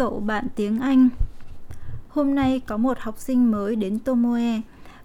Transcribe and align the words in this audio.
Cậu 0.00 0.20
bạn 0.20 0.46
tiếng 0.56 0.78
Anh. 0.78 1.08
Hôm 2.08 2.34
nay 2.34 2.60
có 2.66 2.76
một 2.76 2.98
học 2.98 3.18
sinh 3.18 3.50
mới 3.50 3.76
đến 3.76 3.98
Tomoe. 3.98 4.60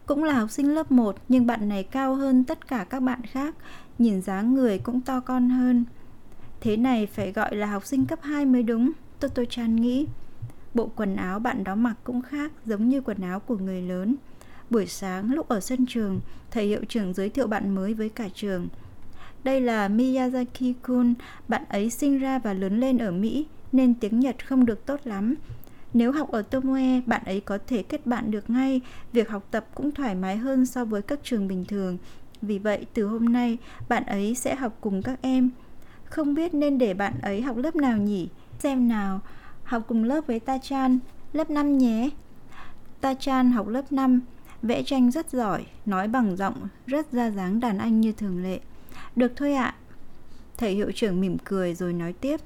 Cũng 0.06 0.24
là 0.24 0.34
học 0.34 0.52
sinh 0.52 0.76
lớp 0.76 0.92
1 0.92 1.16
nhưng 1.30 1.46
bạn 1.46 1.70
này 1.70 1.84
cao 1.84 2.16
hơn 2.16 2.44
tất 2.44 2.68
cả 2.68 2.84
các 2.90 3.00
bạn 3.00 3.22
khác 3.24 3.56
Nhìn 4.00 4.22
dáng 4.22 4.54
người 4.54 4.80
cũng 4.80 5.02
to 5.02 5.20
con 5.20 5.50
hơn. 5.50 5.86
Thế 6.62 6.78
này 6.78 7.06
phải 7.06 7.32
gọi 7.32 7.56
là 7.56 7.68
học 7.68 7.86
sinh 7.86 8.06
cấp 8.06 8.20
2 8.22 8.46
mới 8.46 8.64
đúng 8.64 8.92
Toto-chan 9.20 9.76
nghĩ. 9.76 10.08
Bộ 10.74 10.90
quần 10.96 11.16
áo 11.16 11.40
bạn 11.40 11.64
đó 11.64 11.76
mặc 11.76 11.96
cũng 12.04 12.22
khác 12.22 12.52
giống 12.66 12.90
như 12.90 13.02
quần 13.02 13.22
áo 13.22 13.40
của 13.40 13.58
người 13.58 13.82
lớn. 13.82 14.16
Buổi 14.70 14.86
sáng 14.86 15.34
lúc 15.34 15.48
ở 15.48 15.60
sân 15.60 15.86
trường, 15.86 16.20
thầy 16.52 16.66
hiệu 16.68 16.82
trưởng 16.90 17.14
giới 17.14 17.30
thiệu 17.30 17.48
bạn 17.48 17.76
mới 17.76 17.94
với 17.94 18.10
cả 18.10 18.30
trường. 18.34 18.68
Đây 19.44 19.62
là 19.62 19.90
Miyazaki 19.90 20.74
Kun, 20.88 21.14
bạn 21.48 21.64
ấy 21.70 21.90
sinh 21.90 22.20
ra 22.20 22.40
và 22.40 22.54
lớn 22.54 22.80
lên 22.80 22.98
ở 22.98 23.12
Mỹ 23.12 23.46
nên 23.76 23.94
tiếng 23.94 24.20
Nhật 24.20 24.48
không 24.48 24.66
được 24.66 24.86
tốt 24.86 25.00
lắm. 25.04 25.36
Nếu 25.94 26.12
học 26.12 26.32
ở 26.32 26.42
Tomoe, 26.42 27.02
bạn 27.06 27.22
ấy 27.26 27.40
có 27.40 27.58
thể 27.68 27.84
kết 27.84 28.08
bạn 28.08 28.32
được 28.32 28.50
ngay, 28.50 28.82
việc 29.14 29.30
học 29.30 29.48
tập 29.52 29.66
cũng 29.76 29.92
thoải 29.92 30.16
mái 30.16 30.38
hơn 30.38 30.66
so 30.66 30.86
với 30.86 31.02
các 31.02 31.20
trường 31.24 31.48
bình 31.48 31.66
thường. 31.66 31.98
Vì 32.42 32.60
vậy, 32.60 32.86
từ 32.94 33.08
hôm 33.08 33.26
nay, 33.26 33.58
bạn 33.90 34.06
ấy 34.06 34.36
sẽ 34.36 34.56
học 34.56 34.78
cùng 34.82 35.02
các 35.02 35.20
em. 35.22 35.50
Không 36.06 36.34
biết 36.34 36.54
nên 36.54 36.78
để 36.78 36.94
bạn 36.94 37.14
ấy 37.22 37.42
học 37.42 37.58
lớp 37.58 37.76
nào 37.76 37.98
nhỉ? 37.98 38.30
Xem 38.60 38.88
nào, 38.88 39.22
học 39.64 39.84
cùng 39.88 40.04
lớp 40.04 40.28
với 40.28 40.40
Ta-chan, 40.40 41.00
lớp 41.34 41.50
5 41.50 41.78
nhé. 41.78 42.10
Ta-chan 43.02 43.52
học 43.52 43.68
lớp 43.68 43.92
5, 43.92 44.22
vẽ 44.62 44.84
tranh 44.84 45.12
rất 45.12 45.30
giỏi, 45.30 45.66
nói 45.86 46.08
bằng 46.08 46.38
giọng, 46.38 46.68
rất 46.88 47.12
ra 47.12 47.32
dáng 47.32 47.60
đàn 47.60 47.78
anh 47.78 48.02
như 48.02 48.12
thường 48.12 48.44
lệ. 48.44 48.60
Được 49.16 49.34
thôi 49.36 49.54
ạ. 49.54 49.76
Thầy 50.58 50.74
hiệu 50.74 50.92
trưởng 50.96 51.22
mỉm 51.22 51.38
cười 51.44 51.76
rồi 51.76 51.94
nói 51.94 52.14
tiếp. 52.14 52.42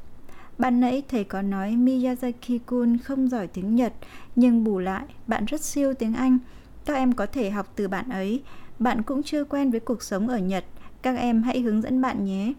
Ban 0.59 0.79
nãy 0.79 1.03
thầy 1.07 1.23
có 1.23 1.41
nói 1.41 1.71
Miyazaki-kun 1.71 2.97
không 3.03 3.29
giỏi 3.29 3.47
tiếng 3.47 3.75
Nhật, 3.75 3.93
nhưng 4.35 4.63
bù 4.63 4.79
lại, 4.79 5.05
bạn 5.27 5.45
rất 5.45 5.61
siêu 5.61 5.93
tiếng 5.93 6.13
Anh. 6.13 6.37
Các 6.85 6.93
em 6.93 7.13
có 7.13 7.25
thể 7.25 7.49
học 7.49 7.73
từ 7.75 7.87
bạn 7.87 8.09
ấy. 8.09 8.41
Bạn 8.79 9.01
cũng 9.01 9.23
chưa 9.23 9.43
quen 9.43 9.71
với 9.71 9.79
cuộc 9.79 10.03
sống 10.03 10.27
ở 10.27 10.37
Nhật. 10.37 10.65
Các 11.01 11.17
em 11.17 11.43
hãy 11.43 11.61
hướng 11.61 11.81
dẫn 11.81 12.01
bạn 12.01 12.25
nhé. 12.25 12.53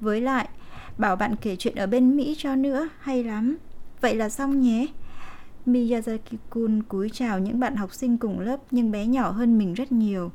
Với 0.00 0.20
lại, 0.20 0.48
bảo 0.98 1.16
bạn 1.16 1.36
kể 1.36 1.56
chuyện 1.56 1.74
ở 1.74 1.86
bên 1.86 2.16
Mỹ 2.16 2.34
cho 2.38 2.56
nữa, 2.56 2.88
hay 2.98 3.24
lắm. 3.24 3.56
Vậy 4.00 4.14
là 4.14 4.28
xong 4.28 4.60
nhé. 4.60 4.86
Miyazaki-kun 5.66 6.82
cúi 6.88 7.10
chào 7.12 7.38
những 7.38 7.60
bạn 7.60 7.76
học 7.76 7.94
sinh 7.94 8.18
cùng 8.18 8.40
lớp 8.40 8.60
nhưng 8.70 8.90
bé 8.90 9.06
nhỏ 9.06 9.30
hơn 9.30 9.58
mình 9.58 9.74
rất 9.74 9.92
nhiều. 9.92 10.30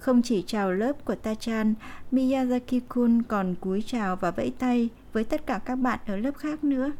Không 0.00 0.22
chỉ 0.22 0.44
chào 0.46 0.72
lớp 0.72 1.04
của 1.04 1.14
Tachan, 1.14 1.74
Miyazaki-kun 2.12 3.22
còn 3.28 3.54
cúi 3.60 3.82
chào 3.86 4.16
và 4.16 4.30
vẫy 4.30 4.52
tay 4.58 4.88
với 5.12 5.24
tất 5.24 5.46
cả 5.46 5.60
các 5.64 5.76
bạn 5.76 5.98
ở 6.06 6.16
lớp 6.16 6.36
khác 6.36 6.64
nữa. 6.64 6.92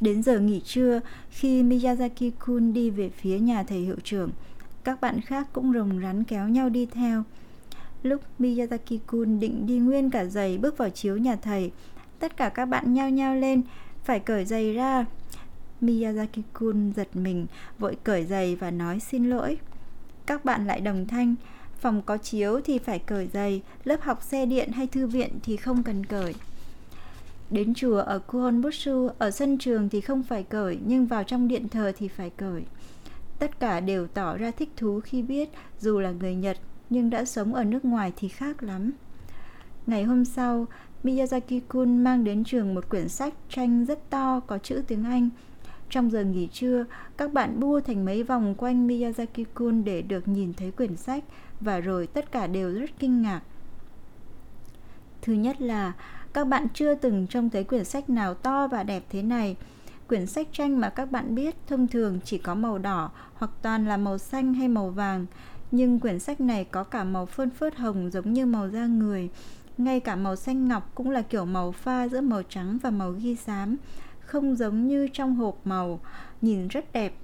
Đến 0.00 0.22
giờ 0.22 0.40
nghỉ 0.40 0.60
trưa, 0.60 1.00
khi 1.30 1.62
Miyazaki-kun 1.62 2.72
đi 2.72 2.90
về 2.90 3.08
phía 3.10 3.38
nhà 3.38 3.62
thầy 3.62 3.78
hiệu 3.78 3.96
trưởng, 4.04 4.30
các 4.84 5.00
bạn 5.00 5.20
khác 5.20 5.46
cũng 5.52 5.72
rồng 5.72 6.00
rắn 6.02 6.24
kéo 6.24 6.48
nhau 6.48 6.68
đi 6.68 6.86
theo. 6.86 7.22
Lúc 8.02 8.20
Miyazaki-kun 8.38 9.38
định 9.38 9.66
đi 9.66 9.78
nguyên 9.78 10.10
cả 10.10 10.24
giày 10.24 10.58
bước 10.58 10.78
vào 10.78 10.90
chiếu 10.90 11.16
nhà 11.16 11.36
thầy, 11.36 11.70
tất 12.18 12.36
cả 12.36 12.48
các 12.48 12.64
bạn 12.66 12.94
nhao 12.94 13.10
nhao 13.10 13.34
lên, 13.34 13.62
phải 14.04 14.20
cởi 14.20 14.44
giày 14.44 14.74
ra. 14.74 15.04
Miyazaki-kun 15.80 16.92
giật 16.92 17.16
mình, 17.16 17.46
vội 17.78 17.96
cởi 18.04 18.24
giày 18.24 18.56
và 18.56 18.70
nói 18.70 19.00
xin 19.00 19.30
lỗi. 19.30 19.58
Các 20.26 20.44
bạn 20.44 20.66
lại 20.66 20.80
đồng 20.80 21.06
thanh, 21.06 21.34
Phòng 21.84 22.02
có 22.02 22.16
chiếu 22.16 22.60
thì 22.64 22.78
phải 22.78 22.98
cởi 22.98 23.28
giày, 23.32 23.62
lớp 23.84 24.00
học 24.02 24.22
xe 24.22 24.46
điện 24.46 24.72
hay 24.72 24.86
thư 24.86 25.06
viện 25.06 25.38
thì 25.42 25.56
không 25.56 25.82
cần 25.82 26.06
cởi. 26.06 26.34
Đến 27.50 27.74
chùa 27.74 27.98
ở 27.98 28.18
Kuhonbutsu, 28.18 29.08
ở 29.18 29.30
sân 29.30 29.58
trường 29.58 29.88
thì 29.88 30.00
không 30.00 30.22
phải 30.22 30.42
cởi, 30.42 30.78
nhưng 30.86 31.06
vào 31.06 31.24
trong 31.24 31.48
điện 31.48 31.68
thờ 31.68 31.92
thì 31.96 32.08
phải 32.08 32.30
cởi. 32.30 32.62
Tất 33.38 33.60
cả 33.60 33.80
đều 33.80 34.06
tỏ 34.06 34.36
ra 34.36 34.50
thích 34.50 34.70
thú 34.76 35.00
khi 35.00 35.22
biết 35.22 35.48
dù 35.80 36.00
là 36.00 36.10
người 36.10 36.34
Nhật 36.34 36.56
nhưng 36.90 37.10
đã 37.10 37.24
sống 37.24 37.54
ở 37.54 37.64
nước 37.64 37.84
ngoài 37.84 38.12
thì 38.16 38.28
khác 38.28 38.62
lắm. 38.62 38.90
Ngày 39.86 40.04
hôm 40.04 40.24
sau, 40.24 40.66
Miyazaki-kun 41.02 42.02
mang 42.02 42.24
đến 42.24 42.44
trường 42.44 42.74
một 42.74 42.88
quyển 42.88 43.08
sách 43.08 43.34
tranh 43.48 43.84
rất 43.84 44.10
to 44.10 44.40
có 44.40 44.58
chữ 44.58 44.82
tiếng 44.88 45.04
Anh. 45.04 45.30
Trong 45.90 46.10
giờ 46.10 46.24
nghỉ 46.24 46.48
trưa, 46.52 46.84
các 47.16 47.32
bạn 47.32 47.60
bua 47.60 47.80
thành 47.80 48.04
mấy 48.04 48.22
vòng 48.22 48.54
quanh 48.54 48.88
Miyazaki-kun 48.88 49.84
để 49.84 50.02
được 50.02 50.28
nhìn 50.28 50.52
thấy 50.52 50.70
quyển 50.70 50.96
sách 50.96 51.24
và 51.60 51.80
rồi 51.80 52.06
tất 52.06 52.32
cả 52.32 52.46
đều 52.46 52.72
rất 52.72 52.90
kinh 52.98 53.22
ngạc. 53.22 53.40
Thứ 55.22 55.32
nhất 55.32 55.60
là 55.60 55.92
các 56.32 56.44
bạn 56.44 56.66
chưa 56.74 56.94
từng 56.94 57.26
trông 57.26 57.50
thấy 57.50 57.64
quyển 57.64 57.84
sách 57.84 58.10
nào 58.10 58.34
to 58.34 58.68
và 58.68 58.82
đẹp 58.82 59.04
thế 59.10 59.22
này. 59.22 59.56
Quyển 60.08 60.26
sách 60.26 60.48
tranh 60.52 60.80
mà 60.80 60.88
các 60.88 61.10
bạn 61.10 61.34
biết 61.34 61.54
thông 61.66 61.88
thường 61.88 62.20
chỉ 62.24 62.38
có 62.38 62.54
màu 62.54 62.78
đỏ 62.78 63.10
hoặc 63.34 63.50
toàn 63.62 63.86
là 63.86 63.96
màu 63.96 64.18
xanh 64.18 64.54
hay 64.54 64.68
màu 64.68 64.90
vàng, 64.90 65.26
nhưng 65.70 66.00
quyển 66.00 66.18
sách 66.18 66.40
này 66.40 66.64
có 66.64 66.84
cả 66.84 67.04
màu 67.04 67.26
phơn 67.26 67.50
phớt 67.50 67.76
hồng 67.76 68.10
giống 68.10 68.32
như 68.32 68.46
màu 68.46 68.68
da 68.68 68.86
người. 68.86 69.30
Ngay 69.78 70.00
cả 70.00 70.16
màu 70.16 70.36
xanh 70.36 70.68
ngọc 70.68 70.90
cũng 70.94 71.10
là 71.10 71.22
kiểu 71.22 71.44
màu 71.44 71.72
pha 71.72 72.08
giữa 72.08 72.20
màu 72.20 72.42
trắng 72.48 72.78
và 72.82 72.90
màu 72.90 73.12
ghi 73.12 73.34
xám, 73.34 73.76
không 74.20 74.56
giống 74.56 74.86
như 74.86 75.08
trong 75.12 75.34
hộp 75.34 75.58
màu, 75.64 76.00
nhìn 76.42 76.68
rất 76.68 76.92
đẹp. 76.92 77.14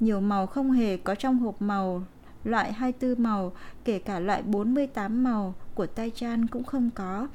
Nhiều 0.00 0.20
màu 0.20 0.46
không 0.46 0.72
hề 0.72 0.96
có 0.96 1.14
trong 1.14 1.38
hộp 1.38 1.62
màu 1.62 2.02
loại 2.44 2.72
24 2.72 3.22
màu, 3.22 3.52
kể 3.84 3.98
cả 3.98 4.18
loại 4.18 4.42
48 4.42 5.24
màu 5.24 5.54
của 5.74 5.86
tay 5.86 6.10
chan 6.14 6.46
cũng 6.46 6.64
không 6.64 6.90
có. 6.94 7.28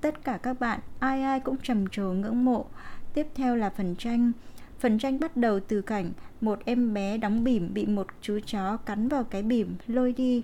Tất 0.00 0.24
cả 0.24 0.38
các 0.42 0.60
bạn, 0.60 0.80
ai 0.98 1.22
ai 1.22 1.40
cũng 1.40 1.56
trầm 1.62 1.86
trồ 1.86 2.12
ngưỡng 2.12 2.44
mộ. 2.44 2.66
Tiếp 3.14 3.26
theo 3.34 3.56
là 3.56 3.70
phần 3.70 3.94
tranh. 3.96 4.32
Phần 4.78 4.98
tranh 4.98 5.20
bắt 5.20 5.36
đầu 5.36 5.60
từ 5.60 5.80
cảnh 5.80 6.12
một 6.40 6.58
em 6.64 6.94
bé 6.94 7.18
đóng 7.18 7.44
bỉm 7.44 7.74
bị 7.74 7.86
một 7.86 8.06
chú 8.20 8.38
chó 8.46 8.76
cắn 8.76 9.08
vào 9.08 9.24
cái 9.24 9.42
bỉm, 9.42 9.76
lôi 9.86 10.12
đi. 10.12 10.42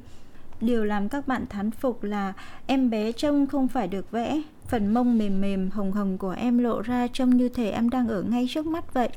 Điều 0.61 0.85
làm 0.85 1.09
các 1.09 1.29
bạn 1.29 1.45
thán 1.51 1.71
phục 1.71 2.03
là 2.03 2.33
em 2.67 2.91
bé 2.91 3.13
trông 3.13 3.47
không 3.47 3.69
phải 3.69 3.89
được 3.89 4.11
vẽ, 4.11 4.43
phần 4.67 4.95
mông 4.95 5.19
mềm 5.19 5.41
mềm 5.41 5.71
hồng 5.71 5.93
hồng 5.93 6.19
của 6.19 6.31
em 6.31 6.59
lộ 6.59 6.83
ra 6.83 7.07
trông 7.13 7.37
như 7.37 7.49
thể 7.49 7.71
em 7.71 7.91
đang 7.91 8.09
ở 8.09 8.23
ngay 8.23 8.47
trước 8.51 8.67
mắt 8.67 8.95
vậy. 8.95 9.09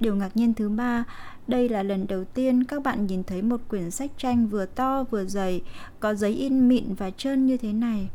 Điều 0.00 0.16
ngạc 0.16 0.36
nhiên 0.36 0.54
thứ 0.54 0.68
ba, 0.68 1.04
đây 1.46 1.68
là 1.68 1.82
lần 1.82 2.06
đầu 2.06 2.24
tiên 2.24 2.64
các 2.64 2.82
bạn 2.82 3.06
nhìn 3.06 3.24
thấy 3.24 3.42
một 3.42 3.60
quyển 3.68 3.90
sách 3.90 4.10
tranh 4.18 4.48
vừa 4.48 4.66
to 4.66 5.04
vừa 5.10 5.24
dày, 5.24 5.62
có 6.00 6.14
giấy 6.14 6.32
in 6.32 6.68
mịn 6.68 6.94
và 6.94 7.10
trơn 7.10 7.46
như 7.46 7.56
thế 7.56 7.72
này. 7.72 8.08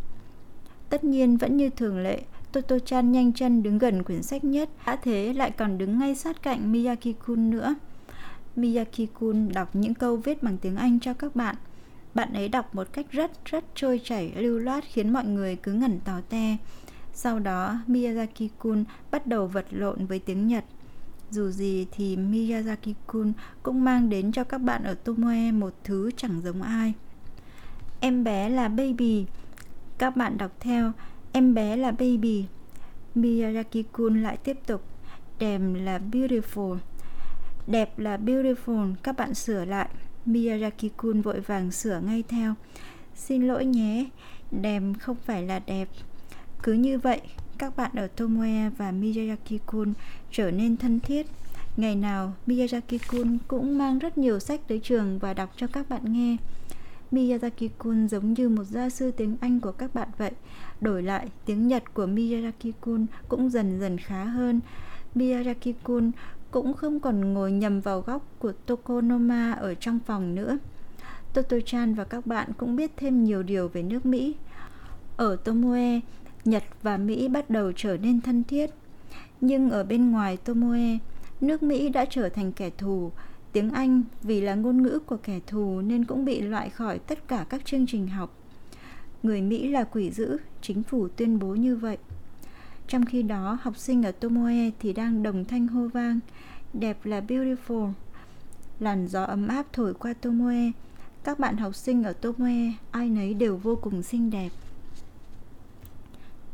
Tất 0.89 1.03
nhiên 1.03 1.37
vẫn 1.37 1.57
như 1.57 1.69
thường 1.69 2.03
lệ, 2.03 2.21
Toto-chan 2.53 3.11
nhanh 3.11 3.33
chân 3.33 3.63
đứng 3.63 3.77
gần 3.77 4.03
quyển 4.03 4.23
sách 4.23 4.43
nhất, 4.43 4.69
đã 4.85 4.95
thế 4.95 5.33
lại 5.33 5.51
còn 5.51 5.77
đứng 5.77 5.99
ngay 5.99 6.15
sát 6.15 6.41
cạnh 6.41 6.73
Miyaki-kun 6.73 7.49
nữa. 7.49 7.75
Miyaki-kun 8.55 9.53
đọc 9.53 9.75
những 9.75 9.93
câu 9.93 10.15
viết 10.15 10.43
bằng 10.43 10.57
tiếng 10.57 10.75
Anh 10.75 10.99
cho 10.99 11.13
các 11.13 11.35
bạn. 11.35 11.55
Bạn 12.13 12.33
ấy 12.33 12.49
đọc 12.49 12.75
một 12.75 12.87
cách 12.93 13.11
rất 13.11 13.31
rất 13.45 13.63
trôi 13.75 14.01
chảy, 14.03 14.31
lưu 14.35 14.59
loát 14.59 14.83
khiến 14.87 15.13
mọi 15.13 15.25
người 15.25 15.55
cứ 15.55 15.73
ngẩn 15.73 15.99
tò 15.99 16.21
te. 16.29 16.57
Sau 17.13 17.39
đó, 17.39 17.77
Miyazaki-kun 17.87 18.83
bắt 19.11 19.27
đầu 19.27 19.47
vật 19.47 19.65
lộn 19.69 20.05
với 20.05 20.19
tiếng 20.19 20.47
Nhật. 20.47 20.63
Dù 21.31 21.49
gì 21.49 21.87
thì 21.91 22.17
Miyazaki-kun 22.17 23.33
cũng 23.63 23.83
mang 23.83 24.09
đến 24.09 24.31
cho 24.31 24.43
các 24.43 24.57
bạn 24.57 24.83
ở 24.83 24.93
Tomoe 24.93 25.51
một 25.51 25.73
thứ 25.83 26.11
chẳng 26.17 26.41
giống 26.41 26.61
ai. 26.61 26.93
Em 27.99 28.23
bé 28.23 28.49
là 28.49 28.67
baby. 28.67 29.25
Các 29.97 30.15
bạn 30.15 30.37
đọc 30.37 30.51
theo, 30.59 30.91
em 31.31 31.53
bé 31.53 31.75
là 31.75 31.91
baby. 31.91 32.45
Miyazaki-kun 33.15 34.21
lại 34.21 34.37
tiếp 34.37 34.57
tục, 34.67 34.81
đẹp 35.39 35.61
là 35.73 35.99
beautiful. 36.11 36.77
Đẹp 37.67 37.99
là 37.99 38.17
beautiful, 38.17 38.93
các 39.03 39.17
bạn 39.17 39.33
sửa 39.33 39.65
lại. 39.65 39.89
Miyazaki-kun 40.25 41.21
vội 41.21 41.39
vàng 41.39 41.71
sửa 41.71 41.99
ngay 41.99 42.23
theo. 42.27 42.53
Xin 43.15 43.47
lỗi 43.47 43.65
nhé, 43.65 44.05
đẹp 44.51 44.81
không 44.99 45.17
phải 45.25 45.43
là 45.43 45.59
đẹp. 45.59 45.89
Cứ 46.63 46.73
như 46.73 46.99
vậy, 46.99 47.21
các 47.57 47.77
bạn 47.77 47.91
ở 47.95 48.07
Tomoe 48.07 48.69
và 48.77 48.91
Miyazaki-kun 48.91 49.93
trở 50.31 50.51
nên 50.51 50.77
thân 50.77 50.99
thiết. 50.99 51.27
Ngày 51.77 51.95
nào, 51.95 52.33
Miyazaki-kun 52.47 53.37
cũng 53.47 53.77
mang 53.77 53.99
rất 53.99 54.17
nhiều 54.17 54.39
sách 54.39 54.61
tới 54.67 54.79
trường 54.83 55.19
và 55.19 55.33
đọc 55.33 55.49
cho 55.57 55.67
các 55.67 55.89
bạn 55.89 56.13
nghe. 56.13 56.37
Miyazaki-kun 57.11 58.07
giống 58.07 58.33
như 58.33 58.49
một 58.49 58.63
gia 58.63 58.89
sư 58.89 59.11
tiếng 59.11 59.37
Anh 59.41 59.59
của 59.59 59.71
các 59.71 59.95
bạn 59.95 60.07
vậy. 60.17 60.31
Đổi 60.81 61.03
lại, 61.03 61.29
tiếng 61.45 61.67
Nhật 61.67 61.93
của 61.93 62.05
Miyazaki-kun 62.05 63.05
cũng 63.27 63.49
dần 63.49 63.79
dần 63.79 63.97
khá 63.97 64.23
hơn. 64.23 64.59
Miyazaki-kun 65.15 66.11
cũng 66.51 66.73
không 66.73 66.99
còn 66.99 67.33
ngồi 67.33 67.51
nhầm 67.51 67.81
vào 67.81 68.01
góc 68.01 68.25
của 68.39 68.51
Tokonoma 68.65 69.51
ở 69.51 69.73
trong 69.73 69.99
phòng 70.05 70.35
nữa. 70.35 70.57
Toto-chan 71.33 71.95
và 71.95 72.03
các 72.03 72.25
bạn 72.25 72.49
cũng 72.57 72.75
biết 72.75 72.91
thêm 72.97 73.23
nhiều 73.23 73.43
điều 73.43 73.67
về 73.67 73.83
nước 73.83 74.05
Mỹ. 74.05 74.35
Ở 75.17 75.35
Tomoe, 75.35 75.99
Nhật 76.45 76.63
và 76.81 76.97
Mỹ 76.97 77.27
bắt 77.27 77.49
đầu 77.49 77.71
trở 77.75 77.97
nên 77.97 78.21
thân 78.21 78.43
thiết. 78.43 78.69
Nhưng 79.41 79.69
ở 79.69 79.83
bên 79.83 80.11
ngoài 80.11 80.37
Tomoe, 80.37 80.97
nước 81.41 81.63
Mỹ 81.63 81.89
đã 81.89 82.05
trở 82.05 82.29
thành 82.29 82.51
kẻ 82.51 82.69
thù. 82.69 83.11
Tiếng 83.51 83.71
Anh 83.71 84.03
vì 84.23 84.41
là 84.41 84.55
ngôn 84.55 84.83
ngữ 84.83 84.99
của 85.05 85.17
kẻ 85.17 85.39
thù 85.47 85.81
nên 85.81 86.05
cũng 86.05 86.25
bị 86.25 86.41
loại 86.41 86.69
khỏi 86.69 86.99
tất 86.99 87.27
cả 87.27 87.45
các 87.49 87.65
chương 87.65 87.87
trình 87.87 88.07
học. 88.07 88.37
Người 89.23 89.41
Mỹ 89.41 89.67
là 89.67 89.83
quỷ 89.83 90.11
dữ, 90.11 90.37
chính 90.61 90.83
phủ 90.83 91.07
tuyên 91.07 91.39
bố 91.39 91.47
như 91.47 91.75
vậy. 91.75 91.97
Trong 92.87 93.05
khi 93.05 93.23
đó, 93.23 93.57
học 93.61 93.77
sinh 93.77 94.03
ở 94.03 94.11
Tomoe 94.11 94.69
thì 94.79 94.93
đang 94.93 95.23
đồng 95.23 95.45
thanh 95.45 95.67
hô 95.67 95.87
vang. 95.87 96.19
Đẹp 96.73 97.05
là 97.05 97.21
beautiful. 97.27 97.91
Làn 98.79 99.07
gió 99.07 99.23
ấm 99.23 99.47
áp 99.47 99.65
thổi 99.73 99.93
qua 99.93 100.13
Tomoe. 100.13 100.71
Các 101.23 101.39
bạn 101.39 101.57
học 101.57 101.75
sinh 101.75 102.03
ở 102.03 102.13
Tomoe, 102.13 102.71
ai 102.91 103.09
nấy 103.09 103.33
đều 103.33 103.57
vô 103.57 103.75
cùng 103.75 104.03
xinh 104.03 104.29
đẹp. 104.29 104.49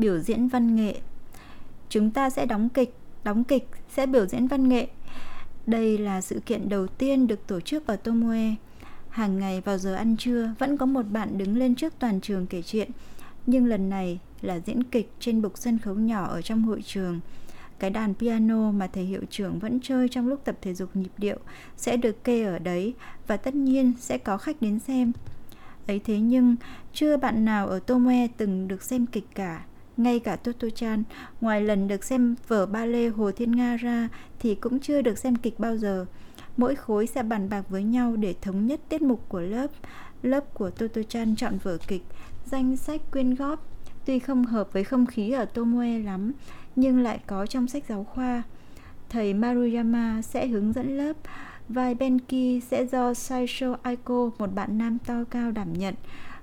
Biểu 0.01 0.19
diễn 0.19 0.47
văn 0.47 0.75
nghệ 0.75 0.95
Chúng 1.89 2.11
ta 2.11 2.29
sẽ 2.29 2.45
đóng 2.45 2.69
kịch, 2.69 2.93
đóng 3.23 3.43
kịch, 3.43 3.67
sẽ 3.89 4.05
biểu 4.05 4.25
diễn 4.25 4.47
văn 4.47 4.69
nghệ. 4.69 4.87
Đây 5.65 5.97
là 5.97 6.21
sự 6.21 6.39
kiện 6.45 6.69
đầu 6.69 6.87
tiên 6.87 7.27
được 7.27 7.47
tổ 7.47 7.59
chức 7.59 7.87
ở 7.87 7.95
Tomoe. 7.95 8.55
Hàng 9.09 9.39
ngày 9.39 9.61
vào 9.61 9.77
giờ 9.77 9.95
ăn 9.95 10.17
trưa 10.17 10.53
vẫn 10.59 10.77
có 10.77 10.85
một 10.85 11.03
bạn 11.11 11.37
đứng 11.37 11.57
lên 11.57 11.75
trước 11.75 11.93
toàn 11.99 12.21
trường 12.21 12.47
kể 12.47 12.61
chuyện, 12.61 12.91
nhưng 13.45 13.65
lần 13.65 13.89
này 13.89 14.19
là 14.41 14.59
diễn 14.65 14.83
kịch 14.83 15.11
trên 15.19 15.41
bục 15.41 15.57
sân 15.57 15.79
khấu 15.79 15.95
nhỏ 15.95 16.27
ở 16.27 16.41
trong 16.41 16.61
hội 16.61 16.81
trường. 16.85 17.19
Cái 17.79 17.89
đàn 17.89 18.13
piano 18.13 18.71
mà 18.71 18.87
thầy 18.87 19.03
hiệu 19.03 19.21
trưởng 19.29 19.59
vẫn 19.59 19.79
chơi 19.83 20.09
trong 20.09 20.27
lúc 20.27 20.41
tập 20.45 20.55
thể 20.61 20.73
dục 20.73 20.95
nhịp 20.95 21.11
điệu 21.17 21.37
sẽ 21.77 21.97
được 21.97 22.23
kê 22.23 22.43
ở 22.43 22.59
đấy 22.59 22.93
và 23.27 23.37
tất 23.37 23.55
nhiên 23.55 23.93
sẽ 23.99 24.17
có 24.17 24.37
khách 24.37 24.61
đến 24.61 24.79
xem. 24.79 25.11
Ấy 25.87 25.99
thế 25.99 26.19
nhưng 26.19 26.55
chưa 26.93 27.17
bạn 27.17 27.45
nào 27.45 27.67
ở 27.67 27.79
tomoe 27.79 28.27
từng 28.37 28.67
được 28.67 28.83
xem 28.83 29.05
kịch 29.05 29.27
cả. 29.35 29.63
Ngay 29.97 30.19
cả 30.19 30.37
Toto-chan, 30.43 31.03
ngoài 31.41 31.61
lần 31.61 31.87
được 31.87 32.03
xem 32.03 32.35
vở 32.47 32.65
ba 32.65 32.85
lê 32.85 33.07
Hồ 33.07 33.31
Thiên 33.31 33.51
Nga 33.51 33.75
ra 33.75 34.09
thì 34.39 34.55
cũng 34.55 34.79
chưa 34.79 35.01
được 35.01 35.17
xem 35.17 35.35
kịch 35.35 35.59
bao 35.59 35.77
giờ. 35.77 36.05
Mỗi 36.57 36.75
khối 36.75 37.07
sẽ 37.07 37.23
bàn 37.23 37.49
bạc 37.49 37.69
với 37.69 37.83
nhau 37.83 38.15
để 38.15 38.35
thống 38.41 38.67
nhất 38.67 38.79
tiết 38.89 39.01
mục 39.01 39.29
của 39.29 39.41
lớp. 39.41 39.67
Lớp 40.21 40.53
của 40.53 40.69
Toto-chan 40.69 41.35
chọn 41.35 41.57
vở 41.63 41.77
kịch, 41.87 42.03
danh 42.45 42.77
sách 42.77 43.01
quyên 43.11 43.35
góp. 43.35 43.67
Tuy 44.05 44.19
không 44.19 44.45
hợp 44.45 44.73
với 44.73 44.83
không 44.83 45.05
khí 45.05 45.31
ở 45.31 45.45
Tomoe 45.45 45.99
lắm, 45.99 46.31
nhưng 46.75 46.99
lại 46.99 47.19
có 47.27 47.45
trong 47.45 47.67
sách 47.67 47.83
giáo 47.89 48.03
khoa. 48.03 48.43
Thầy 49.09 49.33
Maruyama 49.33 50.21
sẽ 50.21 50.47
hướng 50.47 50.73
dẫn 50.73 50.97
lớp, 50.97 51.13
vai 51.69 51.95
Benki 51.95 52.63
sẽ 52.67 52.85
do 52.85 53.13
Saisho 53.13 53.77
Aiko, 53.81 54.29
một 54.37 54.53
bạn 54.55 54.77
nam 54.77 54.97
to 54.99 55.23
cao 55.29 55.51
đảm 55.51 55.73
nhận. 55.73 55.95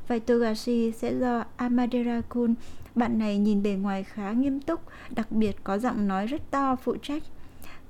Vai 0.08 0.20
Togashi 0.20 0.92
sẽ 0.92 1.14
do 1.14 1.44
Amadera 1.56 2.20
Kun, 2.28 2.54
bạn 2.98 3.18
này 3.18 3.38
nhìn 3.38 3.62
bề 3.62 3.70
ngoài 3.70 4.04
khá 4.04 4.32
nghiêm 4.32 4.60
túc, 4.60 4.80
đặc 5.10 5.32
biệt 5.32 5.56
có 5.64 5.78
giọng 5.78 6.08
nói 6.08 6.26
rất 6.26 6.50
to 6.50 6.76
phụ 6.76 6.96
trách. 7.02 7.22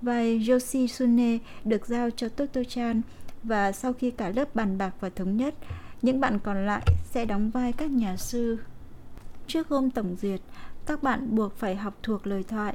Vai 0.02 0.46
Yoshitsune 0.49 1.38
được 1.64 1.87
giao 1.87 2.10
cho 2.10 2.28
Toto-chan 2.37 3.00
và 3.43 3.72
sau 3.72 3.93
khi 3.93 4.10
cả 4.10 4.31
lớp 4.31 4.55
bàn 4.55 4.78
bạc 4.78 4.94
và 5.00 5.08
thống 5.08 5.37
nhất, 5.37 5.55
những 6.02 6.20
bạn 6.20 6.38
còn 6.38 6.66
lại 6.66 6.82
sẽ 7.10 7.25
đóng 7.25 7.50
vai 7.50 7.72
các 7.72 7.90
nhà 7.90 8.16
sư. 8.16 8.58
Trước 9.46 9.69
hôm 9.69 9.90
tổng 9.90 10.16
duyệt, 10.22 10.40
các 10.87 11.02
bạn 11.02 11.37
buộc 11.37 11.56
phải 11.56 11.76
học 11.76 11.99
thuộc 12.02 12.26
lời 12.26 12.44
thoại. 12.49 12.75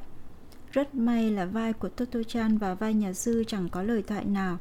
Rất 0.72 0.96
may 0.96 1.32
là 1.32 1.46
vai 1.46 1.74
của 1.74 1.90
Toto-chan 1.98 2.58
và 2.58 2.74
vai 2.74 2.94
nhà 2.94 3.14
sư 3.14 3.44
chẳng 3.48 3.70
có 3.70 3.84
lời 3.84 4.02
thoại 4.02 4.26
nào. 4.26 4.58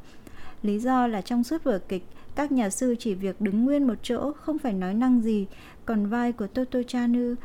Lý 0.62 0.78
do 0.78 1.06
là 1.06 1.20
trong 1.20 1.44
suốt 1.44 1.64
vở 1.64 1.78
kịch, 1.88 2.06
các 2.34 2.52
nhà 2.52 2.70
sư 2.70 2.96
chỉ 2.98 3.14
việc 3.14 3.40
đứng 3.40 3.64
nguyên 3.64 3.86
một 3.86 3.98
chỗ, 4.02 4.32
không 4.32 4.58
phải 4.58 4.72
nói 4.72 4.94
năng 4.94 5.20
gì, 5.20 5.46
còn 5.84 6.06
vai 6.06 6.32
của 6.32 6.46
Toto-chan 6.54 7.36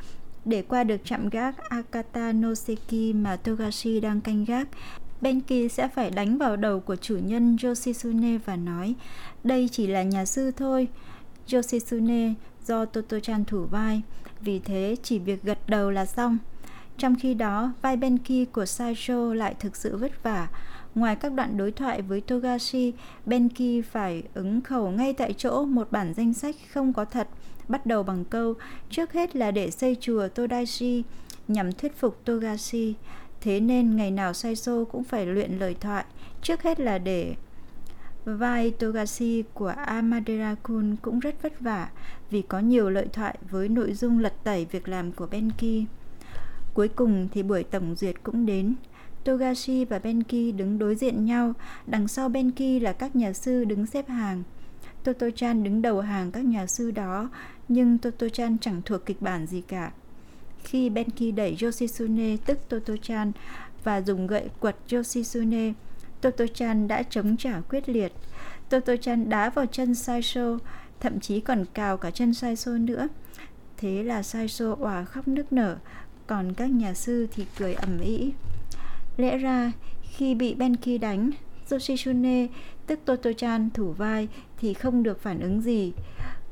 để 0.48 0.62
qua 0.62 0.84
được 0.84 1.02
chạm 1.04 1.30
gác 1.30 1.70
Akata 1.70 2.32
Noseki 2.32 3.14
mà 3.16 3.36
Togashi 3.36 4.00
đang 4.00 4.22
canh 4.22 4.46
gác, 4.46 4.68
Benki 5.22 5.72
sẽ 5.72 5.88
phải 5.88 6.10
đánh 6.10 6.38
vào 6.38 6.56
đầu 6.56 6.80
của 6.80 6.96
chủ 6.96 7.18
nhân 7.18 7.58
Yoshitsune 7.64 8.38
và 8.46 8.56
nói 8.56 8.96
đây 9.44 9.70
chỉ 9.72 9.88
là 9.88 10.04
nhà 10.04 10.26
sư 10.26 10.52
thôi. 10.52 10.88
Yoshitsune 11.54 12.34
do 12.66 12.86
Toto-chan 12.86 13.46
thủ 13.46 13.66
vai, 13.66 14.02
vì 14.42 14.60
thế 14.60 14.96
chỉ 15.04 15.20
việc 15.20 15.44
gật 15.44 15.60
đầu 15.68 15.92
là 15.92 16.06
xong. 16.06 16.38
Trong 16.98 17.16
khi 17.16 17.34
đó, 17.34 17.74
vai 17.82 17.98
Benki 17.98 18.52
của 18.52 18.66
Saisho 18.66 19.34
lại 19.34 19.56
thực 19.60 19.76
sự 19.76 19.98
vất 19.98 20.24
vả. 20.24 20.48
Ngoài 20.98 21.16
các 21.16 21.34
đoạn 21.34 21.58
đối 21.58 21.72
thoại 21.72 22.02
với 22.02 22.22
Togashi, 22.22 22.94
Benki 23.26 23.86
phải 23.92 24.24
ứng 24.34 24.62
khẩu 24.62 24.92
ngay 24.92 25.14
tại 25.14 25.34
chỗ 25.34 25.66
một 25.66 25.92
bản 25.92 26.14
danh 26.14 26.34
sách 26.34 26.56
không 26.74 26.94
có 26.94 27.06
thật, 27.06 27.28
bắt 27.68 27.86
đầu 27.86 28.04
bằng 28.04 28.26
câu 28.26 28.54
trước 28.90 29.14
hết 29.14 29.36
là 29.36 29.52
để 29.52 29.72
xây 29.72 29.98
chùa 30.00 30.28
Todaiji 30.36 31.04
nhằm 31.48 31.72
thuyết 31.72 31.96
phục 31.96 32.26
Togashi. 32.26 32.94
Thế 33.42 33.60
nên 33.60 33.96
ngày 33.96 34.12
nào 34.12 34.34
Saisho 34.34 34.84
cũng 34.84 35.04
phải 35.04 35.26
luyện 35.26 35.60
lời 35.60 35.76
thoại, 35.80 36.06
trước 36.42 36.64
hết 36.64 36.80
là 36.80 36.98
để 36.98 37.36
vai 38.26 38.72
Togashi 38.72 39.44
của 39.54 39.74
Amadera 39.86 40.56
Kun 40.64 40.96
cũng 41.02 41.20
rất 41.20 41.42
vất 41.42 41.60
vả 41.60 41.90
vì 42.30 42.42
có 42.42 42.60
nhiều 42.60 42.90
lợi 42.90 43.08
thoại 43.14 43.38
với 43.50 43.70
nội 43.70 43.94
dung 43.94 44.20
lật 44.20 44.34
tẩy 44.44 44.68
việc 44.72 44.88
làm 44.88 45.12
của 45.12 45.28
Benki. 45.28 45.88
Cuối 46.74 46.88
cùng 46.88 47.28
thì 47.32 47.44
buổi 47.44 47.64
tổng 47.64 47.96
duyệt 47.96 48.16
cũng 48.24 48.46
đến. 48.46 48.76
Togashi 49.28 49.86
và 49.86 50.00
Benki 50.00 50.56
đứng 50.58 50.80
đối 50.80 50.96
diện 50.96 51.26
nhau, 51.26 51.54
đằng 51.88 52.08
sau 52.08 52.30
Benki 52.30 52.82
là 52.82 52.94
các 52.94 53.16
nhà 53.16 53.34
sư 53.34 53.64
đứng 53.64 53.86
xếp 53.86 54.10
hàng. 54.10 54.44
Toto-chan 55.04 55.64
đứng 55.64 55.82
đầu 55.82 56.02
hàng 56.02 56.32
các 56.32 56.46
nhà 56.46 56.68
sư 56.68 56.92
đó, 56.92 57.30
nhưng 57.68 57.98
Toto-chan 57.98 58.58
chẳng 58.62 58.82
thuộc 58.86 59.06
kịch 59.06 59.22
bản 59.22 59.48
gì 59.48 59.62
cả. 59.62 59.92
Khi 60.64 60.90
Benki 60.90 61.36
đẩy 61.36 61.58
Yoshitsune 61.62 62.38
tức 62.46 62.60
Toto-chan 62.70 63.32
và 63.84 64.02
dùng 64.02 64.28
gậy 64.28 64.50
quật 64.60 64.76
Yoshitsune, 64.92 65.74
Toto-chan 66.22 66.88
đã 66.88 67.04
chống 67.04 67.38
trả 67.38 67.62
quyết 67.70 67.90
liệt. 67.90 68.14
Toto-chan 68.70 69.30
đá 69.30 69.50
vào 69.50 69.66
chân 69.66 69.96
Saisho, 69.96 70.58
thậm 71.00 71.20
chí 71.20 71.40
còn 71.40 71.66
cào 71.74 71.98
cả 71.98 72.12
chân 72.12 72.34
Saisho 72.34 72.72
nữa. 72.72 73.08
Thế 73.78 74.04
là 74.04 74.24
Saisho 74.24 74.76
òa 74.80 75.06
khóc 75.06 75.28
nức 75.28 75.54
nở, 75.54 75.78
còn 76.28 76.54
các 76.54 76.70
nhà 76.70 76.94
sư 76.94 77.28
thì 77.32 77.46
cười 77.58 77.74
ầm 77.74 78.00
ĩ. 78.00 78.32
Lẽ 79.18 79.38
ra, 79.38 79.72
khi 80.02 80.36
bị 80.36 80.56
Benki 80.56 81.02
đánh, 81.02 81.32
Yoshitsune, 81.72 82.48
tức 82.88 83.00
Toto-chan 83.06 83.70
thủ 83.74 83.92
vai 83.92 84.28
thì 84.58 84.74
không 84.74 85.04
được 85.04 85.22
phản 85.22 85.40
ứng 85.40 85.62
gì. 85.62 85.94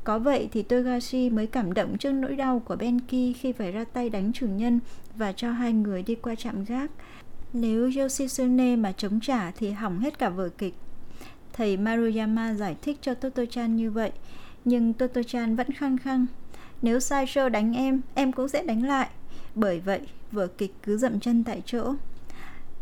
Có 0.04 0.18
vậy 0.18 0.48
thì 0.52 0.62
Togashi 0.62 1.30
mới 1.30 1.46
cảm 1.46 1.74
động 1.74 1.98
trước 1.98 2.12
nỗi 2.12 2.36
đau 2.36 2.58
của 2.58 2.76
Benki 2.76 3.36
khi 3.40 3.52
phải 3.58 3.72
ra 3.72 3.84
tay 3.84 4.10
đánh 4.10 4.32
chủ 4.32 4.46
nhân 4.46 4.80
và 5.16 5.32
cho 5.32 5.50
hai 5.50 5.72
người 5.72 6.02
đi 6.02 6.14
qua 6.14 6.34
trạm 6.34 6.64
gác. 6.64 6.90
Nếu 7.52 7.90
Yoshitsune 7.98 8.76
mà 8.76 8.92
chống 8.92 9.20
trả 9.20 9.50
thì 9.50 9.70
hỏng 9.70 9.98
hết 9.98 10.18
cả 10.18 10.28
vở 10.28 10.48
kịch. 10.48 10.74
Thầy 11.52 11.76
Maruyama 11.76 12.54
giải 12.54 12.76
thích 12.82 12.98
cho 13.00 13.14
Toto-chan 13.14 13.76
như 13.76 13.90
vậy, 13.90 14.12
nhưng 14.64 14.92
Toto-chan 14.92 15.56
vẫn 15.56 15.72
khăng 15.72 15.98
khăng. 15.98 16.26
Nếu 16.82 17.00
Saisho 17.00 17.48
đánh 17.48 17.76
em, 17.76 18.00
em 18.14 18.32
cũng 18.32 18.48
sẽ 18.48 18.62
đánh 18.62 18.82
lại. 18.82 19.08
Bởi 19.54 19.80
vậy, 19.80 20.00
vở 20.32 20.46
kịch 20.46 20.74
cứ 20.82 20.96
dậm 20.96 21.20
chân 21.20 21.44
tại 21.44 21.62
chỗ. 21.66 21.94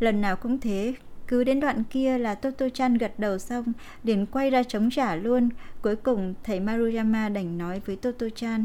Lần 0.04 0.20
nào 0.20 0.36
cũng 0.36 0.60
thế, 0.60 0.94
cứ 1.26 1.44
đến 1.44 1.60
đoạn 1.60 1.84
kia 1.90 2.18
là 2.18 2.34
Toto-chan 2.34 2.98
gật 2.98 3.18
đầu 3.18 3.38
xong, 3.38 3.72
liền 4.02 4.26
quay 4.26 4.50
ra 4.50 4.62
chống 4.62 4.90
trả 4.90 5.16
luôn. 5.16 5.48
Cuối 5.82 5.96
cùng, 5.96 6.34
thầy 6.42 6.60
Maruyama 6.60 7.28
đành 7.28 7.58
nói 7.58 7.80
với 7.86 7.98
Toto-chan. 8.02 8.64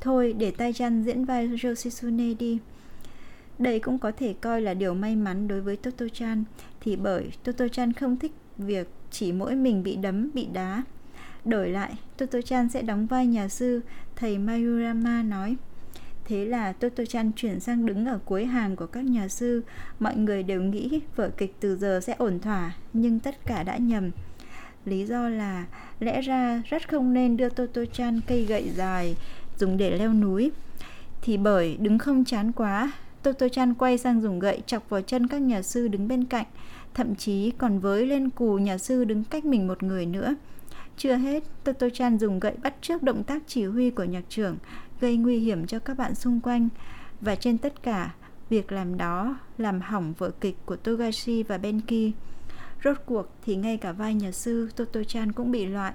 Thôi, 0.00 0.34
để 0.38 0.50
tay 0.50 0.72
chan 0.72 1.02
diễn 1.02 1.24
vai 1.24 1.50
Yoshitsune 1.64 2.34
đi. 2.34 2.58
Đây 3.58 3.78
cũng 3.78 3.98
có 3.98 4.12
thể 4.12 4.34
coi 4.40 4.62
là 4.62 4.74
điều 4.74 4.94
may 4.94 5.16
mắn 5.16 5.48
đối 5.48 5.60
với 5.60 5.78
Toto-chan, 5.82 6.44
thì 6.80 6.96
bởi 6.96 7.30
Toto-chan 7.44 7.92
không 7.92 8.16
thích 8.16 8.32
việc 8.58 8.88
chỉ 9.10 9.32
mỗi 9.32 9.54
mình 9.54 9.82
bị 9.82 9.96
đấm, 9.96 10.30
bị 10.34 10.46
đá. 10.52 10.82
Đổi 11.44 11.68
lại, 11.68 11.94
Toto-chan 12.18 12.68
sẽ 12.68 12.82
đóng 12.82 13.06
vai 13.06 13.26
nhà 13.26 13.48
sư, 13.48 13.80
thầy 14.16 14.38
Mayurama 14.38 15.22
nói. 15.22 15.56
Thế 16.28 16.44
là 16.44 16.72
Toto-chan 16.72 17.30
chuyển 17.36 17.60
sang 17.60 17.86
đứng 17.86 18.06
ở 18.06 18.18
cuối 18.24 18.44
hàng 18.44 18.76
của 18.76 18.86
các 18.86 19.04
nhà 19.04 19.28
sư. 19.28 19.62
Mọi 19.98 20.16
người 20.16 20.42
đều 20.42 20.62
nghĩ 20.62 21.00
vở 21.16 21.30
kịch 21.36 21.54
từ 21.60 21.76
giờ 21.76 22.00
sẽ 22.02 22.14
ổn 22.18 22.38
thỏa, 22.40 22.76
nhưng 22.92 23.20
tất 23.20 23.46
cả 23.46 23.62
đã 23.62 23.76
nhầm. 23.76 24.10
Lý 24.84 25.06
do 25.06 25.28
là 25.28 25.66
lẽ 26.00 26.20
ra 26.20 26.62
rất 26.70 26.88
không 26.88 27.12
nên 27.12 27.36
đưa 27.36 27.48
Toto-chan 27.48 28.20
cây 28.26 28.44
gậy 28.44 28.70
dài 28.74 29.16
dùng 29.58 29.76
để 29.76 29.98
leo 29.98 30.14
núi. 30.14 30.50
Thì 31.22 31.36
bởi 31.36 31.76
đứng 31.80 31.98
không 31.98 32.24
chán 32.24 32.52
quá, 32.52 32.92
Toto-chan 33.22 33.74
quay 33.74 33.98
sang 33.98 34.20
dùng 34.20 34.38
gậy 34.38 34.62
chọc 34.66 34.90
vào 34.90 35.02
chân 35.02 35.26
các 35.26 35.40
nhà 35.40 35.62
sư 35.62 35.88
đứng 35.88 36.08
bên 36.08 36.24
cạnh, 36.24 36.46
thậm 36.94 37.14
chí 37.14 37.50
còn 37.58 37.78
với 37.78 38.06
lên 38.06 38.30
cù 38.30 38.58
nhà 38.58 38.78
sư 38.78 39.04
đứng 39.04 39.24
cách 39.24 39.44
mình 39.44 39.66
một 39.66 39.82
người 39.82 40.06
nữa. 40.06 40.34
Chưa 40.98 41.16
hết, 41.16 41.44
Toto-chan 41.64 42.18
dùng 42.18 42.40
gậy 42.40 42.54
bắt 42.62 42.74
trước 42.80 43.02
động 43.02 43.24
tác 43.24 43.42
chỉ 43.46 43.64
huy 43.64 43.90
của 43.90 44.04
nhạc 44.04 44.24
trưởng, 44.28 44.56
gây 45.00 45.16
nguy 45.16 45.38
hiểm 45.38 45.66
cho 45.66 45.78
các 45.78 45.98
bạn 45.98 46.14
xung 46.14 46.40
quanh. 46.40 46.68
Và 47.20 47.34
trên 47.34 47.58
tất 47.58 47.82
cả, 47.82 48.14
việc 48.50 48.72
làm 48.72 48.96
đó 48.96 49.38
làm 49.58 49.80
hỏng 49.80 50.12
vở 50.18 50.30
kịch 50.30 50.56
của 50.66 50.76
Togashi 50.76 51.42
và 51.42 51.58
Benki. 51.58 52.12
Rốt 52.84 52.96
cuộc 53.06 53.26
thì 53.46 53.56
ngay 53.56 53.76
cả 53.76 53.92
vai 53.92 54.14
nhà 54.14 54.32
sư 54.32 54.68
Toto-chan 54.76 55.32
cũng 55.32 55.50
bị 55.50 55.66
loại. 55.66 55.92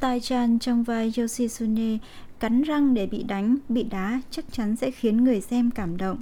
Tai-chan 0.00 0.58
trong 0.58 0.82
vai 0.82 1.12
Yoshitsune 1.18 1.98
cắn 2.40 2.62
răng 2.62 2.94
để 2.94 3.06
bị 3.06 3.22
đánh, 3.22 3.56
bị 3.68 3.82
đá 3.82 4.20
chắc 4.30 4.44
chắn 4.52 4.76
sẽ 4.76 4.90
khiến 4.90 5.24
người 5.24 5.40
xem 5.40 5.70
cảm 5.70 5.96
động. 5.96 6.20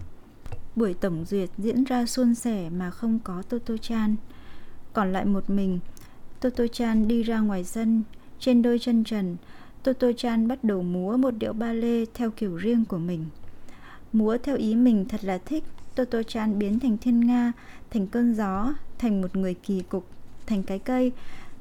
Buổi 0.77 0.95
tổng 0.95 1.25
duyệt 1.25 1.51
diễn 1.59 1.85
ra 1.85 2.07
suôn 2.07 2.35
sẻ 2.35 2.71
mà 2.71 2.91
không 2.91 3.19
có 3.25 3.43
Toto-chan. 3.51 4.15
Còn 4.93 5.13
lại 5.13 5.25
một 5.25 5.51
mình, 5.51 5.81
Toto-chan 6.41 7.09
đi 7.09 7.23
ra 7.23 7.41
ngoài 7.41 7.65
sân, 7.65 8.03
trên 8.39 8.63
đôi 8.63 8.79
chân 8.79 9.05
trần, 9.05 9.37
Toto-chan 9.85 10.49
bắt 10.49 10.65
đầu 10.65 10.83
múa 10.83 11.17
một 11.17 11.31
điệu 11.31 11.53
ba 11.53 11.73
lê 11.73 12.05
theo 12.15 12.31
kiểu 12.31 12.57
riêng 12.57 12.85
của 12.85 12.99
mình. 12.99 13.25
Múa 14.13 14.37
theo 14.43 14.57
ý 14.57 14.75
mình 14.75 15.05
thật 15.09 15.25
là 15.25 15.39
thích. 15.39 15.65
Toto-chan 15.97 16.59
biến 16.59 16.81
thành 16.81 16.99
thiên 16.99 17.21
nga, 17.21 17.53
thành 17.91 18.07
cơn 18.07 18.35
gió, 18.35 18.75
thành 18.99 19.21
một 19.21 19.37
người 19.37 19.55
kỳ 19.55 19.83
cục, 19.83 20.07
thành 20.47 20.63
cái 20.63 20.79
cây. 20.79 21.13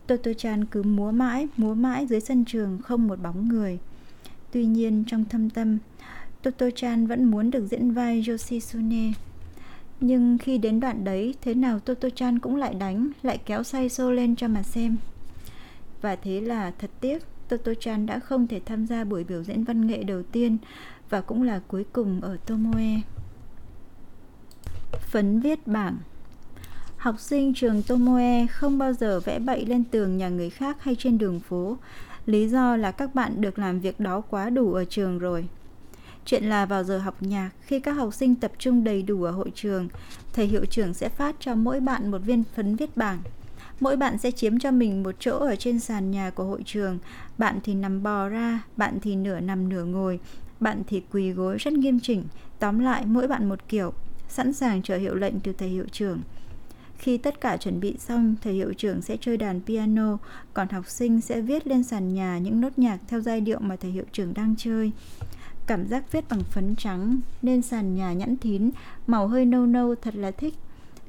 Toto-chan 0.08 0.66
cứ 0.66 0.84
múa 0.84 1.12
mãi, 1.12 1.48
múa 1.58 1.74
mãi 1.74 2.08
dưới 2.08 2.20
sân 2.20 2.46
trường 2.46 2.80
không 2.82 3.08
một 3.08 3.20
bóng 3.22 3.50
người. 3.50 3.80
Tuy 4.52 4.66
nhiên 4.66 5.04
trong 5.08 5.26
thâm 5.26 5.50
tâm, 5.50 5.78
Toto-chan 6.44 7.08
vẫn 7.08 7.24
muốn 7.26 7.52
được 7.52 7.68
diễn 7.68 7.92
vai 7.92 8.24
Yoshitsune. 8.28 9.14
Nhưng 10.00 10.38
khi 10.38 10.58
đến 10.58 10.80
đoạn 10.80 11.04
đấy, 11.04 11.36
thế 11.42 11.54
nào 11.54 11.80
Toto-chan 11.86 12.40
cũng 12.40 12.56
lại 12.56 12.74
đánh, 12.74 13.10
lại 13.24 13.38
kéo 13.46 13.64
say 13.64 13.90
xô 13.90 14.12
lên 14.12 14.36
cho 14.36 14.48
mà 14.48 14.64
xem. 14.64 14.98
Và 16.02 16.16
thế 16.16 16.42
là 16.42 16.72
thật 16.80 16.90
tiếc, 17.02 17.24
Toto-chan 17.50 18.06
đã 18.06 18.20
không 18.20 18.48
thể 18.48 18.62
tham 18.66 18.86
gia 18.86 19.04
buổi 19.04 19.24
biểu 19.24 19.44
diễn 19.44 19.64
văn 19.64 19.88
nghệ 19.88 20.04
đầu 20.04 20.24
tiên 20.24 20.58
và 21.10 21.22
cũng 21.22 21.44
là 21.44 21.62
cuối 21.68 21.86
cùng 21.94 22.22
ở 22.22 22.38
Tomoe. 22.46 22.96
Phấn 25.12 25.40
viết 25.40 25.68
bảng 25.68 25.98
Học 26.98 27.20
sinh 27.20 27.54
trường 27.54 27.84
Tomoe 27.84 28.46
không 28.48 28.78
bao 28.78 28.94
giờ 28.94 29.20
vẽ 29.20 29.40
bậy 29.40 29.66
lên 29.66 29.84
tường 29.84 30.18
nhà 30.18 30.30
người 30.30 30.50
khác 30.50 30.84
hay 30.84 30.96
trên 30.96 31.18
đường 31.18 31.40
phố. 31.40 31.78
Lý 32.26 32.48
do 32.48 32.76
là 32.76 32.92
các 32.92 33.16
bạn 33.16 33.42
được 33.42 33.60
làm 33.60 33.80
việc 33.80 34.00
đó 34.00 34.22
quá 34.22 34.50
đủ 34.50 34.74
ở 34.74 34.86
trường 34.86 35.20
rồi. 35.20 35.48
Chuyện 36.30 36.44
là 36.44 36.66
vào 36.66 36.84
giờ 36.84 36.98
học 36.98 37.16
nhạc, 37.20 37.50
khi 37.62 37.80
các 37.80 37.92
học 37.92 38.14
sinh 38.14 38.36
tập 38.36 38.52
trung 38.58 38.84
đầy 38.84 39.04
đủ 39.04 39.24
ở 39.24 39.32
hội 39.32 39.52
trường, 39.56 39.88
thầy 40.34 40.48
hiệu 40.48 40.66
trưởng 40.66 40.94
sẽ 40.94 41.10
phát 41.10 41.36
cho 41.40 41.56
mỗi 41.56 41.80
bạn 41.80 42.12
một 42.12 42.18
viên 42.18 42.44
phấn 42.56 42.76
viết 42.76 42.98
bảng. 42.98 43.20
Mỗi 43.80 43.98
bạn 43.98 44.18
sẽ 44.18 44.32
chiếm 44.32 44.60
cho 44.60 44.72
mình 44.72 45.04
một 45.04 45.16
chỗ 45.20 45.38
ở 45.38 45.56
trên 45.56 45.80
sàn 45.80 46.12
nhà 46.12 46.30
của 46.30 46.44
hội 46.44 46.62
trường. 46.66 47.00
Bạn 47.38 47.60
thì 47.64 47.74
nằm 47.74 48.04
bò 48.04 48.28
ra, 48.30 48.64
bạn 48.78 49.00
thì 49.02 49.16
nửa 49.16 49.40
nằm 49.40 49.70
nửa 49.70 49.84
ngồi, 49.84 50.20
bạn 50.60 50.84
thì 50.88 51.02
quỳ 51.12 51.32
gối 51.32 51.58
rất 51.58 51.74
nghiêm 51.74 52.00
chỉnh. 52.00 52.24
Tóm 52.60 52.80
lại 52.80 53.06
mỗi 53.06 53.28
bạn 53.28 53.50
một 53.50 53.68
kiểu, 53.68 53.94
sẵn 54.28 54.54
sàng 54.54 54.82
chờ 54.82 54.98
hiệu 54.98 55.16
lệnh 55.16 55.40
từ 55.40 55.54
thầy 55.54 55.70
hiệu 55.70 55.86
trưởng. 55.92 56.22
Khi 56.98 57.18
tất 57.18 57.42
cả 57.42 57.58
chuẩn 57.58 57.80
bị 57.80 57.96
xong, 58.00 58.36
thầy 58.42 58.54
hiệu 58.54 58.74
trưởng 58.74 59.02
sẽ 59.02 59.18
chơi 59.22 59.38
đàn 59.38 59.62
piano, 59.62 60.18
còn 60.54 60.70
học 60.70 60.90
sinh 60.90 61.22
sẽ 61.22 61.42
viết 61.42 61.68
lên 61.68 61.84
sàn 61.84 62.14
nhà 62.14 62.38
những 62.38 62.62
nốt 62.62 62.80
nhạc 62.80 62.98
theo 63.08 63.22
giai 63.22 63.42
điệu 63.42 63.60
mà 63.60 63.76
thầy 63.76 63.92
hiệu 63.92 64.06
trưởng 64.12 64.34
đang 64.34 64.56
chơi. 64.58 64.92
Cảm 65.70 65.88
giác 65.88 66.12
viết 66.12 66.26
bằng 66.30 66.44
phấn 66.44 66.76
trắng, 66.76 67.20
nên 67.42 67.62
sàn 67.62 67.96
nhà 67.96 68.14
nhẵn 68.14 68.38
thín, 68.38 68.72
màu 69.08 69.28
hơi 69.28 69.46
nâu 69.46 69.66
nâu 69.66 69.96
thật 69.96 70.16
là 70.16 70.32
thích. 70.32 70.54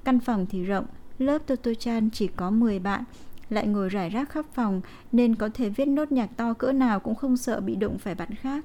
Căn 0.04 0.20
phòng 0.20 0.46
thì 0.50 0.64
rộng, 0.64 0.84
lớp 1.18 1.38
Toto-chan 1.46 2.08
chỉ 2.12 2.26
có 2.26 2.50
10 2.50 2.78
bạn, 2.78 3.04
lại 3.50 3.66
ngồi 3.66 3.88
rải 3.88 4.10
rác 4.10 4.30
khắp 4.30 4.46
phòng 4.54 4.80
nên 5.12 5.34
có 5.34 5.48
thể 5.54 5.68
viết 5.68 5.84
nốt 5.88 6.12
nhạc 6.12 6.36
to 6.36 6.52
cỡ 6.52 6.72
nào 6.72 7.00
cũng 7.00 7.14
không 7.14 7.36
sợ 7.36 7.60
bị 7.60 7.76
đụng 7.76 7.98
phải 7.98 8.14
bạn 8.14 8.34
khác. 8.34 8.64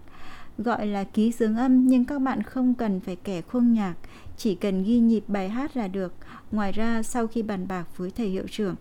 Gọi 0.57 0.87
là 0.87 1.03
ký 1.03 1.31
xướng 1.31 1.55
âm 1.55 1.87
nhưng 1.87 2.05
các 2.05 2.19
bạn 2.19 2.43
không 2.43 2.73
cần 2.73 2.99
phải 2.99 3.15
kẻ 3.15 3.41
khuôn 3.41 3.73
nhạc, 3.73 3.95
chỉ 4.37 4.55
cần 4.55 4.83
ghi 4.83 4.99
nhịp 4.99 5.23
bài 5.27 5.49
hát 5.49 5.77
là 5.77 5.87
được. 5.87 6.13
Ngoài 6.51 6.71
ra, 6.71 7.03
sau 7.03 7.27
khi 7.27 7.41
bàn 7.41 7.67
bạc 7.67 7.97
với 7.97 8.11
thầy 8.11 8.27
hiệu 8.27 8.45
trưởng, 8.51 8.75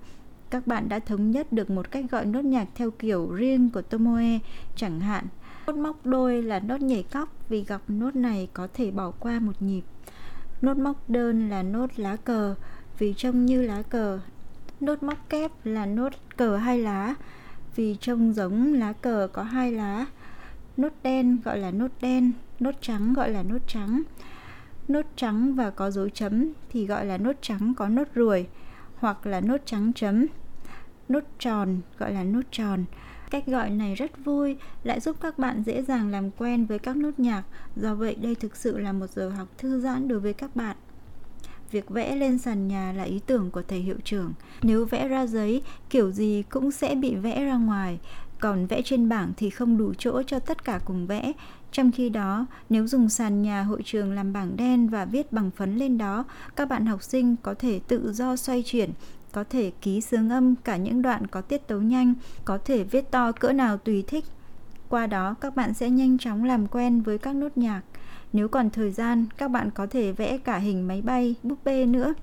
các 0.50 0.66
bạn 0.66 0.88
đã 0.88 0.98
thống 0.98 1.30
nhất 1.30 1.52
được 1.52 1.70
một 1.70 1.90
cách 1.90 2.04
gọi 2.10 2.26
nốt 2.26 2.44
nhạc 2.44 2.68
theo 2.74 2.90
kiểu 2.90 3.30
riêng 3.30 3.70
của 3.70 3.82
Tomoe, 3.82 4.38
chẳng 4.76 5.00
hạn 5.00 5.26
Nốt 5.66 5.76
móc 5.76 6.06
đôi 6.06 6.42
là 6.42 6.60
nốt 6.60 6.80
nhảy 6.80 7.02
cóc 7.02 7.28
vì 7.48 7.64
gặp 7.64 7.80
nốt 7.88 8.16
này 8.16 8.48
có 8.52 8.68
thể 8.74 8.90
bỏ 8.90 9.10
qua 9.10 9.40
một 9.40 9.62
nhịp. 9.62 9.82
Nốt 10.62 10.76
móc 10.76 11.10
đơn 11.10 11.48
là 11.48 11.62
nốt 11.62 11.86
lá 11.96 12.16
cờ 12.16 12.54
vì 12.98 13.14
trông 13.16 13.46
như 13.46 13.62
lá 13.62 13.82
cờ. 13.82 14.20
Nốt 14.80 15.02
móc 15.02 15.28
kép 15.28 15.50
là 15.64 15.86
nốt 15.86 16.12
cờ 16.36 16.56
hai 16.56 16.78
lá 16.78 17.14
vì 17.76 17.96
trông 18.00 18.32
giống 18.32 18.72
lá 18.72 18.92
cờ 18.92 19.28
có 19.32 19.42
hai 19.42 19.72
lá. 19.72 20.06
Nốt 20.76 20.92
đen 21.02 21.38
gọi 21.44 21.58
là 21.58 21.70
nốt 21.70 21.90
đen, 22.00 22.32
nốt 22.60 22.74
trắng 22.80 23.12
gọi 23.12 23.30
là 23.30 23.42
nốt 23.42 23.68
trắng. 23.68 24.02
Nốt 24.88 25.06
trắng 25.16 25.54
và 25.54 25.70
có 25.70 25.90
dấu 25.90 26.08
chấm 26.08 26.52
thì 26.68 26.86
gọi 26.86 27.06
là 27.06 27.18
nốt 27.18 27.36
trắng 27.40 27.74
có 27.76 27.88
nốt 27.88 28.08
ruồi 28.14 28.46
hoặc 28.96 29.26
là 29.26 29.40
nốt 29.40 29.58
trắng 29.64 29.92
chấm. 29.94 30.26
Nốt 31.08 31.24
tròn 31.38 31.80
gọi 31.98 32.12
là 32.12 32.24
nốt 32.24 32.42
tròn. 32.50 32.84
Cách 33.34 33.46
gọi 33.46 33.70
này 33.70 33.94
rất 33.94 34.24
vui, 34.24 34.56
lại 34.82 35.00
giúp 35.00 35.16
các 35.20 35.38
bạn 35.38 35.62
dễ 35.66 35.82
dàng 35.82 36.08
làm 36.08 36.30
quen 36.30 36.66
với 36.66 36.78
các 36.78 36.96
nốt 36.96 37.10
nhạc, 37.18 37.42
do 37.76 37.94
vậy 37.94 38.14
đây 38.14 38.34
thực 38.34 38.56
sự 38.56 38.78
là 38.78 38.92
một 38.92 39.06
giờ 39.10 39.28
học 39.28 39.48
thư 39.58 39.80
giãn 39.80 40.08
đối 40.08 40.20
với 40.20 40.32
các 40.32 40.56
bạn. 40.56 40.76
Việc 41.70 41.90
vẽ 41.90 42.16
lên 42.16 42.38
sàn 42.38 42.68
nhà 42.68 42.92
là 42.92 43.02
ý 43.02 43.20
tưởng 43.26 43.50
của 43.50 43.62
thầy 43.62 43.78
hiệu 43.78 43.96
trưởng. 44.04 44.32
Nếu 44.62 44.84
vẽ 44.84 45.08
ra 45.08 45.26
giấy, 45.26 45.62
kiểu 45.90 46.10
gì 46.10 46.42
cũng 46.48 46.70
sẽ 46.70 46.94
bị 46.94 47.14
vẽ 47.14 47.44
ra 47.44 47.56
ngoài, 47.56 47.98
còn 48.40 48.66
vẽ 48.66 48.82
trên 48.84 49.08
bảng 49.08 49.32
thì 49.36 49.50
không 49.50 49.78
đủ 49.78 49.94
chỗ 49.98 50.22
cho 50.22 50.38
tất 50.38 50.64
cả 50.64 50.80
cùng 50.84 51.06
vẽ. 51.06 51.32
Trong 51.72 51.92
khi 51.92 52.08
đó, 52.08 52.46
nếu 52.68 52.86
dùng 52.86 53.08
sàn 53.08 53.42
nhà 53.42 53.62
hội 53.62 53.82
trường 53.84 54.12
làm 54.12 54.32
bảng 54.32 54.56
đen 54.56 54.88
và 54.88 55.04
viết 55.04 55.32
bằng 55.32 55.50
phấn 55.50 55.76
lên 55.76 55.98
đó, 55.98 56.24
các 56.56 56.68
bạn 56.68 56.86
học 56.86 57.02
sinh 57.02 57.36
có 57.42 57.54
thể 57.54 57.80
tự 57.88 58.12
do 58.12 58.36
xoay 58.36 58.62
chuyển, 58.62 58.90
có 59.34 59.44
thể 59.44 59.72
ký 59.80 60.00
sướng 60.00 60.30
âm 60.30 60.56
cả 60.56 60.76
những 60.76 61.02
đoạn 61.02 61.26
có 61.26 61.40
tiết 61.40 61.66
tấu 61.66 61.82
nhanh, 61.82 62.14
có 62.44 62.58
thể 62.58 62.84
viết 62.84 63.10
to 63.10 63.32
cỡ 63.32 63.52
nào 63.52 63.76
tùy 63.76 64.04
thích. 64.06 64.24
Qua 64.88 65.06
đó 65.06 65.34
các 65.40 65.56
bạn 65.56 65.74
sẽ 65.74 65.90
nhanh 65.90 66.18
chóng 66.18 66.44
làm 66.44 66.66
quen 66.66 67.00
với 67.00 67.18
các 67.18 67.36
nốt 67.36 67.58
nhạc. 67.58 67.82
Nếu 68.32 68.48
còn 68.48 68.70
thời 68.70 68.90
gian, 68.90 69.26
các 69.36 69.48
bạn 69.48 69.70
có 69.70 69.86
thể 69.86 70.12
vẽ 70.12 70.38
cả 70.38 70.56
hình 70.56 70.88
máy 70.88 71.02
bay, 71.02 71.34
búp 71.42 71.58
bê 71.64 71.86
nữa. 71.86 72.14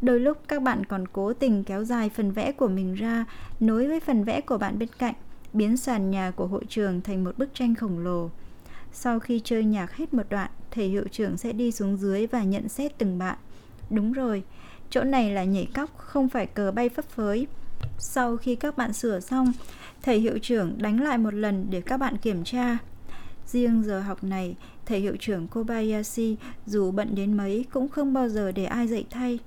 Đôi 0.00 0.20
lúc 0.20 0.38
các 0.48 0.62
bạn 0.62 0.84
còn 0.84 1.08
cố 1.08 1.32
tình 1.32 1.64
kéo 1.64 1.84
dài 1.84 2.08
phần 2.08 2.30
vẽ 2.30 2.52
của 2.52 2.68
mình 2.68 2.94
ra, 2.94 3.24
nối 3.60 3.88
với 3.88 4.00
phần 4.00 4.24
vẽ 4.24 4.40
của 4.40 4.58
bạn 4.58 4.78
bên 4.78 4.88
cạnh, 4.98 5.14
biến 5.52 5.76
sàn 5.76 6.10
nhà 6.10 6.30
của 6.30 6.46
hội 6.46 6.64
trường 6.68 7.00
thành 7.00 7.24
một 7.24 7.38
bức 7.38 7.54
tranh 7.54 7.74
khổng 7.74 7.98
lồ. 7.98 8.30
Sau 8.92 9.20
khi 9.20 9.40
chơi 9.44 9.64
nhạc 9.64 9.96
hết 9.96 10.14
một 10.14 10.26
đoạn, 10.30 10.50
thầy 10.70 10.88
hiệu 10.88 11.04
trưởng 11.10 11.36
sẽ 11.36 11.52
đi 11.52 11.72
xuống 11.72 11.96
dưới 11.96 12.26
và 12.26 12.42
nhận 12.42 12.68
xét 12.68 12.98
từng 12.98 13.18
bạn. 13.18 13.36
Đúng 13.90 14.12
rồi, 14.12 14.42
Chỗ 14.94 15.04
này 15.04 15.30
là 15.30 15.44
nhảy 15.44 15.68
cóc, 15.74 15.98
không 15.98 16.28
phải 16.28 16.46
cờ 16.46 16.70
bay 16.70 16.88
phấp 16.88 17.04
phới. 17.04 17.46
Sau 17.98 18.36
khi 18.36 18.54
các 18.56 18.76
bạn 18.76 18.92
sửa 18.92 19.20
xong, 19.20 19.52
thầy 20.02 20.18
hiệu 20.18 20.38
trưởng 20.42 20.74
đánh 20.78 21.02
lại 21.02 21.18
một 21.18 21.34
lần 21.34 21.66
để 21.70 21.80
các 21.80 21.96
bạn 21.96 22.16
kiểm 22.16 22.44
tra. 22.44 22.78
Riêng 23.46 23.82
giờ 23.86 24.00
học 24.00 24.24
này, 24.24 24.56
thầy 24.86 25.00
hiệu 25.00 25.16
trưởng 25.20 25.48
Kobayashi 25.48 26.36
dù 26.66 26.90
bận 26.90 27.14
đến 27.14 27.36
mấy 27.36 27.64
cũng 27.72 27.88
không 27.88 28.12
bao 28.12 28.28
giờ 28.28 28.52
để 28.52 28.64
ai 28.64 28.88
dạy 28.88 29.04
thay. 29.10 29.38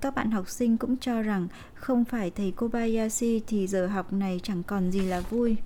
Các 0.00 0.14
bạn 0.14 0.30
học 0.30 0.48
sinh 0.48 0.76
cũng 0.76 0.96
cho 0.96 1.22
rằng 1.22 1.48
không 1.74 2.04
phải 2.04 2.30
thầy 2.30 2.50
Kobayashi 2.50 3.40
thì 3.46 3.66
giờ 3.66 3.86
học 3.86 4.12
này 4.12 4.40
chẳng 4.42 4.62
còn 4.62 4.90
gì 4.90 5.00
là 5.00 5.20
vui. 5.20 5.56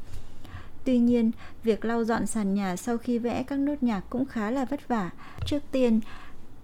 Tuy 0.85 0.99
nhiên, 0.99 1.31
việc 1.63 1.85
lau 1.85 2.05
dọn 2.05 2.27
sàn 2.27 2.55
nhà 2.55 2.77
sau 2.77 2.99
khi 2.99 3.19
vẽ 3.19 3.43
các 3.43 3.59
nốt 3.59 3.83
nhạc 3.83 4.01
cũng 4.11 4.25
khá 4.25 4.51
là 4.51 4.65
vất 4.65 4.89
vả. 4.89 5.11
Trước 5.47 5.63
tiên, 5.73 6.01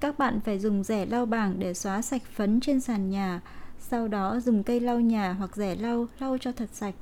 các 0.00 0.19
bạn 0.19 0.40
phải 0.40 0.59
dùng 0.59 0.85
rẻ 0.85 1.07
lau 1.07 1.26
bảng 1.26 1.59
để 1.59 1.75
xóa 1.75 2.02
sạch 2.02 2.23
phấn 2.35 2.61
trên 2.61 2.81
sàn 2.81 3.11
nhà, 3.11 3.40
sau 3.78 4.09
đó 4.09 4.40
dùng 4.40 4.62
cây 4.62 4.81
lau 4.81 5.00
nhà 5.00 5.33
hoặc 5.33 5.57
rẻ 5.57 5.75
lau 5.75 6.07
lau 6.19 6.38
cho 6.38 6.52
thật 6.52 6.69
sạch. 6.73 6.95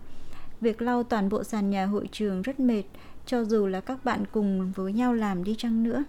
Việc 0.61 0.83
lau 0.83 1.03
toàn 1.03 1.29
bộ 1.29 1.45
sàn 1.45 1.71
nhà 1.71 1.87
hội 1.87 2.09
trường 2.13 2.43
rất 2.43 2.61
mệt, 2.61 2.83
cho 3.27 3.45
dù 3.45 3.67
là 3.67 3.81
các 3.81 4.05
bạn 4.05 4.25
cùng 4.33 4.73
với 4.73 4.93
nhau 4.93 5.15
làm 5.15 5.45
đi 5.45 5.55
chăng 5.59 5.83
nữa. 5.83 6.05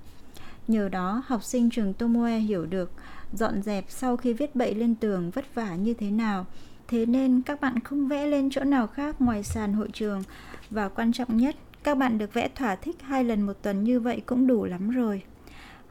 Nhờ 0.67 0.89
đó, 0.89 1.23
học 1.25 1.43
sinh 1.43 1.69
trường 1.69 1.93
Tomoe 1.93 2.37
hiểu 2.37 2.65
được 2.65 2.91
dọn 3.33 3.61
dẹp 3.61 3.85
sau 3.89 4.17
khi 4.17 4.33
viết 4.33 4.55
bậy 4.55 4.75
lên 4.75 4.95
tường 4.95 5.31
vất 5.31 5.55
vả 5.55 5.75
như 5.75 5.93
thế 5.93 6.11
nào. 6.11 6.45
Thế 6.87 7.05
nên 7.05 7.41
các 7.41 7.61
bạn 7.61 7.79
không 7.79 8.07
vẽ 8.07 8.27
lên 8.27 8.49
chỗ 8.49 8.63
nào 8.63 8.87
khác 8.87 9.21
ngoài 9.21 9.43
sàn 9.43 9.73
hội 9.73 9.89
trường 9.93 10.23
và 10.69 10.89
quan 10.89 11.13
trọng 11.13 11.37
nhất, 11.37 11.55
các 11.83 11.97
bạn 11.97 12.17
được 12.17 12.33
vẽ 12.33 12.49
thỏa 12.55 12.75
thích 12.75 12.95
hai 13.01 13.23
lần 13.23 13.41
một 13.41 13.53
tuần 13.61 13.83
như 13.83 13.99
vậy 13.99 14.21
cũng 14.25 14.47
đủ 14.47 14.65
lắm 14.65 14.89
rồi 14.89 15.23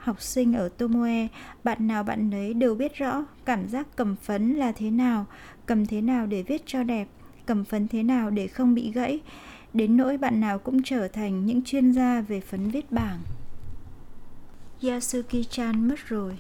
học 0.07 0.23
sinh 0.23 0.53
ở 0.53 0.69
Tomoe, 0.69 1.27
bạn 1.65 1.87
nào 1.87 2.03
bạn 2.03 2.31
nấy 2.31 2.55
đều 2.55 2.75
biết 2.75 2.95
rõ 2.95 3.25
cảm 3.45 3.69
giác 3.69 3.87
cầm 3.97 4.17
phấn 4.17 4.55
là 4.55 4.73
thế 4.73 4.91
nào, 4.91 5.27
cầm 5.67 5.87
thế 5.87 6.01
nào 6.01 6.27
để 6.27 6.43
viết 6.43 6.63
cho 6.67 6.83
đẹp, 6.83 7.09
cầm 7.47 7.65
phấn 7.65 7.89
thế 7.89 8.03
nào 8.03 8.31
để 8.31 8.47
không 8.47 8.75
bị 8.75 8.93
gãy, 8.93 9.21
đến 9.73 9.97
nỗi 9.97 10.19
bạn 10.19 10.41
nào 10.41 10.59
cũng 10.59 10.83
trở 10.83 11.09
thành 11.09 11.47
những 11.47 11.63
chuyên 11.63 11.93
gia 11.93 12.21
về 12.21 12.41
phấn 12.41 12.71
viết 12.71 12.93
bảng. 12.93 13.19
Yasuki-chan 14.81 15.89
mất 15.89 16.09
rồi. 16.09 16.39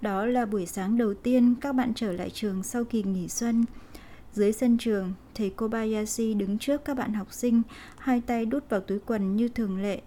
Đó 0.00 0.26
là 0.26 0.46
buổi 0.46 0.66
sáng 0.66 0.98
đầu 0.98 1.14
tiên 1.14 1.54
các 1.60 1.72
bạn 1.72 1.92
trở 1.94 2.12
lại 2.12 2.30
trường 2.30 2.62
sau 2.62 2.84
kỳ 2.84 3.02
nghỉ 3.02 3.28
xuân. 3.28 3.64
Dưới 4.32 4.52
sân 4.52 4.78
trường, 4.78 5.12
thầy 5.34 5.50
Kobayashi 5.50 6.34
đứng 6.34 6.58
trước 6.58 6.84
các 6.84 6.96
bạn 6.96 7.12
học 7.14 7.32
sinh, 7.32 7.62
hai 7.98 8.20
tay 8.20 8.46
đút 8.46 8.70
vào 8.70 8.80
túi 8.80 8.98
quần 8.98 9.36
như 9.36 9.48
thường 9.48 9.82
lệ. 9.82 10.00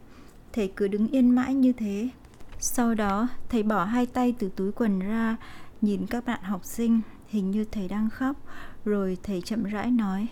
Thầy 0.54 0.72
cứ 0.76 0.88
đứng 0.88 1.08
yên 1.08 1.30
mãi 1.30 1.54
như 1.54 1.74
thế, 1.74 2.10
sau 2.64 2.96
đó, 2.96 3.28
thầy 3.50 3.64
bỏ 3.64 3.84
hai 3.84 4.06
tay 4.06 4.36
từ 4.40 4.50
túi 4.56 4.72
quần 4.72 5.00
ra, 5.00 5.38
nhìn 5.82 6.08
các 6.08 6.26
bạn 6.26 6.44
học 6.44 6.66
sinh, 6.66 7.02
hình 7.28 7.52
như 7.52 7.66
thầy 7.72 7.88
đang 7.88 8.10
khóc, 8.10 8.38
rồi 8.86 9.18
thầy 9.24 9.42
chậm 9.42 9.64
rãi 9.64 9.92
nói, 9.92 10.28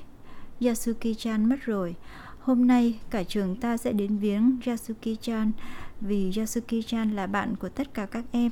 Yasuki-chan 0.59 1.49
mất 1.49 1.55
rồi. 1.61 1.95
Hôm 2.39 2.67
nay 2.67 2.99
cả 3.09 3.23
trường 3.23 3.55
ta 3.55 3.77
sẽ 3.77 3.91
đến 3.91 4.17
viếng 4.17 4.59
Yasuki-chan 4.65 5.51
vì 6.01 6.31
Yasuki-chan 6.31 7.13
là 7.15 7.27
bạn 7.27 7.55
của 7.55 7.69
tất 7.69 7.93
cả 7.93 8.05
các 8.05 8.25
em. 8.31 8.51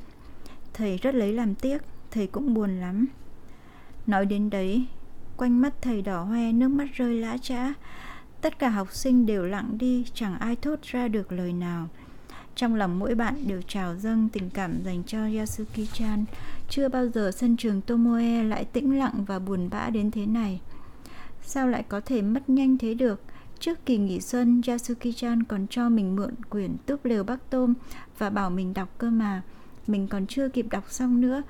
Thầy 0.74 0.98
rất 0.98 1.16
lấy 1.16 1.34
làm 1.34 1.56
tiếc, 1.56 1.82
thầy 2.12 2.28
cũng 2.28 2.54
buồn 2.54 2.80
lắm. 2.80 3.06
Nói 4.08 4.26
đến 4.26 4.50
đấy, 4.50 4.86
quanh 5.38 5.62
mắt 5.62 5.74
thầy 5.82 6.02
đỏ 6.02 6.24
hoe 6.24 6.52
nước 6.52 6.68
mắt 6.68 6.88
rơi 6.94 7.18
lã 7.18 7.38
chã. 7.38 7.74
Tất 8.42 8.60
cả 8.60 8.70
học 8.70 8.94
sinh 8.94 9.26
đều 9.26 9.46
lặng 9.46 9.78
đi, 9.78 10.06
chẳng 10.14 10.40
ai 10.40 10.56
thốt 10.56 10.82
ra 10.82 11.08
được 11.08 11.32
lời 11.32 11.54
nào. 11.54 11.88
Trong 12.58 12.76
lòng 12.76 13.00
mỗi 13.00 13.16
bạn 13.16 13.48
đều 13.48 13.62
trào 13.62 13.96
dâng 13.96 14.30
tình 14.30 14.50
cảm 14.50 14.84
dành 14.86 15.04
cho 15.04 15.18
Yasuki-chan. 15.18 16.24
Chưa 16.70 16.90
bao 16.90 17.08
giờ 17.08 17.32
sân 17.36 17.58
trường 17.58 17.82
Tomoe 17.82 18.44
lại 18.44 18.66
tĩnh 18.66 19.00
lặng 19.00 19.26
và 19.28 19.40
buồn 19.40 19.70
bã 19.70 19.90
đến 19.90 20.12
thế 20.12 20.26
này. 20.26 20.62
Sao 21.42 21.68
lại 21.68 21.84
có 21.90 22.02
thể 22.06 22.22
mất 22.22 22.50
nhanh 22.50 22.78
thế 22.78 22.94
được? 22.94 23.22
Trước 23.60 23.86
kỳ 23.86 23.98
nghỉ 23.98 24.22
xuân, 24.22 24.62
Yasuki-chan 24.62 25.44
còn 25.48 25.68
cho 25.70 25.90
mình 25.90 26.16
mượn 26.16 26.34
quyển 26.50 26.76
túp 26.86 27.06
lều 27.06 27.24
bắc 27.24 27.50
tôm 27.50 27.74
và 28.18 28.30
bảo 28.30 28.50
mình 28.50 28.74
đọc 28.74 28.90
cơ 28.98 29.10
mà. 29.10 29.42
Mình 29.88 30.08
còn 30.08 30.28
chưa 30.28 30.50
kịp 30.50 30.66
đọc 30.72 30.84
xong 30.90 31.22
nữa. 31.22 31.42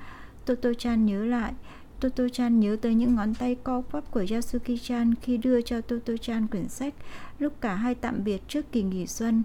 Toto-chan 0.46 1.04
nhớ 1.04 1.24
lại, 1.24 1.52
Toto-chan 2.00 2.60
nhớ 2.60 2.76
tới 2.82 2.94
những 2.94 3.14
ngón 3.14 3.34
tay 3.34 3.54
co 3.54 3.80
quắp 3.80 4.10
của 4.10 4.22
Yasuki-chan 4.22 5.14
khi 5.22 5.36
đưa 5.36 5.60
cho 5.60 5.80
Toto-chan 5.80 6.46
quyển 6.46 6.68
sách 6.68 6.94
lúc 7.38 7.60
cả 7.60 7.74
hai 7.74 7.94
tạm 7.94 8.24
biệt 8.24 8.48
trước 8.48 8.72
kỳ 8.72 8.82
nghỉ 8.82 9.06
xuân. 9.06 9.42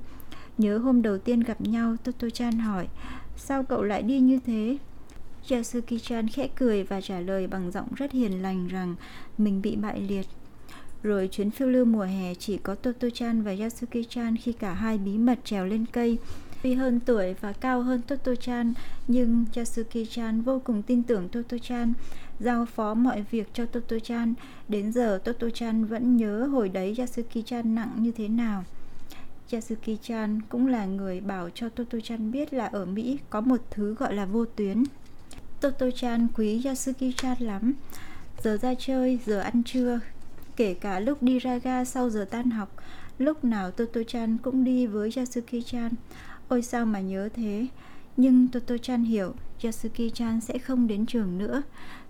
Nhớ 0.57 0.77
hôm 0.77 1.01
đầu 1.01 1.17
tiên 1.17 1.39
gặp 1.39 1.61
nhau, 1.61 1.95
Toto-chan 2.03 2.59
hỏi, 2.59 2.87
sao 3.37 3.63
cậu 3.63 3.83
lại 3.83 4.03
đi 4.03 4.19
như 4.19 4.39
thế? 4.45 4.77
Yasuki-chan 5.49 6.27
khẽ 6.33 6.47
cười 6.55 6.83
và 6.83 7.01
trả 7.01 7.19
lời 7.19 7.47
bằng 7.47 7.71
giọng 7.71 7.87
rất 7.95 8.11
hiền 8.11 8.41
lành 8.41 8.67
rằng 8.67 8.95
mình 9.37 9.61
bị 9.61 9.75
bại 9.75 10.01
liệt. 10.01 10.27
Rồi 11.03 11.27
chuyến 11.27 11.51
phiêu 11.51 11.67
lưu 11.67 11.85
mùa 11.85 12.03
hè 12.03 12.35
chỉ 12.35 12.57
có 12.57 12.75
Toto-chan 12.83 13.43
và 13.43 13.53
Yasuki-chan 13.53 14.35
khi 14.41 14.51
cả 14.51 14.73
hai 14.73 14.97
bí 14.97 15.17
mật 15.17 15.39
trèo 15.43 15.65
lên 15.65 15.85
cây. 15.91 16.17
Tuy 16.63 16.73
hơn 16.73 16.99
tuổi 16.99 17.33
và 17.41 17.53
cao 17.53 17.81
hơn 17.81 18.01
Toto-chan, 18.07 18.73
nhưng 19.07 19.45
Yasuki-chan 19.53 20.41
vô 20.41 20.61
cùng 20.63 20.81
tin 20.81 21.03
tưởng 21.03 21.27
Toto-chan, 21.31 21.93
giao 22.39 22.65
phó 22.65 22.93
mọi 22.93 23.25
việc 23.31 23.47
cho 23.53 23.65
Toto-chan. 23.65 24.33
Đến 24.67 24.91
giờ 24.91 25.19
Toto-chan 25.23 25.85
vẫn 25.85 26.17
nhớ 26.17 26.45
hồi 26.45 26.69
đấy 26.69 26.95
Yasuki-chan 26.97 27.73
nặng 27.73 27.91
như 27.97 28.11
thế 28.11 28.27
nào. 28.27 28.63
Yasuki-chan 29.51 30.39
cũng 30.49 30.67
là 30.67 30.85
người 30.85 31.21
bảo 31.21 31.49
cho 31.49 31.69
Toto-chan 31.75 32.31
biết 32.31 32.53
là 32.53 32.65
ở 32.65 32.85
Mỹ 32.85 33.19
có 33.29 33.41
một 33.41 33.61
thứ 33.71 33.93
gọi 33.93 34.13
là 34.13 34.25
vô 34.25 34.45
tuyến. 34.45 34.83
Toto-chan 35.61 36.27
quý 36.35 36.61
Yasuki-chan 36.63 37.35
lắm. 37.39 37.73
Giờ 38.43 38.57
ra 38.57 38.73
chơi, 38.79 39.19
giờ 39.25 39.39
ăn 39.39 39.63
trưa, 39.63 39.99
kể 40.55 40.73
cả 40.73 40.99
lúc 40.99 41.23
đi 41.23 41.39
ra 41.39 41.57
ga 41.57 41.85
sau 41.85 42.09
giờ 42.09 42.25
tan 42.31 42.49
học, 42.49 42.75
lúc 43.17 43.43
nào 43.43 43.71
Toto-chan 43.71 44.37
cũng 44.37 44.63
đi 44.63 44.87
với 44.87 45.09
Yasuki-chan. 45.09 45.89
Ôi 46.47 46.61
sao 46.61 46.85
mà 46.85 46.99
nhớ 46.99 47.29
thế. 47.33 47.67
Nhưng 48.17 48.47
Toto-chan 48.51 49.03
hiểu 49.03 49.33
Yasuki-chan 49.61 50.39
sẽ 50.39 50.57
không 50.57 50.87
đến 50.87 51.05
trường 51.05 51.37
nữa 51.37 51.61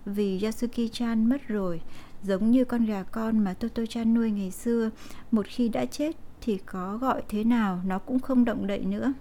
vì 0.04 0.38
Yasuki-chan 0.38 1.28
mất 1.28 1.48
rồi, 1.48 1.80
giống 2.22 2.50
như 2.50 2.64
con 2.64 2.84
gà 2.84 3.02
con 3.02 3.38
mà 3.38 3.54
Toto-chan 3.60 4.14
nuôi 4.14 4.30
ngày 4.30 4.50
xưa, 4.50 4.90
một 5.30 5.46
khi 5.48 5.68
đã 5.68 5.84
chết 5.84 6.16
thì 6.44 6.58
có 6.66 6.96
gọi 6.96 7.22
thế 7.28 7.44
nào 7.44 7.80
nó 7.86 7.98
cũng 7.98 8.20
không 8.20 8.44
động 8.44 8.66
đậy 8.66 8.84
nữa. 8.84 9.12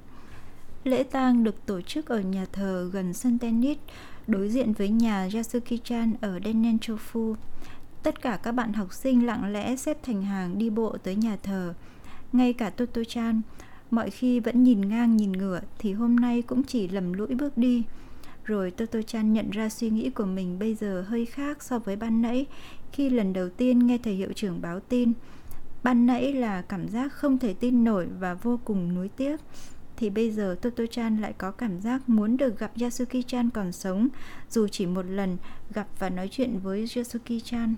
Lễ 0.84 1.04
tang 1.04 1.44
được 1.44 1.66
tổ 1.66 1.82
chức 1.82 2.06
ở 2.06 2.20
nhà 2.20 2.46
thờ 2.52 2.90
gần 2.94 3.14
sân 3.14 3.40
tennis, 3.40 3.78
đối 4.28 4.50
diện 4.50 4.74
với 4.74 4.90
nhà 4.90 5.28
Yasuki-chan 5.28 6.14
ở 6.22 6.40
Denenchofu. 6.40 7.36
Tất 8.04 8.22
cả 8.22 8.40
các 8.44 8.52
bạn 8.52 8.74
học 8.74 8.94
sinh 8.94 9.26
lặng 9.26 9.54
lẽ 9.54 9.76
xếp 9.76 9.98
thành 10.04 10.24
hàng 10.24 10.58
đi 10.58 10.70
bộ 10.70 10.98
tới 11.04 11.16
nhà 11.16 11.38
thờ. 11.44 11.74
Ngay 12.34 12.54
cả 12.54 12.72
Toto-chan, 12.78 13.42
mọi 13.92 14.10
khi 14.10 14.40
vẫn 14.40 14.64
nhìn 14.64 14.90
ngang 14.90 15.18
nhìn 15.18 15.32
ngửa 15.32 15.62
thì 15.80 15.94
hôm 15.94 16.16
nay 16.16 16.42
cũng 16.42 16.64
chỉ 16.64 16.88
lầm 16.88 17.14
lũi 17.14 17.36
bước 17.36 17.58
đi. 17.58 17.84
Rồi 18.44 18.72
Toto-chan 18.78 19.34
nhận 19.34 19.50
ra 19.50 19.70
suy 19.70 19.90
nghĩ 19.90 20.10
của 20.10 20.26
mình 20.26 20.60
bây 20.60 20.76
giờ 20.76 21.06
hơi 21.08 21.26
khác 21.26 21.64
so 21.64 21.80
với 21.80 21.96
ban 21.96 22.22
nãy 22.22 22.46
khi 22.92 23.10
lần 23.10 23.34
đầu 23.34 23.50
tiên 23.50 23.88
nghe 23.88 23.98
thầy 23.98 24.14
hiệu 24.14 24.34
trưởng 24.36 24.62
báo 24.62 24.80
tin. 24.80 25.14
Ban 25.84 26.06
nãy 26.06 26.34
là 26.34 26.62
cảm 26.62 26.88
giác 26.88 27.14
không 27.14 27.38
thể 27.38 27.54
tin 27.54 27.84
nổi 27.84 28.08
và 28.20 28.34
vô 28.34 28.60
cùng 28.66 28.96
nuối 28.96 29.10
tiếc 29.10 29.42
thì 29.98 30.10
bây 30.10 30.32
giờ 30.32 30.56
Toto-chan 30.62 31.22
lại 31.22 31.34
có 31.38 31.52
cảm 31.52 31.82
giác 31.82 32.10
muốn 32.10 32.38
được 32.38 32.60
gặp 32.60 32.72
Yasuki-chan 32.76 33.50
còn 33.54 33.72
sống, 33.72 34.08
dù 34.50 34.68
chỉ 34.68 34.86
một 34.86 35.06
lần 35.06 35.38
gặp 35.74 35.88
và 36.00 36.10
nói 36.10 36.28
chuyện 36.32 36.60
với 36.60 36.86
Yasuki-chan. 36.86 37.74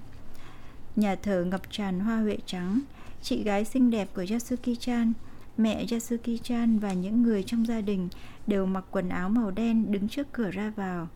Nhà 0.96 1.16
thờ 1.16 1.44
ngập 1.44 1.62
tràn 1.72 2.00
hoa 2.00 2.22
huệ 2.22 2.38
trắng, 2.46 2.80
chị 3.22 3.44
gái 3.44 3.66
xinh 3.66 3.92
đẹp 3.92 4.10
của 4.16 4.24
Yasuki-chan, 4.24 5.12
mẹ 5.58 5.86
Yasuki-chan 5.86 6.80
và 6.80 6.94
những 6.94 7.24
người 7.24 7.44
trong 7.44 7.68
gia 7.68 7.82
đình 7.82 8.10
đều 8.48 8.66
mặc 8.66 8.84
quần 8.92 9.10
áo 9.10 9.30
màu 9.30 9.52
đen 9.52 9.92
đứng 9.92 10.10
trước 10.10 10.28
cửa 10.32 10.52
ra 10.52 10.74
vào. 10.76 11.08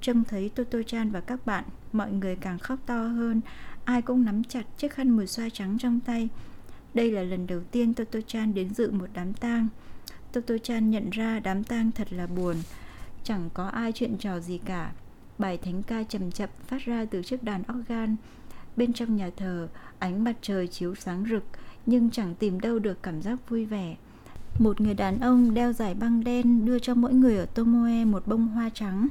Trông 0.00 0.24
thấy 0.24 0.50
Toto-chan 0.56 1.10
và 1.10 1.20
các 1.20 1.46
bạn, 1.46 1.64
mọi 1.92 2.12
người 2.12 2.36
càng 2.36 2.58
khóc 2.58 2.78
to 2.86 3.06
hơn, 3.06 3.40
ai 3.86 4.02
cũng 4.02 4.24
nắm 4.24 4.44
chặt 4.44 4.62
chiếc 4.78 4.92
khăn 4.92 5.10
mùi 5.10 5.26
xoa 5.26 5.48
trắng 5.48 5.78
trong 5.78 6.00
tay. 6.00 6.28
Đây 6.94 7.10
là 7.10 7.22
lần 7.22 7.46
đầu 7.46 7.60
tiên 7.70 7.92
Toto-chan 7.92 8.54
đến 8.54 8.74
dự 8.74 8.90
một 8.90 9.06
đám 9.14 9.32
tang. 9.32 9.68
Toto-chan 10.32 10.90
nhận 10.90 11.10
ra 11.10 11.40
đám 11.40 11.64
tang 11.64 11.92
thật 11.92 12.12
là 12.12 12.26
buồn, 12.26 12.56
chẳng 13.24 13.50
có 13.54 13.66
ai 13.66 13.92
chuyện 13.92 14.16
trò 14.18 14.40
gì 14.40 14.58
cả. 14.58 14.92
Bài 15.38 15.58
thánh 15.58 15.82
ca 15.82 16.02
chậm 16.02 16.30
chậm 16.30 16.48
phát 16.66 16.84
ra 16.84 17.04
từ 17.10 17.22
chiếc 17.22 17.42
đàn 17.42 17.62
organ. 17.78 18.16
Bên 18.76 18.92
trong 18.92 19.16
nhà 19.16 19.30
thờ, 19.36 19.68
ánh 19.98 20.24
mặt 20.24 20.36
trời 20.42 20.66
chiếu 20.66 20.94
sáng 20.94 21.24
rực, 21.30 21.44
nhưng 21.86 22.10
chẳng 22.10 22.34
tìm 22.34 22.60
đâu 22.60 22.78
được 22.78 23.02
cảm 23.02 23.22
giác 23.22 23.48
vui 23.48 23.64
vẻ. 23.64 23.96
Một 24.58 24.80
người 24.80 24.94
đàn 24.94 25.20
ông 25.20 25.54
đeo 25.54 25.72
giải 25.72 25.94
băng 25.94 26.24
đen 26.24 26.64
đưa 26.64 26.78
cho 26.78 26.94
mỗi 26.94 27.12
người 27.12 27.36
ở 27.36 27.46
Tomoe 27.46 28.04
một 28.04 28.26
bông 28.26 28.48
hoa 28.48 28.70
trắng, 28.74 29.08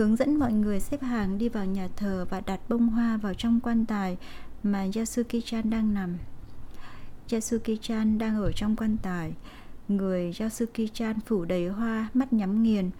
hướng 0.00 0.16
dẫn 0.16 0.36
mọi 0.36 0.52
người 0.52 0.80
xếp 0.80 1.02
hàng 1.02 1.38
đi 1.38 1.48
vào 1.48 1.66
nhà 1.66 1.88
thờ 1.96 2.26
và 2.30 2.40
đặt 2.40 2.60
bông 2.68 2.88
hoa 2.88 3.16
vào 3.16 3.34
trong 3.34 3.60
quan 3.60 3.86
tài 3.86 4.16
mà 4.62 4.86
Yasuki-chan 4.86 5.70
đang 5.70 5.94
nằm. 5.94 6.18
Yasuki-chan 7.28 8.18
đang 8.18 8.42
ở 8.42 8.52
trong 8.52 8.76
quan 8.76 8.96
tài, 9.02 9.32
người 9.88 10.30
Yasuki-chan 10.30 11.14
phủ 11.26 11.44
đầy 11.44 11.68
hoa, 11.68 12.08
mắt 12.14 12.32
nhắm 12.32 12.62
nghiền. 12.62 12.90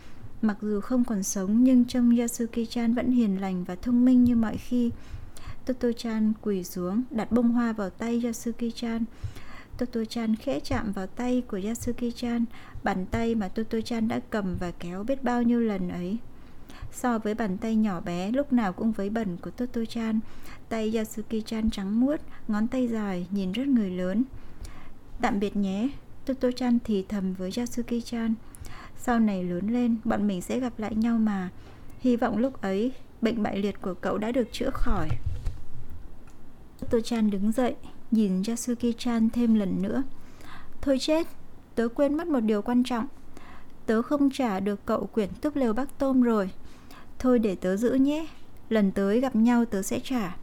Mặc 0.42 0.56
dù 0.60 0.80
không 0.80 1.04
còn 1.04 1.22
sống 1.22 1.64
nhưng 1.64 1.84
trông 1.84 2.10
Yasuki-chan 2.10 2.94
vẫn 2.94 3.12
hiền 3.12 3.40
lành 3.40 3.64
và 3.64 3.74
thông 3.74 4.04
minh 4.04 4.24
như 4.24 4.36
mọi 4.36 4.56
khi. 4.56 4.90
Toto-chan 5.66 6.32
quỳ 6.42 6.64
xuống, 6.64 7.02
đặt 7.10 7.32
bông 7.32 7.50
hoa 7.50 7.72
vào 7.72 7.90
tay 7.90 8.20
Yasuki-chan. 8.20 9.04
Toto-chan 9.78 10.34
khẽ 10.36 10.60
chạm 10.60 10.92
vào 10.92 11.06
tay 11.06 11.42
của 11.48 11.58
Yasuki-chan, 11.58 12.44
bàn 12.84 13.06
tay 13.10 13.34
mà 13.34 13.48
Toto-chan 13.54 14.08
đã 14.08 14.20
cầm 14.30 14.56
và 14.60 14.70
kéo 14.70 15.04
biết 15.04 15.22
bao 15.22 15.42
nhiêu 15.42 15.60
lần 15.60 15.88
ấy. 15.88 16.18
So 16.92 17.18
với 17.18 17.34
bàn 17.34 17.58
tay 17.58 17.76
nhỏ 17.76 18.00
bé 18.00 18.30
lúc 18.30 18.52
nào 18.52 18.72
cũng 18.72 18.92
vấy 18.92 19.10
bẩn 19.10 19.36
của 19.36 19.50
Toto-chan, 19.56 20.20
tay 20.68 20.90
Yasuki-chan 20.90 21.70
trắng 21.70 22.00
muốt, 22.00 22.20
ngón 22.48 22.68
tay 22.68 22.88
dài, 22.88 23.26
nhìn 23.30 23.52
rất 23.52 23.68
người 23.68 23.90
lớn. 23.90 24.24
Tạm 25.20 25.40
biệt 25.40 25.56
nhé, 25.56 25.88
Toto-chan 26.26 26.78
thì 26.84 27.04
thầm 27.08 27.34
với 27.34 27.50
Yasuki-chan. 27.50 28.34
Sau 28.98 29.20
này 29.20 29.44
lớn 29.44 29.68
lên, 29.68 29.96
bọn 30.04 30.26
mình 30.26 30.40
sẽ 30.40 30.60
gặp 30.60 30.72
lại 30.78 30.94
nhau 30.94 31.18
mà. 31.18 31.48
Hy 32.00 32.16
vọng 32.16 32.38
lúc 32.38 32.62
ấy, 32.62 32.92
bệnh 33.22 33.42
bại 33.42 33.58
liệt 33.58 33.82
của 33.82 33.94
cậu 33.94 34.18
đã 34.18 34.32
được 34.32 34.48
chữa 34.52 34.70
khỏi. 34.72 35.08
Toto-chan 36.80 37.30
đứng 37.30 37.52
dậy, 37.52 37.74
nhìn 38.10 38.42
Yasuki-chan 38.42 39.28
thêm 39.32 39.54
lần 39.54 39.82
nữa. 39.82 40.02
Thôi 40.80 40.98
chết, 41.00 41.26
tớ 41.74 41.88
quên 41.88 42.14
mất 42.14 42.26
một 42.28 42.40
điều 42.40 42.62
quan 42.62 42.82
trọng. 42.84 43.06
Tớ 43.86 44.02
không 44.02 44.30
trả 44.30 44.60
được 44.60 44.86
cậu 44.86 45.06
quyển 45.06 45.28
túp 45.40 45.56
lều 45.56 45.72
bác 45.72 45.98
tôm 45.98 46.22
rồi. 46.22 46.50
Thôi 47.20 47.38
để 47.38 47.54
tớ 47.54 47.76
giữ 47.76 47.94
nhé, 47.94 48.26
lần 48.68 48.90
tới 48.90 49.20
gặp 49.20 49.36
nhau 49.36 49.64
tớ 49.64 49.82
sẽ 49.82 50.00
trả. 50.04 50.36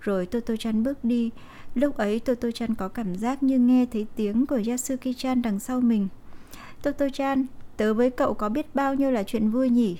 Rồi 0.00 0.26
Toto-chan 0.26 0.82
bước 0.82 1.04
đi, 1.04 1.30
lúc 1.74 1.96
ấy 1.96 2.20
Toto-chan 2.24 2.74
có 2.74 2.88
cảm 2.88 3.16
giác 3.16 3.42
như 3.42 3.58
nghe 3.58 3.86
thấy 3.92 4.06
tiếng 4.16 4.46
của 4.46 4.58
Yasuki-chan 4.58 5.42
đằng 5.42 5.60
sau 5.60 5.80
mình. 5.80 6.08
Toto-chan, 6.82 7.44
tớ 7.76 7.94
với 7.94 8.10
cậu 8.10 8.34
có 8.34 8.48
biết 8.48 8.74
bao 8.74 8.94
nhiêu 8.94 9.10
là 9.10 9.22
chuyện 9.22 9.50
vui 9.50 9.70
nhỉ? 9.70 9.96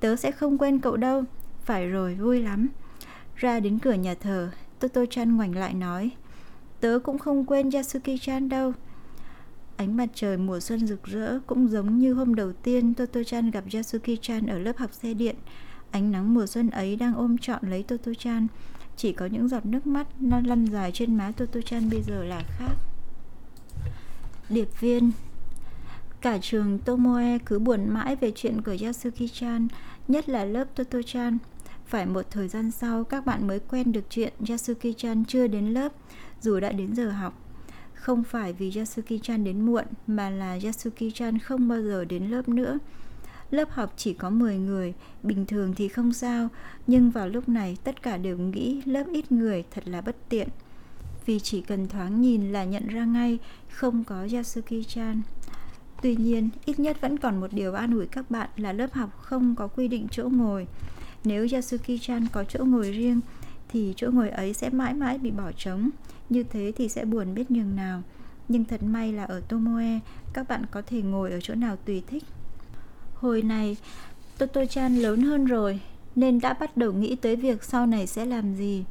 Tớ 0.00 0.16
sẽ 0.16 0.30
không 0.30 0.58
quên 0.58 0.78
cậu 0.78 0.96
đâu. 0.96 1.24
Phải 1.64 1.88
rồi, 1.88 2.14
vui 2.14 2.42
lắm. 2.42 2.68
Ra 3.36 3.60
đến 3.60 3.78
cửa 3.78 3.92
nhà 3.92 4.14
thờ, 4.14 4.50
Toto-chan 4.80 5.36
ngoảnh 5.36 5.56
lại 5.56 5.74
nói 5.74 6.10
Tớ 6.80 6.98
cũng 7.02 7.18
không 7.18 7.44
quên 7.44 7.68
Yasuki-chan 7.68 8.48
đâu 8.48 8.72
Ánh 9.76 9.96
mặt 9.96 10.08
trời 10.14 10.36
mùa 10.36 10.60
xuân 10.60 10.86
rực 10.86 11.04
rỡ 11.04 11.38
cũng 11.46 11.68
giống 11.68 11.98
như 11.98 12.14
hôm 12.14 12.34
đầu 12.34 12.52
tiên 12.52 12.92
Toto-chan 12.96 13.50
gặp 13.50 13.64
Yasuki-chan 13.66 14.50
ở 14.50 14.58
lớp 14.58 14.76
học 14.76 14.90
xe 14.92 15.14
điện. 15.14 15.36
Ánh 15.90 16.10
nắng 16.10 16.34
mùa 16.34 16.46
xuân 16.46 16.70
ấy 16.70 16.96
đang 16.96 17.14
ôm 17.14 17.38
trọn 17.38 17.70
lấy 17.70 17.84
Toto-chan. 17.88 18.46
Chỉ 18.96 19.12
có 19.12 19.26
những 19.26 19.48
giọt 19.48 19.66
nước 19.66 19.86
mắt 19.86 20.06
nó 20.20 20.40
lăn 20.44 20.64
dài 20.64 20.90
trên 20.94 21.16
má 21.16 21.32
Toto-chan 21.36 21.90
bây 21.90 22.02
giờ 22.02 22.24
là 22.24 22.42
khác. 22.58 22.74
Điệp 24.48 24.68
viên 24.80 25.12
Cả 26.20 26.38
trường 26.42 26.78
Tomoe 26.78 27.38
cứ 27.38 27.58
buồn 27.58 27.88
mãi 27.88 28.16
về 28.16 28.32
chuyện 28.34 28.62
của 28.62 28.72
Yasuki-chan, 28.72 29.68
nhất 30.08 30.28
là 30.28 30.44
lớp 30.44 30.64
Toto-chan. 30.76 31.38
Phải 31.86 32.06
một 32.06 32.26
thời 32.30 32.48
gian 32.48 32.70
sau 32.70 33.04
các 33.04 33.26
bạn 33.26 33.46
mới 33.46 33.60
quen 33.60 33.92
được 33.92 34.04
chuyện 34.10 34.32
Yasuki-chan 34.40 35.24
chưa 35.28 35.46
đến 35.46 35.66
lớp 35.66 35.92
dù 36.40 36.60
đã 36.60 36.72
đến 36.72 36.94
giờ 36.94 37.10
học. 37.10 37.51
Không 38.02 38.22
phải 38.24 38.52
vì 38.52 38.70
Yasuki-chan 38.70 39.44
đến 39.44 39.60
muộn 39.60 39.84
mà 40.06 40.30
là 40.30 40.58
Yasuki-chan 40.58 41.38
không 41.42 41.68
bao 41.68 41.82
giờ 41.82 42.04
đến 42.04 42.26
lớp 42.26 42.48
nữa. 42.48 42.78
Lớp 43.50 43.70
học 43.70 43.92
chỉ 43.96 44.12
có 44.12 44.30
10 44.30 44.56
người, 44.56 44.94
bình 45.22 45.46
thường 45.46 45.74
thì 45.76 45.88
không 45.88 46.12
sao, 46.12 46.48
nhưng 46.86 47.10
vào 47.10 47.28
lúc 47.28 47.48
này 47.48 47.76
tất 47.84 48.02
cả 48.02 48.16
đều 48.16 48.38
nghĩ 48.38 48.82
lớp 48.84 49.04
ít 49.12 49.32
người 49.32 49.64
thật 49.70 49.88
là 49.88 50.00
bất 50.00 50.16
tiện. 50.28 50.48
Vì 51.26 51.40
chỉ 51.40 51.60
cần 51.60 51.88
thoáng 51.88 52.20
nhìn 52.20 52.52
là 52.52 52.64
nhận 52.64 52.86
ra 52.86 53.04
ngay 53.04 53.38
không 53.70 54.04
có 54.04 54.24
Yasuki-chan. 54.24 55.20
Tuy 56.02 56.16
nhiên, 56.16 56.48
ít 56.64 56.80
nhất 56.80 57.00
vẫn 57.00 57.18
còn 57.18 57.40
một 57.40 57.52
điều 57.52 57.74
an 57.74 57.94
ủi 57.94 58.06
các 58.06 58.30
bạn 58.30 58.48
là 58.56 58.72
lớp 58.72 58.92
học 58.92 59.18
không 59.18 59.54
có 59.54 59.68
quy 59.68 59.88
định 59.88 60.06
chỗ 60.10 60.28
ngồi. 60.28 60.66
Nếu 61.24 61.46
Yasuki-chan 61.46 62.26
có 62.32 62.44
chỗ 62.44 62.64
ngồi 62.64 62.92
riêng, 62.92 63.20
thì 63.68 63.94
chỗ 63.96 64.10
ngồi 64.10 64.30
ấy 64.30 64.54
sẽ 64.54 64.70
mãi 64.70 64.94
mãi 64.94 65.18
bị 65.18 65.30
bỏ 65.30 65.52
trống. 65.52 65.90
Như 66.32 66.42
thế 66.42 66.72
thì 66.76 66.88
sẽ 66.88 67.04
buồn 67.04 67.34
biết 67.34 67.50
nhường 67.50 67.76
nào. 67.76 68.02
Nhưng 68.48 68.64
thật 68.64 68.82
may 68.82 69.12
là 69.12 69.24
ở 69.24 69.40
Tomoe, 69.40 69.98
các 70.32 70.48
bạn 70.48 70.66
có 70.70 70.82
thể 70.86 71.02
ngồi 71.02 71.30
ở 71.30 71.40
chỗ 71.40 71.54
nào 71.54 71.76
tùy 71.76 72.02
thích. 72.06 72.24
Hồi 73.14 73.42
này, 73.42 73.76
Toto-chan 74.38 75.02
lớn 75.02 75.22
hơn 75.22 75.44
rồi, 75.44 75.80
nên 76.16 76.40
đã 76.40 76.52
bắt 76.52 76.76
đầu 76.76 76.92
nghĩ 76.92 77.16
tới 77.16 77.36
việc 77.36 77.64
sau 77.64 77.86
này 77.86 78.06
sẽ 78.06 78.24
làm 78.24 78.54
gì. 78.54 78.84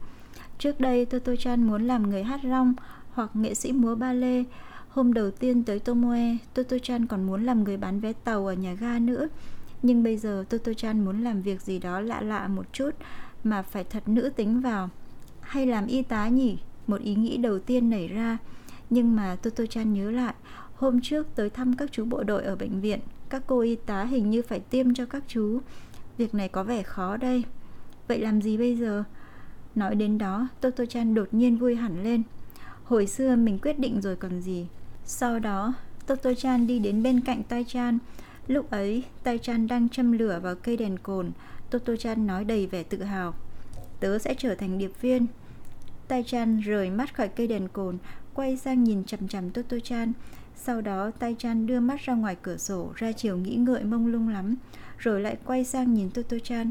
Trước 0.57 0.79
đây, 0.79 1.05
Toto-chan 1.05 1.67
muốn 1.67 1.87
làm 1.87 2.09
người 2.09 2.23
hát 2.23 2.39
rong 2.43 2.73
hoặc 3.13 3.29
nghệ 3.33 3.53
sĩ 3.53 3.71
múa 3.71 3.95
ba 3.95 4.13
lê. 4.13 4.43
Hôm 4.89 5.13
đầu 5.13 5.31
tiên 5.31 5.63
tới 5.63 5.79
Tomoe, 5.79 6.37
Toto-chan 6.55 7.07
còn 7.07 7.23
muốn 7.23 7.43
làm 7.43 7.63
người 7.63 7.77
bán 7.77 7.99
vé 7.99 8.13
tàu 8.13 8.47
ở 8.47 8.53
nhà 8.53 8.73
ga 8.73 8.99
nữa. 8.99 9.27
Nhưng 9.83 10.03
bây 10.03 10.17
giờ 10.17 10.45
Toto-chan 10.49 11.05
muốn 11.05 11.23
làm 11.23 11.41
việc 11.41 11.61
gì 11.61 11.79
đó 11.79 11.99
lạ 11.99 12.21
lạ 12.21 12.47
một 12.47 12.73
chút 12.73 12.91
mà 13.43 13.61
phải 13.61 13.83
thật 13.83 14.09
nữ 14.09 14.29
tính 14.35 14.61
vào. 14.61 14.89
Hay 15.41 15.65
làm 15.65 15.87
y 15.87 16.01
tá 16.01 16.27
nhỉ? 16.27 16.57
Một 16.91 17.01
ý 17.01 17.15
nghĩ 17.15 17.37
đầu 17.37 17.59
tiên 17.59 17.89
nảy 17.89 18.07
ra. 18.07 18.37
Nhưng 18.89 19.15
mà 19.15 19.37
Toto-chan 19.43 19.93
nhớ 19.93 20.11
lại, 20.11 20.33
hôm 20.75 21.01
trước 21.01 21.27
tới 21.35 21.49
thăm 21.49 21.75
các 21.75 21.91
chú 21.91 22.05
bộ 22.05 22.23
đội 22.23 22.43
ở 22.43 22.55
bệnh 22.55 22.81
viện, 22.81 22.99
các 23.29 23.43
cô 23.47 23.59
y 23.59 23.75
tá 23.75 24.03
hình 24.03 24.29
như 24.29 24.41
phải 24.41 24.59
tiêm 24.59 24.93
cho 24.93 25.05
các 25.05 25.23
chú. 25.27 25.59
Việc 26.17 26.35
này 26.35 26.47
có 26.49 26.63
vẻ 26.63 26.83
khó 26.83 27.17
đây. 27.17 27.43
Vậy 28.07 28.19
làm 28.19 28.41
gì 28.41 28.57
bây 28.57 28.75
giờ? 28.75 29.03
Nói 29.75 29.95
đến 29.95 30.17
đó, 30.17 30.47
Toto-chan 30.61 31.13
đột 31.13 31.33
nhiên 31.33 31.57
vui 31.57 31.75
hẳn 31.75 32.03
lên. 32.03 32.23
Hồi 32.83 33.07
xưa 33.07 33.35
mình 33.35 33.59
quyết 33.61 33.79
định 33.79 34.01
rồi 34.01 34.15
còn 34.15 34.41
gì. 34.41 34.67
Sau 35.05 35.39
đó, 35.39 35.73
Toto-chan 36.07 36.67
đi 36.67 36.79
đến 36.79 37.03
bên 37.03 37.21
cạnh 37.21 37.43
Tai-chan. 37.43 37.97
Lúc 38.47 38.71
ấy, 38.71 39.03
Tai-chan 39.23 39.67
đang 39.67 39.89
châm 39.89 40.11
lửa 40.11 40.39
vào 40.43 40.55
cây 40.55 40.77
đèn 40.77 40.97
cồn. 40.97 41.31
Toto-chan 41.71 42.25
nói 42.25 42.43
đầy 42.43 42.67
vẻ 42.67 42.83
tự 42.83 43.03
hào. 43.03 43.33
Tớ 43.99 44.19
sẽ 44.19 44.33
trở 44.37 44.55
thành 44.55 44.77
điệp 44.77 44.91
viên. 45.01 45.27
Tai-chan 46.11 46.59
rời 46.59 46.89
mắt 46.89 47.15
khỏi 47.15 47.27
cây 47.27 47.47
đèn 47.47 47.67
cồn, 47.67 47.97
quay 48.33 48.57
sang 48.57 48.83
nhìn 48.83 49.03
chằm 49.03 49.27
chằm 49.27 49.49
Toto-chan. 49.49 50.11
Sau 50.55 50.81
đó 50.81 51.11
Tai-chan 51.19 51.67
đưa 51.67 51.79
mắt 51.79 51.99
ra 51.99 52.13
ngoài 52.13 52.35
cửa 52.41 52.57
sổ, 52.57 52.91
ra 52.95 53.11
chiều 53.11 53.37
nghĩ 53.37 53.55
ngợi 53.55 53.83
mông 53.83 54.07
lung 54.07 54.29
lắm. 54.29 54.55
Rồi 54.97 55.21
lại 55.21 55.37
quay 55.45 55.63
sang 55.63 55.93
nhìn 55.93 56.09
Toto-chan 56.09 56.69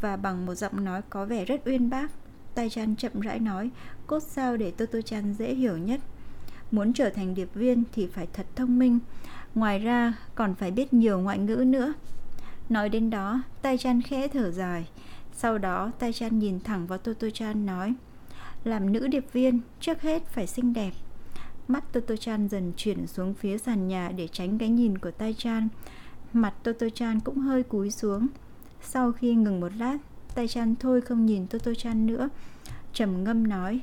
và 0.00 0.16
bằng 0.16 0.46
một 0.46 0.54
giọng 0.54 0.84
nói 0.84 1.02
có 1.10 1.24
vẻ 1.24 1.44
rất 1.44 1.60
uyên 1.64 1.90
bác. 1.90 2.10
Tai-chan 2.54 2.96
chậm 2.96 3.20
rãi 3.20 3.38
nói, 3.38 3.70
cốt 4.06 4.22
sao 4.22 4.56
để 4.56 4.72
Toto-chan 4.78 5.34
dễ 5.34 5.54
hiểu 5.54 5.78
nhất. 5.78 6.00
Muốn 6.70 6.92
trở 6.92 7.10
thành 7.10 7.34
điệp 7.34 7.54
viên 7.54 7.84
thì 7.92 8.06
phải 8.06 8.28
thật 8.32 8.46
thông 8.56 8.78
minh. 8.78 8.98
Ngoài 9.54 9.78
ra 9.78 10.14
còn 10.34 10.54
phải 10.54 10.70
biết 10.70 10.92
nhiều 10.92 11.20
ngoại 11.20 11.38
ngữ 11.38 11.64
nữa. 11.66 11.92
Nói 12.68 12.88
đến 12.88 13.10
đó, 13.10 13.42
tay 13.62 13.78
chan 13.78 14.02
khẽ 14.02 14.28
thở 14.28 14.50
dài. 14.50 14.88
Sau 15.32 15.58
đó, 15.58 15.90
tay 15.98 16.12
chan 16.12 16.38
nhìn 16.38 16.60
thẳng 16.60 16.86
vào 16.86 16.98
Toto 16.98 17.30
Chan 17.30 17.66
nói 17.66 17.94
làm 18.64 18.92
nữ 18.92 19.06
điệp 19.06 19.32
viên, 19.32 19.60
trước 19.80 20.02
hết 20.02 20.26
phải 20.26 20.46
xinh 20.46 20.72
đẹp. 20.72 20.92
Mắt 21.68 21.92
Toto 21.92 22.16
Chan 22.16 22.48
dần 22.48 22.72
chuyển 22.76 23.06
xuống 23.06 23.34
phía 23.34 23.58
sàn 23.58 23.88
nhà 23.88 24.12
để 24.16 24.28
tránh 24.28 24.58
cái 24.58 24.68
nhìn 24.68 24.98
của 24.98 25.10
tay 25.10 25.34
chan. 25.38 25.68
Mặt 26.32 26.54
Toto 26.62 26.86
Chan 26.94 27.20
cũng 27.20 27.38
hơi 27.38 27.62
cúi 27.62 27.90
xuống. 27.90 28.26
Sau 28.82 29.12
khi 29.12 29.34
ngừng 29.34 29.60
một 29.60 29.72
lát, 29.78 29.98
tay 30.34 30.48
chan 30.48 30.74
thôi 30.76 31.00
không 31.00 31.26
nhìn 31.26 31.46
Toto 31.46 31.74
Chan 31.74 32.06
nữa. 32.06 32.28
trầm 32.92 33.24
ngâm 33.24 33.48
nói 33.48 33.80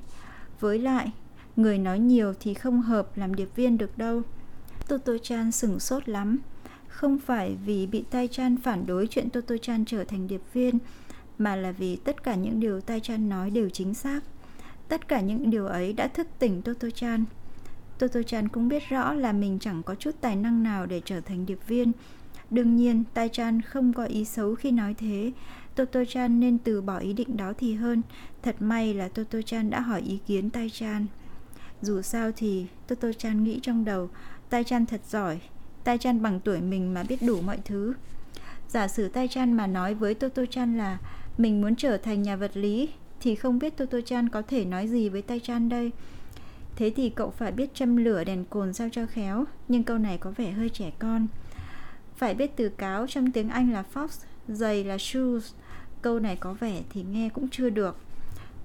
Với 0.59 0.79
lại, 0.79 1.11
người 1.55 1.77
nói 1.77 1.99
nhiều 1.99 2.33
thì 2.39 2.53
không 2.53 2.81
hợp 2.81 3.17
làm 3.17 3.35
điệp 3.35 3.55
viên 3.55 3.77
được 3.77 3.97
đâu. 3.97 4.21
Toto 4.87 5.13
Chan 5.23 5.51
sửng 5.51 5.79
sốt 5.79 6.09
lắm 6.09 6.39
không 6.87 7.19
phải 7.19 7.57
vì 7.65 7.87
bị 7.87 8.05
Tai 8.11 8.27
Chan 8.27 8.57
phản 8.57 8.85
đối 8.85 9.07
chuyện 9.07 9.29
Toto 9.29 9.57
Chan 9.61 9.85
trở 9.85 10.03
thành 10.03 10.27
điệp 10.27 10.41
viên, 10.53 10.79
mà 11.37 11.55
là 11.55 11.71
vì 11.71 11.95
tất 11.95 12.23
cả 12.23 12.35
những 12.35 12.59
điều 12.59 12.81
Tai 12.81 12.99
Chan 12.99 13.29
nói 13.29 13.49
đều 13.49 13.69
chính 13.69 13.93
xác. 13.93 14.19
Tất 14.89 15.07
cả 15.07 15.21
những 15.21 15.49
điều 15.49 15.65
ấy 15.67 15.93
đã 15.93 16.07
thức 16.07 16.27
tỉnh 16.39 16.61
Toto 16.61 16.89
Chan. 16.89 17.25
Toto 17.99 18.23
Chan 18.23 18.47
cũng 18.47 18.67
biết 18.69 18.89
rõ 18.89 19.13
là 19.13 19.31
mình 19.31 19.57
chẳng 19.61 19.83
có 19.83 19.95
chút 19.95 20.11
tài 20.21 20.35
năng 20.35 20.63
nào 20.63 20.85
để 20.85 21.01
trở 21.05 21.21
thành 21.21 21.45
điệp 21.45 21.59
viên. 21.67 21.91
Đương 22.49 22.75
nhiên, 22.75 23.03
Tai 23.13 23.29
Chan 23.29 23.61
không 23.61 23.93
có 23.93 24.05
ý 24.05 24.25
xấu 24.25 24.55
khi 24.55 24.71
nói 24.71 24.93
thế. 24.93 25.31
Toto 25.75 26.05
Chan 26.05 26.39
nên 26.39 26.57
từ 26.57 26.81
bỏ 26.81 26.97
ý 26.97 27.13
định 27.13 27.37
đó 27.37 27.53
thì 27.57 27.73
hơn. 27.73 28.01
Thật 28.41 28.55
may 28.59 28.93
là 28.93 29.07
Toto 29.07 29.41
Chan 29.41 29.69
đã 29.69 29.79
hỏi 29.79 30.01
ý 30.01 30.19
kiến 30.27 30.49
Tai 30.49 30.69
Chan. 30.69 31.05
Dù 31.81 32.01
sao 32.01 32.31
thì 32.35 32.65
Toto 32.87 33.11
Chan 33.11 33.43
nghĩ 33.43 33.59
trong 33.63 33.85
đầu, 33.85 34.09
Tai 34.49 34.63
Chan 34.63 34.85
thật 34.85 35.01
giỏi, 35.09 35.39
Tai 35.83 35.97
Chan 35.97 36.21
bằng 36.21 36.39
tuổi 36.39 36.61
mình 36.61 36.93
mà 36.93 37.03
biết 37.03 37.17
đủ 37.21 37.41
mọi 37.41 37.57
thứ. 37.65 37.93
Giả 38.67 38.87
sử 38.87 39.07
Tai 39.07 39.27
Chan 39.27 39.53
mà 39.53 39.67
nói 39.67 39.93
với 39.93 40.13
Toto 40.13 40.45
Chan 40.45 40.77
là 40.77 40.97
mình 41.37 41.61
muốn 41.61 41.75
trở 41.75 41.97
thành 41.97 42.21
nhà 42.21 42.35
vật 42.35 42.51
lý 42.57 42.89
thì 43.21 43.35
không 43.35 43.59
biết 43.59 43.77
Toto 43.77 44.01
Chan 44.01 44.29
có 44.29 44.41
thể 44.41 44.65
nói 44.65 44.87
gì 44.87 45.09
với 45.09 45.21
Tai 45.21 45.39
Chan 45.39 45.69
đây. 45.69 45.91
Thế 46.75 46.91
thì 46.95 47.09
cậu 47.09 47.29
phải 47.29 47.51
biết 47.51 47.73
châm 47.73 47.97
lửa 47.97 48.23
đèn 48.23 48.45
cồn 48.45 48.73
sao 48.73 48.89
cho 48.91 49.05
khéo, 49.05 49.45
nhưng 49.67 49.83
câu 49.83 49.97
này 49.97 50.17
có 50.17 50.31
vẻ 50.31 50.51
hơi 50.51 50.69
trẻ 50.69 50.91
con. 50.99 51.27
Phải 52.15 52.33
biết 52.33 52.51
từ 52.55 52.69
cáo 52.69 53.07
trong 53.07 53.31
tiếng 53.31 53.49
Anh 53.49 53.71
là 53.73 53.83
fox, 53.93 54.07
giày 54.47 54.83
là 54.83 54.97
shoes. 54.97 55.53
Câu 56.01 56.19
này 56.19 56.35
có 56.35 56.53
vẻ 56.53 56.81
thì 56.89 57.03
nghe 57.11 57.29
cũng 57.29 57.49
chưa 57.49 57.69
được. 57.69 57.97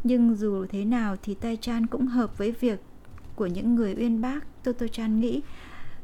Nhưng 0.05 0.37
dù 0.37 0.67
thế 0.67 0.85
nào 0.85 1.17
thì 1.23 1.35
Tai 1.35 1.57
Chan 1.57 1.87
cũng 1.87 2.07
hợp 2.07 2.39
với 2.39 2.53
việc 2.53 2.81
của 3.37 3.47
những 3.47 3.75
người 3.75 3.95
uyên 3.99 4.21
bác, 4.21 4.65
Toto 4.65 4.87
Chan 4.87 5.21
nghĩ 5.21 5.43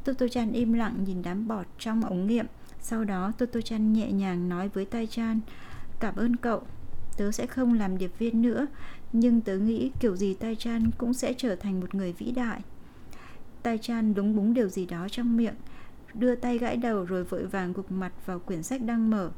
Toto 0.04 0.28
Chan 0.28 0.52
im 0.52 0.72
lặng 0.72 1.04
nhìn 1.06 1.22
đám 1.22 1.48
bọt 1.48 1.66
trong 1.78 2.04
ống 2.04 2.26
nghiệm 2.26 2.46
Sau 2.80 3.04
đó 3.04 3.32
Toto 3.38 3.60
Chan 3.60 3.92
nhẹ 3.92 4.12
nhàng 4.12 4.48
nói 4.48 4.68
với 4.68 4.84
Tai 4.84 5.06
Chan 5.06 5.40
Cảm 6.00 6.16
ơn 6.16 6.36
cậu 6.36 6.62
Tớ 7.20 7.30
sẽ 7.30 7.46
không 7.46 7.74
làm 7.74 7.98
điệp 7.98 8.12
viên 8.18 8.42
nữa, 8.42 8.66
Nhưng 9.12 9.40
tớ 9.40 9.58
nghĩ 9.58 9.90
kiểu 10.00 10.16
gì 10.16 10.34
Tai 10.34 10.56
Chan 10.56 10.90
cũng 10.98 11.14
sẽ 11.14 11.34
trở 11.36 11.56
thành 11.56 11.80
một 11.80 11.94
người 11.94 12.12
vĩ 12.12 12.30
đại. 12.30 12.60
Tai 13.62 13.78
Chan 13.78 14.14
đúng 14.14 14.36
búng 14.36 14.54
điều 14.54 14.68
gì 14.68 14.86
đó 14.86 15.08
trong 15.10 15.36
miệng, 15.36 15.54
Đưa 16.14 16.34
tay 16.34 16.58
gãi 16.58 16.76
đầu 16.76 17.04
rồi 17.04 17.24
vội 17.24 17.46
vàng 17.46 17.72
gục 17.72 17.92
mặt 17.92 18.12
vào 18.26 18.38
quyển 18.38 18.62
sách 18.62 18.82
đang 18.82 19.10
mở. 19.10 19.30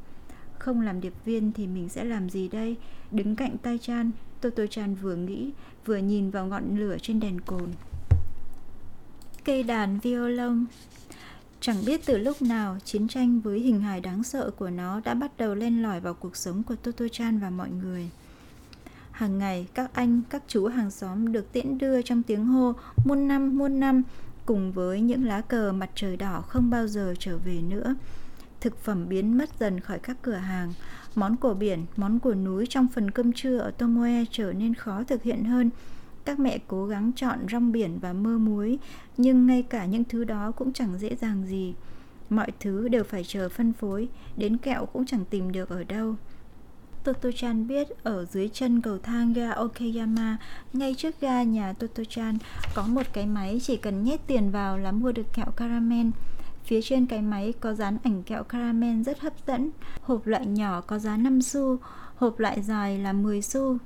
Không 0.59 0.81
làm 0.81 1.01
điệp 1.01 1.13
viên 1.25 1.51
thì 1.51 1.67
mình 1.67 1.89
sẽ 1.89 2.03
làm 2.03 2.29
gì 2.29 2.47
đây? 2.47 2.75
Đứng 3.11 3.35
cạnh 3.35 3.57
Tai 3.57 3.77
Chan 3.77 4.11
Toto 4.41 4.65
Chan 4.67 4.95
vừa 4.95 5.15
nghĩ, 5.15 5.51
Vừa 5.85 5.97
nhìn 5.97 6.29
vào 6.29 6.45
ngọn 6.45 6.77
lửa 6.77 6.97
trên 7.01 7.19
đèn 7.19 7.41
cồn. 7.41 7.69
Cây 9.43 9.63
đàn 9.63 9.99
violon. 9.99 10.65
Chẳng 11.65 11.85
biết 11.85 12.05
từ 12.05 12.17
lúc 12.17 12.41
nào, 12.41 12.77
chiến 12.85 13.07
tranh 13.07 13.39
với 13.39 13.59
hình 13.59 13.81
hài 13.81 14.01
đáng 14.01 14.23
sợ 14.23 14.51
của 14.51 14.69
nó 14.69 15.01
đã 15.05 15.13
bắt 15.13 15.31
đầu 15.37 15.55
len 15.55 15.83
lỏi 15.83 15.99
vào 15.99 16.13
cuộc 16.13 16.35
sống 16.35 16.63
của 16.63 16.75
Toto-chan 16.83 17.39
và 17.39 17.49
mọi 17.49 17.69
người. 17.69 18.09
Hàng 19.11 19.37
ngày, 19.37 19.67
các 19.73 19.93
anh, 19.93 20.21
các 20.29 20.43
chú 20.47 20.67
hàng 20.67 20.91
xóm 20.91 21.31
được 21.31 21.53
tiễn 21.53 21.77
đưa 21.77 22.01
trong 22.01 22.23
tiếng 22.23 22.45
hô 22.45 22.73
muôn 23.05 23.27
năm, 23.27 23.57
muôn 23.57 23.79
năm, 23.79 24.03
cùng 24.45 24.71
với 24.71 25.01
những 25.01 25.25
lá 25.25 25.41
cờ 25.41 25.71
mặt 25.71 25.89
trời 25.95 26.17
đỏ 26.17 26.41
không 26.41 26.69
bao 26.69 26.87
giờ 26.87 27.13
trở 27.19 27.37
về 27.37 27.61
nữa. 27.69 27.95
Thực 28.61 28.77
phẩm 28.77 29.09
biến 29.09 29.37
mất 29.37 29.49
dần 29.59 29.79
khỏi 29.79 29.99
các 29.99 30.17
cửa 30.21 30.33
hàng, 30.33 30.73
món 31.15 31.35
của 31.35 31.53
biển, 31.53 31.85
món 31.97 32.19
của 32.19 32.35
núi 32.35 32.65
trong 32.69 32.87
phần 32.93 33.11
cơm 33.11 33.33
trưa 33.33 33.57
ở 33.57 33.71
Tomoe 33.71 34.23
trở 34.31 34.53
nên 34.53 34.73
khó 34.73 35.03
thực 35.03 35.23
hiện 35.23 35.43
hơn 35.43 35.69
các 36.25 36.39
mẹ 36.39 36.57
cố 36.67 36.85
gắng 36.85 37.11
chọn 37.15 37.39
rong 37.51 37.71
biển 37.71 37.99
và 37.99 38.13
mơ 38.13 38.37
muối, 38.37 38.79
nhưng 39.17 39.47
ngay 39.47 39.63
cả 39.63 39.85
những 39.85 40.03
thứ 40.03 40.23
đó 40.23 40.51
cũng 40.51 40.73
chẳng 40.73 40.97
dễ 40.97 41.15
dàng 41.15 41.45
gì. 41.45 41.73
Mọi 42.29 42.51
thứ 42.59 42.87
đều 42.87 43.03
phải 43.03 43.23
chờ 43.23 43.49
phân 43.49 43.73
phối, 43.73 44.09
đến 44.37 44.57
kẹo 44.57 44.85
cũng 44.85 45.05
chẳng 45.05 45.25
tìm 45.29 45.51
được 45.51 45.69
ở 45.69 45.83
đâu. 45.83 46.15
Toto-chan 47.03 47.67
biết 47.67 47.87
ở 48.03 48.25
dưới 48.25 48.49
chân 48.49 48.81
cầu 48.81 48.97
thang 48.97 49.33
ga 49.33 49.51
Okayama, 49.51 50.37
ngay 50.73 50.95
trước 50.97 51.21
ga 51.21 51.43
nhà 51.43 51.73
Toto-chan, 51.79 52.37
có 52.75 52.83
một 52.87 53.05
cái 53.13 53.25
máy 53.25 53.59
chỉ 53.63 53.77
cần 53.77 54.03
nhét 54.03 54.27
tiền 54.27 54.51
vào 54.51 54.77
là 54.77 54.91
mua 54.91 55.11
được 55.11 55.33
kẹo 55.33 55.45
caramel. 55.57 56.07
Phía 56.65 56.81
trên 56.81 57.05
cái 57.05 57.21
máy 57.21 57.53
có 57.59 57.73
dán 57.73 57.97
ảnh 58.03 58.23
kẹo 58.23 58.43
caramel 58.43 59.01
rất 59.01 59.19
hấp 59.19 59.33
dẫn. 59.47 59.69
Hộp 60.01 60.27
loại 60.27 60.45
nhỏ 60.45 60.81
có 60.81 60.99
giá 60.99 61.17
5 61.17 61.41
xu, 61.41 61.77
hộp 62.15 62.39
loại 62.39 62.61
dài 62.61 62.99
là 62.99 63.13
10 63.13 63.41
xu. 63.41 63.77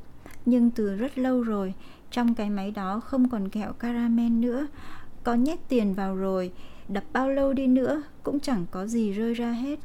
Nhưng 0.45 0.71
từ 0.71 0.95
rất 0.95 1.17
lâu 1.17 1.43
rồi, 1.43 1.73
trong 2.17 2.35
cái 2.35 2.49
máy 2.49 2.71
đó 2.71 2.99
không 2.99 3.29
còn 3.29 3.49
kẹo 3.49 3.73
caramel 3.73 4.29
nữa. 4.29 4.67
Có 5.23 5.33
nhét 5.33 5.59
tiền 5.69 5.93
vào 5.93 6.15
rồi, 6.15 6.51
Đập 6.87 7.03
bao 7.13 7.29
lâu 7.29 7.53
đi 7.53 7.67
nữa 7.67 8.03
Cũng 8.23 8.39
chẳng 8.39 8.65
có 8.71 8.85
gì 8.85 9.11
rơi 9.11 9.33
ra 9.33 9.51
hết. 9.51 9.79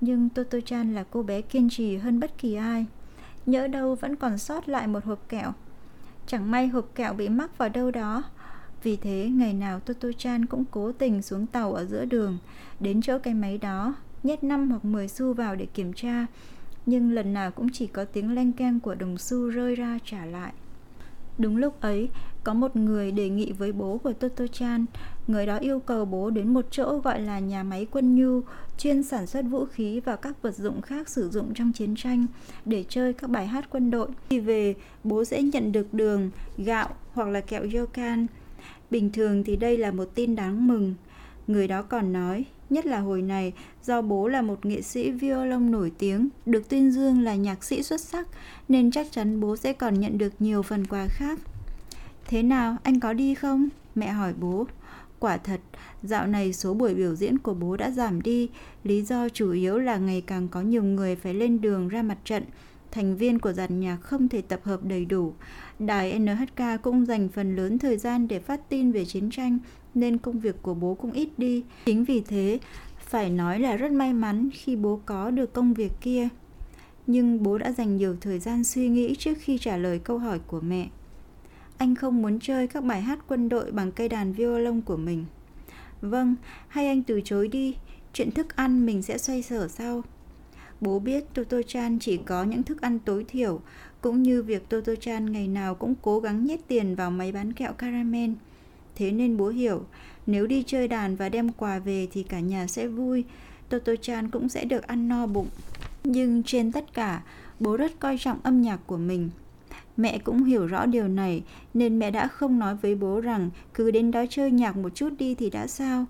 Nhưng 0.00 0.28
Toto 0.28 0.60
Chan 0.60 0.94
là 0.94 1.04
cô 1.10 1.22
bé 1.22 1.40
kiên 1.40 1.70
trì 1.70 1.96
hơn 1.96 2.20
bất 2.20 2.38
kỳ 2.38 2.54
ai. 2.54 2.86
Nhỡ 3.46 3.68
đâu 3.68 3.94
vẫn 3.94 4.16
còn 4.16 4.38
sót 4.38 4.68
lại 4.68 4.86
một 4.86 5.04
hộp 5.04 5.28
kẹo. 5.28 5.52
Chẳng 6.26 6.50
may 6.50 6.68
hộp 6.68 6.94
kẹo 6.94 7.14
bị 7.14 7.28
mắc 7.28 7.58
vào 7.58 7.68
đâu 7.68 7.90
đó. 7.90 8.22
Vì 8.82 8.96
thế, 8.96 9.28
ngày 9.32 9.54
nào 9.54 9.80
Toto 9.80 10.08
Chan 10.18 10.46
cũng 10.46 10.64
cố 10.70 10.92
tình 10.92 11.22
xuống 11.22 11.46
tàu 11.46 11.72
ở 11.74 11.84
giữa 11.84 12.04
đường, 12.04 12.38
Đến 12.80 13.02
chỗ 13.02 13.18
cái 13.18 13.34
máy 13.34 13.58
đó, 13.58 13.94
Nhét 14.22 14.44
5 14.44 14.70
hoặc 14.70 14.84
10 14.84 15.08
xu 15.08 15.34
vào 15.34 15.56
để 15.56 15.66
kiểm 15.66 15.92
tra. 15.92 16.26
Nhưng 16.86 17.12
lần 17.12 17.32
nào 17.32 17.50
cũng 17.50 17.68
chỉ 17.72 17.86
có 17.86 18.04
tiếng 18.04 18.34
leng 18.34 18.52
keng 18.52 18.80
của 18.80 18.94
đồng 18.94 19.18
xu 19.18 19.48
rơi 19.48 19.74
ra 19.74 19.98
trả 20.04 20.24
lại. 20.24 20.52
Đúng 21.38 21.56
lúc 21.56 21.80
ấy, 21.80 22.08
có 22.44 22.54
một 22.54 22.76
người 22.76 23.12
đề 23.12 23.28
nghị 23.28 23.52
với 23.52 23.72
bố 23.72 23.98
của 23.98 24.12
Toto 24.12 24.46
Chan. 24.46 24.86
Người 25.26 25.46
đó 25.46 25.56
yêu 25.56 25.80
cầu 25.80 26.04
bố 26.04 26.30
đến 26.30 26.54
một 26.54 26.66
chỗ 26.70 26.98
gọi 26.98 27.20
là 27.20 27.38
nhà 27.38 27.62
máy 27.62 27.86
quân 27.90 28.14
nhu, 28.14 28.40
chuyên 28.78 29.02
sản 29.02 29.26
xuất 29.26 29.42
vũ 29.42 29.64
khí 29.64 30.00
và 30.00 30.16
các 30.16 30.42
vật 30.42 30.56
dụng 30.56 30.82
khác 30.82 31.08
sử 31.08 31.30
dụng 31.30 31.54
trong 31.54 31.72
chiến 31.72 31.94
tranh 31.96 32.26
để 32.64 32.84
chơi 32.88 33.12
các 33.12 33.30
bài 33.30 33.46
hát 33.46 33.70
quân 33.70 33.90
đội. 33.90 34.08
Khi 34.30 34.40
về, 34.40 34.74
bố 35.04 35.24
sẽ 35.24 35.42
nhận 35.42 35.72
được 35.72 35.94
đường, 35.94 36.30
gạo 36.58 36.88
hoặc 37.12 37.28
là 37.28 37.40
kẹo 37.40 37.62
yokan. 37.74 38.26
Bình 38.90 39.12
thường 39.12 39.44
thì 39.44 39.56
đây 39.56 39.78
là 39.78 39.90
một 39.90 40.08
tin 40.14 40.36
đáng 40.36 40.66
mừng. 40.66 40.94
Người 41.46 41.68
đó 41.68 41.82
còn 41.82 42.12
nói, 42.12 42.44
nhất 42.72 42.86
là 42.86 43.00
hồi 43.00 43.22
này 43.22 43.52
do 43.84 44.02
bố 44.02 44.28
là 44.28 44.42
một 44.42 44.66
nghệ 44.66 44.82
sĩ 44.82 45.10
violon 45.10 45.70
nổi 45.70 45.92
tiếng, 45.98 46.28
được 46.46 46.68
tuyên 46.68 46.90
dương 46.90 47.22
là 47.22 47.34
nhạc 47.34 47.64
sĩ 47.64 47.82
xuất 47.82 48.00
sắc 48.00 48.28
nên 48.68 48.90
chắc 48.90 49.12
chắn 49.12 49.40
bố 49.40 49.56
sẽ 49.56 49.72
còn 49.72 50.00
nhận 50.00 50.18
được 50.18 50.32
nhiều 50.38 50.62
phần 50.62 50.86
quà 50.86 51.06
khác. 51.08 51.38
Thế 52.26 52.42
nào, 52.42 52.76
anh 52.82 53.00
có 53.00 53.12
đi 53.12 53.34
không? 53.34 53.68
Mẹ 53.94 54.08
hỏi 54.08 54.32
bố. 54.40 54.66
Quả 55.18 55.36
thật, 55.36 55.60
dạo 56.02 56.26
này 56.26 56.52
số 56.52 56.74
buổi 56.74 56.94
biểu 56.94 57.14
diễn 57.14 57.38
của 57.38 57.54
bố 57.54 57.76
đã 57.76 57.90
giảm 57.90 58.22
đi, 58.22 58.48
lý 58.84 59.02
do 59.02 59.28
chủ 59.28 59.52
yếu 59.52 59.78
là 59.78 59.96
ngày 59.96 60.22
càng 60.26 60.48
có 60.48 60.60
nhiều 60.60 60.82
người 60.82 61.16
phải 61.16 61.34
lên 61.34 61.60
đường 61.60 61.88
ra 61.88 62.02
mặt 62.02 62.18
trận, 62.24 62.42
thành 62.90 63.16
viên 63.16 63.38
của 63.38 63.52
dàn 63.52 63.80
nhạc 63.80 63.96
không 63.96 64.28
thể 64.28 64.42
tập 64.42 64.60
hợp 64.64 64.84
đầy 64.84 65.04
đủ. 65.04 65.34
Đài 65.78 66.18
NHK 66.18 66.82
cũng 66.82 67.06
dành 67.06 67.28
phần 67.28 67.56
lớn 67.56 67.78
thời 67.78 67.96
gian 67.96 68.28
để 68.28 68.40
phát 68.40 68.68
tin 68.68 68.92
về 68.92 69.04
chiến 69.04 69.30
tranh, 69.30 69.58
nên 69.94 70.18
công 70.18 70.40
việc 70.40 70.62
của 70.62 70.74
bố 70.74 70.94
cũng 70.94 71.12
ít 71.12 71.28
đi. 71.36 71.64
Chính 71.86 72.04
vì 72.04 72.20
thế, 72.20 72.58
phải 72.98 73.30
nói 73.30 73.60
là 73.60 73.76
rất 73.76 73.92
may 73.92 74.12
mắn 74.12 74.48
khi 74.52 74.76
bố 74.76 75.00
có 75.06 75.30
được 75.30 75.52
công 75.52 75.74
việc 75.74 75.92
kia. 76.00 76.28
Nhưng 77.06 77.42
bố 77.42 77.58
đã 77.58 77.72
dành 77.72 77.96
nhiều 77.96 78.16
thời 78.20 78.38
gian 78.38 78.64
suy 78.64 78.88
nghĩ 78.88 79.14
trước 79.14 79.34
khi 79.40 79.58
trả 79.58 79.76
lời 79.76 79.98
câu 79.98 80.18
hỏi 80.18 80.38
của 80.46 80.60
mẹ. 80.60 80.88
Anh 81.78 81.94
không 81.94 82.22
muốn 82.22 82.38
chơi 82.40 82.66
các 82.66 82.84
bài 82.84 83.00
hát 83.00 83.18
quân 83.28 83.48
đội 83.48 83.72
bằng 83.72 83.92
cây 83.92 84.08
đàn 84.08 84.32
violon 84.32 84.80
của 84.80 84.96
mình. 84.96 85.24
Vâng, 86.00 86.34
hay 86.68 86.86
anh 86.86 87.02
từ 87.02 87.20
chối 87.24 87.48
đi, 87.48 87.76
chuyện 88.12 88.30
thức 88.30 88.56
ăn 88.56 88.86
mình 88.86 89.02
sẽ 89.02 89.18
xoay 89.18 89.42
sở 89.42 89.68
sau. 89.68 90.02
Bố 90.80 90.98
biết 90.98 91.24
Toto 91.34 91.62
Chan 91.66 91.98
chỉ 91.98 92.16
có 92.16 92.44
những 92.44 92.62
thức 92.62 92.80
ăn 92.80 92.98
tối 92.98 93.24
thiểu, 93.28 93.60
cũng 94.00 94.22
như 94.22 94.42
việc 94.42 94.68
Toto 94.68 94.94
Chan 95.00 95.32
ngày 95.32 95.48
nào 95.48 95.74
cũng 95.74 95.94
cố 96.02 96.20
gắng 96.20 96.44
nhét 96.44 96.68
tiền 96.68 96.94
vào 96.94 97.10
máy 97.10 97.32
bán 97.32 97.52
kẹo 97.52 97.72
caramel. 97.72 98.30
Thế 98.94 99.10
nên 99.10 99.36
bố 99.36 99.48
hiểu, 99.48 99.82
nếu 100.26 100.46
đi 100.46 100.64
chơi 100.66 100.88
đàn 100.88 101.16
và 101.16 101.28
đem 101.28 101.52
quà 101.52 101.78
về 101.78 102.08
thì 102.12 102.22
cả 102.22 102.40
nhà 102.40 102.66
sẽ 102.66 102.86
vui, 102.86 103.24
Toto 103.68 103.92
Chan 104.00 104.30
cũng 104.30 104.48
sẽ 104.48 104.64
được 104.64 104.86
ăn 104.86 105.08
no 105.08 105.26
bụng. 105.26 105.48
Nhưng 106.04 106.42
trên 106.42 106.72
tất 106.72 106.94
cả, 106.94 107.22
bố 107.60 107.76
rất 107.76 108.00
coi 108.00 108.18
trọng 108.18 108.38
âm 108.42 108.62
nhạc 108.62 108.80
của 108.86 108.96
mình. 108.96 109.30
Mẹ 109.96 110.18
cũng 110.18 110.44
hiểu 110.44 110.66
rõ 110.66 110.86
điều 110.86 111.08
này 111.08 111.42
nên 111.74 111.98
mẹ 111.98 112.10
đã 112.10 112.28
không 112.28 112.58
nói 112.58 112.76
với 112.82 112.94
bố 112.94 113.20
rằng 113.20 113.50
cứ 113.74 113.90
đến 113.90 114.10
đó 114.10 114.24
chơi 114.30 114.50
nhạc 114.50 114.76
một 114.76 114.94
chút 114.94 115.12
đi 115.18 115.34
thì 115.34 115.50
đã 115.50 115.66
sao. 115.66 116.06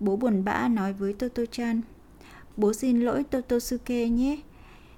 Bố 0.00 0.16
buồn 0.16 0.44
bã 0.44 0.68
nói 0.68 0.92
với 0.92 1.12
Toto 1.12 1.42
Chan. 1.50 1.80
Bố 2.56 2.72
xin 2.72 3.00
lỗi 3.00 3.24
Totosuke 3.30 4.08
nhé. 4.08 4.38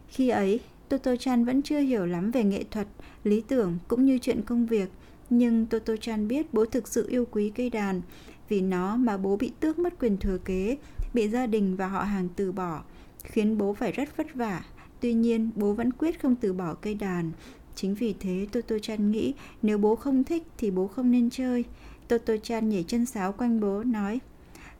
Khi 0.08 0.28
ấy, 0.28 0.60
Toto 0.88 1.16
Chan 1.16 1.44
vẫn 1.44 1.62
chưa 1.62 1.78
hiểu 1.78 2.06
lắm 2.06 2.30
về 2.30 2.44
nghệ 2.44 2.64
thuật, 2.70 2.86
lý 3.24 3.40
tưởng 3.40 3.78
cũng 3.88 4.04
như 4.04 4.18
chuyện 4.18 4.42
công 4.42 4.66
việc. 4.66 4.90
Nhưng 5.30 5.66
Toto 5.66 5.96
Chan 5.96 6.28
biết 6.28 6.54
bố 6.54 6.64
thực 6.64 6.88
sự 6.88 7.08
yêu 7.08 7.26
quý 7.30 7.52
cây 7.54 7.70
đàn. 7.70 8.02
Vì 8.48 8.60
nó 8.60 8.96
mà 8.96 9.16
bố 9.16 9.36
bị 9.36 9.52
tước 9.60 9.78
mất 9.78 9.98
quyền 10.00 10.16
thừa 10.16 10.38
kế, 10.38 10.76
bị 11.14 11.28
gia 11.28 11.46
đình 11.46 11.76
và 11.76 11.88
họ 11.88 12.02
hàng 12.02 12.28
từ 12.36 12.52
bỏ, 12.52 12.82
khiến 13.22 13.58
bố 13.58 13.74
phải 13.74 13.92
rất 13.92 14.16
vất 14.16 14.34
vả. 14.34 14.64
Tuy 15.00 15.14
nhiên, 15.14 15.50
bố 15.54 15.72
vẫn 15.72 15.92
quyết 15.92 16.22
không 16.22 16.36
từ 16.36 16.52
bỏ 16.52 16.74
cây 16.74 16.94
đàn. 16.94 17.32
Chính 17.74 17.94
vì 17.94 18.14
thế 18.20 18.46
Toto 18.52 18.78
Chan 18.78 19.10
nghĩ 19.10 19.34
nếu 19.62 19.78
bố 19.78 19.96
không 19.96 20.24
thích 20.24 20.42
thì 20.58 20.70
bố 20.70 20.86
không 20.86 21.10
nên 21.10 21.30
chơi. 21.30 21.64
Toto 22.08 22.34
Chan 22.42 22.68
nhảy 22.68 22.84
chân 22.88 23.06
sáo 23.06 23.32
quanh 23.32 23.60
bố 23.60 23.84
nói 23.84 24.20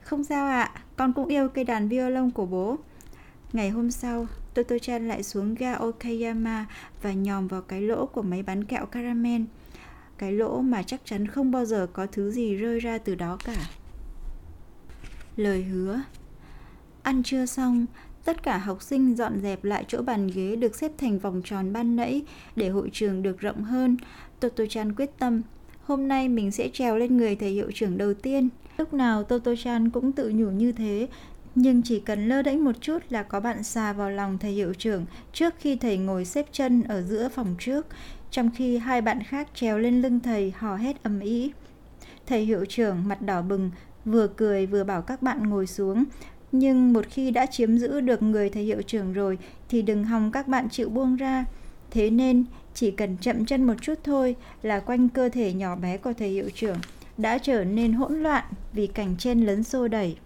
Không 0.00 0.24
sao 0.24 0.46
ạ, 0.46 0.62
à, 0.62 0.82
con 0.96 1.12
cũng 1.12 1.28
yêu 1.28 1.48
cây 1.48 1.64
đàn 1.64 1.88
violon 1.88 2.30
của 2.30 2.46
bố. 2.46 2.76
Ngày 3.52 3.70
hôm 3.70 3.90
sau, 3.90 4.26
Toto 4.54 4.78
Chan 4.78 5.08
lại 5.08 5.22
xuống 5.22 5.54
ga 5.54 5.72
Okayama 5.74 6.66
và 7.02 7.12
nhòm 7.12 7.48
vào 7.48 7.62
cái 7.62 7.80
lỗ 7.80 8.06
của 8.06 8.22
máy 8.22 8.42
bán 8.42 8.64
kẹo 8.64 8.87
caramel. 8.87 9.42
Cái 10.18 10.33
lỗ 10.33 10.61
mà 10.61 10.83
chắc 10.83 11.00
chắn 11.04 11.26
không 11.26 11.50
bao 11.50 11.64
giờ 11.64 11.87
có 11.92 12.07
thứ 12.07 12.31
gì 12.31 12.54
rơi 12.54 12.81
ra 12.81 12.98
từ 12.98 13.14
đó 13.14 13.38
cả. 13.44 13.66
Lời 15.37 15.62
hứa 15.62 16.00
Ăn 17.02 17.22
trưa 17.22 17.46
xong, 17.46 17.87
tất 18.24 18.42
cả 18.42 18.59
học 18.59 18.83
sinh 18.83 19.16
dọn 19.16 19.40
dẹp 19.42 19.64
lại 19.64 19.85
chỗ 19.88 20.02
bàn 20.02 20.31
ghế 20.35 20.57
được 20.57 20.74
xếp 20.74 20.92
thành 20.98 21.18
vòng 21.18 21.42
tròn 21.44 21.72
ban 21.72 21.96
nãy 21.96 22.22
để 22.57 22.68
hội 22.68 22.90
trường 22.92 23.22
được 23.22 23.40
rộng 23.40 23.64
hơn. 23.64 23.96
Toto 24.40 24.64
Chan 24.68 24.94
quyết 24.94 25.11
tâm, 25.18 25.42
hôm 25.83 26.09
nay 26.09 26.28
mình 26.28 26.50
sẽ 26.50 26.68
trèo 26.72 26.96
lên 26.96 27.16
người 27.16 27.37
thầy 27.37 27.50
hiệu 27.50 27.70
trưởng 27.74 27.98
đầu 27.98 28.14
tiên. 28.14 28.48
Lúc 28.78 28.94
nào 28.94 29.22
Toto 29.24 29.52
Chan 29.64 29.90
cũng 29.90 30.12
tự 30.12 30.31
nhủ 30.35 30.50
như 30.50 30.72
thế, 30.72 31.09
nhưng 31.54 31.83
chỉ 31.83 32.00
cần 32.00 32.28
lơ 32.28 32.42
đễnh 32.42 32.64
một 32.64 32.81
chút 32.81 32.98
là 33.09 33.22
có 33.22 33.40
bạn 33.40 33.62
xà 33.62 33.92
vào 33.92 34.11
lòng 34.11 34.38
thầy 34.38 34.52
hiệu 34.52 34.74
trưởng 34.74 35.07
trước 35.33 35.54
khi 35.59 35.76
thầy 35.76 35.98
ngồi 35.98 36.24
xếp 36.24 36.46
chân 36.52 36.83
ở 36.83 37.02
giữa 37.02 37.28
phòng 37.28 37.54
trước, 37.59 37.87
trong 38.30 38.50
khi 38.54 38.78
hai 38.78 39.00
bạn 39.00 39.22
khác 39.22 39.48
trèo 39.54 39.78
lên 39.78 40.02
lưng 40.02 40.20
thầy 40.20 40.52
hò 40.56 40.76
hét 40.76 41.02
ầm 41.02 41.20
ĩ. 41.20 41.52
Thầy 42.26 42.44
hiệu 42.44 42.64
trưởng 42.64 43.08
mặt 43.08 43.22
đỏ 43.22 43.42
bừng, 43.42 43.70
vừa 44.04 44.26
cười 44.26 44.66
vừa 44.66 44.84
bảo 44.84 45.02
các 45.02 45.22
bạn 45.22 45.42
ngồi 45.50 45.66
xuống, 45.66 46.04
nhưng 46.52 46.92
một 46.92 47.06
khi 47.10 47.30
đã 47.30 47.46
chiếm 47.46 47.78
giữ 47.78 48.00
được 48.00 48.22
người 48.22 48.50
thầy 48.50 48.62
hiệu 48.62 48.82
trưởng 48.82 49.12
rồi 49.12 49.38
thì 49.68 49.82
đừng 49.82 50.04
hòng 50.04 50.32
các 50.32 50.48
bạn 50.48 50.68
chịu 50.68 50.88
buông 50.88 51.16
ra. 51.16 51.44
Thế 51.90 52.10
nên 52.10 52.44
chỉ 52.74 52.90
cần 52.90 53.16
chậm 53.20 53.44
chân 53.44 53.64
một 53.64 53.74
chút 53.80 53.98
thôi 54.04 54.36
là 54.62 54.80
quanh 54.80 55.08
cơ 55.08 55.28
thể 55.28 55.52
nhỏ 55.52 55.76
bé 55.76 55.96
của 55.96 56.12
thầy 56.12 56.28
hiệu 56.28 56.50
trưởng 56.54 56.76
đã 57.18 57.38
trở 57.38 57.64
nên 57.64 57.92
hỗn 57.92 58.22
loạn 58.22 58.44
vì 58.72 58.86
cảnh 58.86 59.14
trên 59.18 59.40
lấn 59.46 59.64
xô 59.64 59.88
đẩy. 59.88 60.16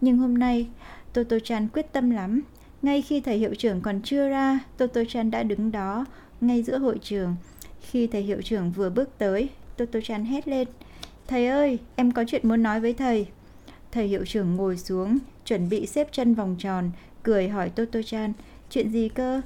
Nhưng 0.00 0.18
hôm 0.18 0.38
nay, 0.38 0.68
Toto 1.12 1.36
Chan 1.44 1.68
quyết 1.68 1.92
tâm 1.92 2.10
lắm. 2.10 2.42
Ngay 2.82 3.02
khi 3.02 3.20
thầy 3.20 3.38
hiệu 3.38 3.54
trưởng 3.54 3.80
còn 3.80 4.00
chưa 4.04 4.28
ra, 4.28 4.58
Toto 4.76 5.00
Chan 5.08 5.30
đã 5.30 5.42
đứng 5.42 5.72
đó, 5.72 6.06
ngay 6.42 6.62
giữa 6.62 6.78
hội 6.78 6.98
trường. 7.02 7.36
Khi 7.80 8.06
thầy 8.06 8.22
hiệu 8.22 8.42
trưởng 8.42 8.70
vừa 8.70 8.90
bước 8.90 9.18
tới, 9.18 9.48
Toto 9.76 10.00
Chan 10.00 10.24
hét 10.24 10.48
lên. 10.48 10.68
Thầy 11.26 11.46
ơi, 11.46 11.78
em 11.96 12.10
có 12.12 12.24
chuyện 12.28 12.48
muốn 12.48 12.62
nói 12.62 12.80
với 12.80 12.92
thầy. 12.92 13.26
Thầy 13.92 14.06
hiệu 14.06 14.24
trưởng 14.24 14.56
ngồi 14.56 14.78
xuống, 14.78 15.18
chuẩn 15.44 15.68
bị 15.68 15.86
xếp 15.86 16.08
chân 16.12 16.34
vòng 16.34 16.56
tròn, 16.58 16.90
cười 17.22 17.48
hỏi 17.48 17.70
Toto 17.70 18.02
Chan, 18.02 18.32
chuyện 18.70 18.90
gì 18.90 19.08
cơ? 19.08 19.40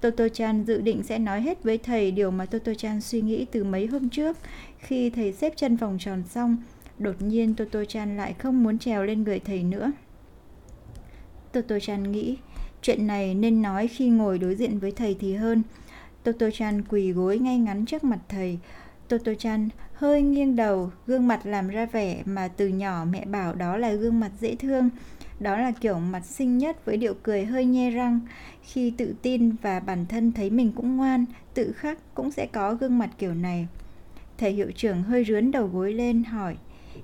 Toto 0.00 0.28
Chan 0.28 0.64
dự 0.64 0.80
định 0.80 1.02
sẽ 1.02 1.18
nói 1.18 1.40
hết 1.40 1.62
với 1.62 1.78
thầy 1.78 2.10
điều 2.10 2.30
mà 2.30 2.46
Toto 2.46 2.74
Chan 2.74 3.00
suy 3.00 3.20
nghĩ 3.20 3.46
từ 3.52 3.64
mấy 3.64 3.86
hôm 3.86 4.08
trước. 4.08 4.36
Khi 4.78 5.10
thầy 5.10 5.32
xếp 5.32 5.52
chân 5.56 5.76
vòng 5.76 5.96
tròn 6.00 6.22
xong, 6.30 6.56
đột 6.98 7.22
nhiên 7.22 7.54
Toto 7.54 7.84
Chan 7.84 8.16
lại 8.16 8.34
không 8.38 8.62
muốn 8.62 8.78
trèo 8.78 9.02
lên 9.02 9.22
người 9.22 9.40
thầy 9.40 9.62
nữa. 9.62 9.92
Toto 11.52 11.78
Chan 11.80 12.12
nghĩ, 12.12 12.36
chuyện 12.82 13.06
này 13.06 13.34
nên 13.34 13.62
nói 13.62 13.88
khi 13.88 14.08
ngồi 14.08 14.38
đối 14.38 14.54
diện 14.54 14.78
với 14.78 14.92
thầy 14.92 15.16
thì 15.20 15.34
hơn. 15.34 15.62
Toto 16.24 16.50
Chan 16.50 16.82
quỳ 16.82 17.12
gối 17.12 17.38
ngay 17.38 17.58
ngắn 17.58 17.84
trước 17.84 18.04
mặt 18.04 18.18
thầy. 18.28 18.58
Toto 19.08 19.34
Chan 19.34 19.68
hơi 19.94 20.22
nghiêng 20.22 20.56
đầu, 20.56 20.90
gương 21.06 21.28
mặt 21.28 21.46
làm 21.46 21.68
ra 21.68 21.86
vẻ 21.86 22.22
mà 22.24 22.48
từ 22.48 22.68
nhỏ 22.68 23.04
mẹ 23.10 23.24
bảo 23.24 23.54
đó 23.54 23.76
là 23.76 23.92
gương 23.92 24.20
mặt 24.20 24.30
dễ 24.40 24.56
thương. 24.56 24.90
Đó 25.40 25.58
là 25.58 25.70
kiểu 25.70 25.98
mặt 25.98 26.24
xinh 26.24 26.58
nhất 26.58 26.84
với 26.84 26.96
điệu 26.96 27.14
cười 27.22 27.44
hơi 27.44 27.64
nhe 27.64 27.90
răng. 27.90 28.20
Khi 28.62 28.90
tự 28.90 29.14
tin 29.22 29.50
và 29.62 29.80
bản 29.80 30.06
thân 30.06 30.32
thấy 30.32 30.50
mình 30.50 30.72
cũng 30.76 30.96
ngoan, 30.96 31.24
tự 31.54 31.72
khắc 31.72 32.14
cũng 32.14 32.30
sẽ 32.30 32.46
có 32.46 32.74
gương 32.74 32.98
mặt 32.98 33.10
kiểu 33.18 33.34
này. 33.34 33.68
Thầy 34.38 34.52
hiệu 34.52 34.70
trưởng 34.76 35.02
hơi 35.02 35.24
rướn 35.24 35.50
đầu 35.50 35.66
gối 35.66 35.92
lên 35.92 36.24
hỏi, 36.24 36.56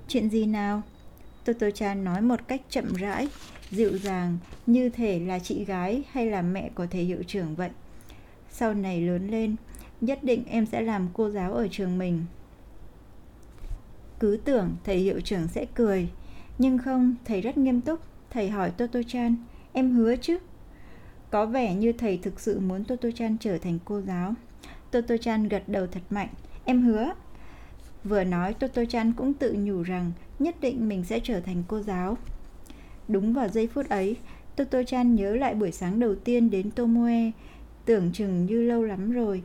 chuyện 0.07 0.29
gì 0.29 0.45
nào? 0.45 0.81
Toto 1.45 1.71
Chan 1.71 2.03
nói 2.03 2.21
một 2.21 2.47
cách 2.47 2.61
chậm 2.69 2.93
rãi, 2.93 3.27
dịu 3.71 3.97
dàng, 3.97 4.37
như 4.65 4.89
thể 4.89 5.19
là 5.19 5.39
chị 5.39 5.65
gái 5.65 6.03
hay 6.11 6.25
là 6.25 6.41
mẹ 6.41 6.69
của 6.75 6.85
thầy 6.85 7.03
hiệu 7.03 7.23
trưởng 7.27 7.55
vậy. 7.55 7.69
Sau 8.51 8.73
này 8.73 9.01
lớn 9.01 9.27
lên, 9.27 9.55
nhất 10.01 10.23
định 10.23 10.43
em 10.47 10.65
sẽ 10.65 10.81
làm 10.81 11.09
cô 11.13 11.29
giáo 11.29 11.53
ở 11.53 11.67
trường 11.71 11.97
mình. 11.97 12.25
Cứ 14.19 14.39
tưởng 14.45 14.75
thầy 14.83 14.97
hiệu 14.97 15.21
trưởng 15.21 15.47
sẽ 15.47 15.65
cười, 15.75 16.09
nhưng 16.57 16.77
không, 16.77 17.15
thầy 17.25 17.41
rất 17.41 17.57
nghiêm 17.57 17.81
túc. 17.81 17.99
Thầy 18.29 18.49
hỏi 18.49 18.71
Toto 18.71 18.99
Chan, 19.07 19.35
em 19.73 19.91
hứa 19.91 20.15
chứ? 20.15 20.37
Có 21.29 21.45
vẻ 21.45 21.75
như 21.75 21.93
thầy 21.93 22.17
thực 22.17 22.39
sự 22.39 22.59
muốn 22.59 22.83
Toto 22.83 23.11
Chan 23.15 23.37
trở 23.37 23.57
thành 23.57 23.79
cô 23.85 24.01
giáo. 24.01 24.33
Toto 24.91 25.17
Chan 25.17 25.47
gật 25.47 25.63
đầu 25.67 25.87
thật 25.87 26.01
mạnh, 26.09 26.29
em 26.65 26.81
hứa. 26.81 27.13
Vừa 28.03 28.23
nói 28.23 28.53
Toto 28.53 28.85
Chan 28.85 29.13
cũng 29.13 29.33
tự 29.33 29.53
nhủ 29.53 29.83
rằng 29.83 30.11
nhất 30.39 30.55
định 30.61 30.89
mình 30.89 31.03
sẽ 31.03 31.19
trở 31.23 31.39
thành 31.39 31.63
cô 31.67 31.81
giáo. 31.81 32.17
Đúng 33.07 33.33
vào 33.33 33.47
giây 33.47 33.67
phút 33.67 33.89
ấy, 33.89 34.15
Toto 34.55 34.83
Chan 34.83 35.15
nhớ 35.15 35.35
lại 35.35 35.55
buổi 35.55 35.71
sáng 35.71 35.99
đầu 35.99 36.15
tiên 36.15 36.49
đến 36.49 36.71
Tomoe, 36.71 37.31
tưởng 37.85 38.11
chừng 38.13 38.45
như 38.45 38.61
lâu 38.61 38.83
lắm 38.83 39.11
rồi. 39.11 39.43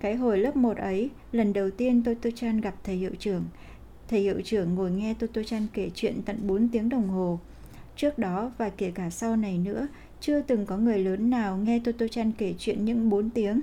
Cái 0.00 0.16
hồi 0.16 0.38
lớp 0.38 0.56
1 0.56 0.76
ấy, 0.76 1.10
lần 1.32 1.52
đầu 1.52 1.70
tiên 1.70 2.02
Toto 2.02 2.30
Chan 2.34 2.60
gặp 2.60 2.74
thầy 2.84 2.96
hiệu 2.96 3.12
trưởng. 3.18 3.44
Thầy 4.08 4.20
hiệu 4.20 4.40
trưởng 4.44 4.74
ngồi 4.74 4.90
nghe 4.90 5.14
Toto 5.14 5.42
Chan 5.42 5.66
kể 5.72 5.90
chuyện 5.94 6.22
tận 6.24 6.36
4 6.42 6.68
tiếng 6.68 6.88
đồng 6.88 7.08
hồ. 7.08 7.38
Trước 7.96 8.18
đó 8.18 8.52
và 8.58 8.70
kể 8.70 8.92
cả 8.94 9.10
sau 9.10 9.36
này 9.36 9.58
nữa, 9.58 9.86
chưa 10.20 10.40
từng 10.40 10.66
có 10.66 10.76
người 10.76 10.98
lớn 10.98 11.30
nào 11.30 11.56
nghe 11.56 11.80
Toto 11.84 12.08
Chan 12.08 12.32
kể 12.32 12.54
chuyện 12.58 12.84
những 12.84 13.10
4 13.10 13.30
tiếng. 13.30 13.60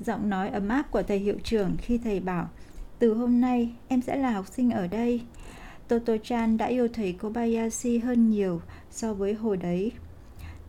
Giọng 0.00 0.30
nói 0.30 0.48
ấm 0.48 0.68
áp 0.68 0.90
của 0.90 1.02
thầy 1.02 1.18
hiệu 1.18 1.36
trưởng 1.44 1.76
khi 1.78 1.98
thầy 1.98 2.20
bảo 2.20 2.48
Từ 2.98 3.14
hôm 3.14 3.40
nay 3.40 3.72
em 3.88 4.00
sẽ 4.02 4.16
là 4.16 4.30
học 4.30 4.46
sinh 4.48 4.70
ở 4.70 4.86
đây 4.86 5.20
Toto-chan 5.88 6.56
đã 6.56 6.66
yêu 6.66 6.88
thầy 6.88 7.12
Kobayashi 7.12 7.98
hơn 7.98 8.30
nhiều 8.30 8.60
so 8.90 9.14
với 9.14 9.34
hồi 9.34 9.56
đấy 9.56 9.92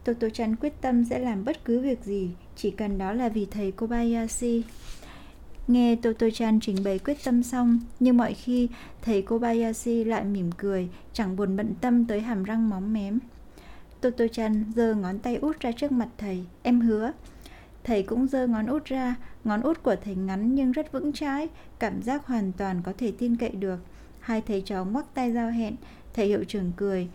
Toto-chan 0.05 0.55
quyết 0.55 0.73
tâm 0.81 1.05
sẽ 1.05 1.19
làm 1.19 1.45
bất 1.45 1.65
cứ 1.65 1.79
việc 1.79 2.03
gì 2.03 2.29
chỉ 2.55 2.71
cần 2.71 2.97
đó 2.97 3.13
là 3.13 3.29
vì 3.29 3.45
thầy 3.45 3.71
Kobayashi 3.71 4.63
Nghe 5.67 5.95
Toto-chan 5.95 6.59
trình 6.59 6.75
bày 6.83 6.99
quyết 6.99 7.17
tâm 7.23 7.43
xong, 7.43 7.79
nhưng 7.99 8.17
mọi 8.17 8.33
khi 8.33 8.69
thầy 9.01 9.21
Kobayashi 9.21 10.03
lại 10.03 10.23
mỉm 10.23 10.51
cười, 10.51 10.89
chẳng 11.13 11.35
buồn 11.35 11.55
bận 11.55 11.73
tâm 11.81 12.05
tới 12.05 12.21
hàm 12.21 12.43
răng 12.43 12.69
móng 12.69 12.93
mém. 12.93 13.19
Toto-chan 14.01 14.63
giơ 14.75 14.93
ngón 14.93 15.19
tay 15.19 15.35
út 15.35 15.59
ra 15.59 15.71
trước 15.71 15.91
mặt 15.91 16.09
thầy, 16.17 16.43
em 16.63 16.81
hứa. 16.81 17.11
Thầy 17.83 18.03
cũng 18.03 18.27
giơ 18.27 18.47
ngón 18.47 18.65
út 18.65 18.85
ra, 18.85 19.15
ngón 19.43 19.61
út 19.61 19.83
của 19.83 19.95
thầy 20.03 20.15
ngắn 20.15 20.55
nhưng 20.55 20.71
rất 20.71 20.91
vững 20.91 21.13
chãi, 21.13 21.47
cảm 21.79 22.01
giác 22.01 22.25
hoàn 22.25 22.51
toàn 22.51 22.81
có 22.83 22.93
thể 22.97 23.13
tin 23.17 23.35
cậy 23.35 23.49
được. 23.49 23.79
Hai 24.19 24.41
thầy 24.41 24.61
trò 24.61 24.85
ngoắc 24.85 25.05
tay 25.13 25.33
giao 25.33 25.49
hẹn, 25.49 25.75
thầy 26.13 26.27
hiệu 26.27 26.43
trưởng 26.43 26.71
cười, 26.75 27.09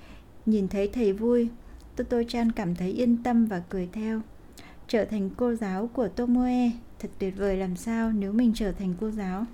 nhìn 0.47 0.69
thấy 0.69 0.89
thầy 0.89 1.13
vui. 1.13 1.49
Toto-chan 1.97 2.51
cảm 2.53 2.75
thấy 2.75 2.91
yên 2.91 3.23
tâm 3.23 3.47
và 3.47 3.63
cười 3.69 3.89
theo. 3.93 4.21
Trở 4.89 5.05
thành 5.05 5.31
cô 5.37 5.55
giáo 5.55 5.91
của 5.93 6.09
Tomoe, 6.09 6.71
thật 6.99 7.09
tuyệt 7.19 7.35
vời 7.37 7.57
làm 7.57 7.77
sao 7.77 8.13
nếu 8.13 8.33
mình 8.33 8.53
trở 8.55 8.73
thành 8.73 8.95
cô 9.01 9.11
giáo. 9.11 9.45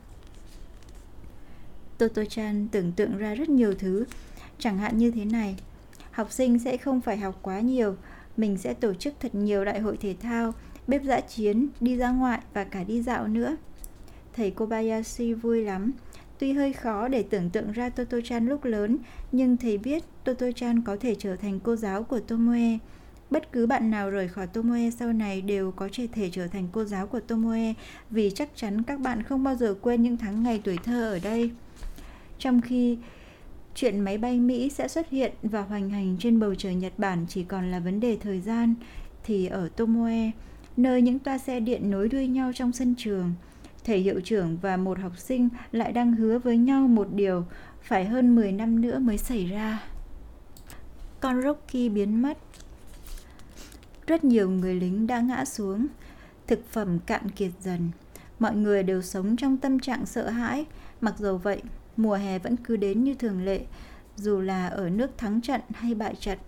Toto-chan 1.98 2.68
tưởng 2.72 2.92
tượng 2.92 3.18
ra 3.18 3.34
rất 3.34 3.48
nhiều 3.48 3.74
thứ, 3.74 4.04
chẳng 4.58 4.78
hạn 4.78 4.98
như 4.98 5.10
thế 5.10 5.24
này. 5.24 5.56
Học 6.10 6.32
sinh 6.32 6.58
sẽ 6.58 6.76
không 6.76 7.00
phải 7.00 7.16
học 7.16 7.38
quá 7.42 7.60
nhiều, 7.60 7.96
mình 8.36 8.58
sẽ 8.58 8.74
tổ 8.74 8.94
chức 8.94 9.14
thật 9.20 9.34
nhiều 9.34 9.64
đại 9.64 9.80
hội 9.80 9.96
thể 9.96 10.14
thao, 10.20 10.52
bếp 10.86 11.02
dã 11.02 11.20
chiến, 11.20 11.68
đi 11.80 11.96
ra 11.96 12.10
ngoại 12.10 12.40
và 12.54 12.64
cả 12.64 12.84
đi 12.84 13.02
dạo 13.02 13.28
nữa. 13.28 13.56
Thầy 14.32 14.50
Kobayashi 14.50 15.32
vui 15.32 15.64
lắm. 15.64 15.92
Tuy 16.38 16.52
hơi 16.52 16.72
khó 16.72 17.08
để 17.08 17.22
tưởng 17.22 17.50
tượng 17.50 17.72
ra 17.72 17.88
Toto-chan 17.88 18.48
lúc 18.48 18.64
lớn, 18.64 18.98
nhưng 19.32 19.56
thầy 19.56 19.78
biết 19.78 20.04
Toto-chan 20.24 20.82
có 20.84 20.96
thể 21.00 21.14
trở 21.18 21.36
thành 21.36 21.60
cô 21.60 21.76
giáo 21.76 22.02
của 22.02 22.20
Tomoe. 22.20 22.78
Bất 23.32 23.52
cứ 23.52 23.66
bạn 23.66 23.90
nào 23.90 24.10
rời 24.10 24.28
khỏi 24.28 24.46
Tomoe 24.46 24.90
sau 24.90 25.12
này 25.12 25.42
đều 25.42 25.70
có 25.70 25.88
thể 26.12 26.30
trở 26.32 26.46
thành 26.46 26.68
cô 26.72 26.84
giáo 26.84 27.06
của 27.06 27.20
Tomoe 27.20 27.72
vì 28.10 28.30
chắc 28.30 28.48
chắn 28.56 28.82
các 28.82 29.00
bạn 29.00 29.22
không 29.22 29.44
bao 29.44 29.54
giờ 29.54 29.74
quên 29.80 30.02
những 30.02 30.16
tháng 30.16 30.42
ngày 30.42 30.60
tuổi 30.64 30.78
thơ 30.84 31.12
ở 31.12 31.18
đây. 31.18 31.50
Trong 32.38 32.60
khi 32.60 32.98
chuyện 33.74 34.00
máy 34.00 34.18
bay 34.18 34.40
Mỹ 34.40 34.70
sẽ 34.70 34.88
xuất 34.88 35.10
hiện 35.10 35.32
và 35.42 35.62
hoành 35.62 35.90
hành 35.90 36.16
trên 36.20 36.40
bầu 36.40 36.54
trời 36.54 36.74
Nhật 36.74 36.92
Bản 36.98 37.26
chỉ 37.28 37.44
còn 37.44 37.70
là 37.70 37.80
vấn 37.80 38.00
đề 38.00 38.16
thời 38.16 38.40
gian, 38.40 38.74
thì 39.24 39.46
ở 39.46 39.68
Tomoe, 39.68 40.30
nơi 40.76 41.02
những 41.02 41.18
toa 41.18 41.38
xe 41.38 41.60
điện 41.60 41.90
nối 41.90 42.08
đuôi 42.08 42.26
nhau 42.26 42.52
trong 42.54 42.72
sân 42.72 42.94
trường, 42.98 43.34
thầy 43.84 43.98
hiệu 43.98 44.20
trưởng 44.24 44.58
và 44.62 44.76
một 44.76 44.98
học 44.98 45.18
sinh 45.18 45.48
lại 45.72 45.92
đang 45.92 46.12
hứa 46.12 46.38
với 46.38 46.56
nhau 46.56 46.88
một 46.88 47.08
điều 47.12 47.44
phải 47.82 48.04
hơn 48.04 48.34
10 48.34 48.52
năm 48.52 48.80
nữa 48.80 48.98
mới 48.98 49.18
xảy 49.18 49.46
ra. 49.46 49.82
Con 51.20 51.42
Rocky 51.42 51.88
biến 51.88 52.22
mất 52.22 52.38
rất 54.06 54.24
nhiều 54.24 54.50
người 54.50 54.74
lính 54.74 55.06
đã 55.06 55.20
ngã 55.20 55.44
xuống, 55.44 55.86
thực 56.46 56.66
phẩm 56.70 56.98
cạn 56.98 57.30
kiệt 57.30 57.50
dần. 57.60 57.90
Mọi 58.38 58.56
người 58.56 58.82
đều 58.82 59.02
sống 59.02 59.36
trong 59.36 59.56
tâm 59.56 59.80
trạng 59.80 60.06
sợ 60.06 60.30
hãi, 60.30 60.64
mặc 61.00 61.14
dù 61.18 61.36
vậy, 61.36 61.62
mùa 61.96 62.14
hè 62.14 62.38
vẫn 62.38 62.56
cứ 62.56 62.76
đến 62.76 63.04
như 63.04 63.14
thường 63.14 63.44
lệ, 63.44 63.60
dù 64.16 64.40
là 64.40 64.68
ở 64.68 64.90
nước 64.90 65.18
thắng 65.18 65.40
trận 65.40 65.60
hay 65.70 65.94
bại 65.94 66.14
trận, 66.20 66.38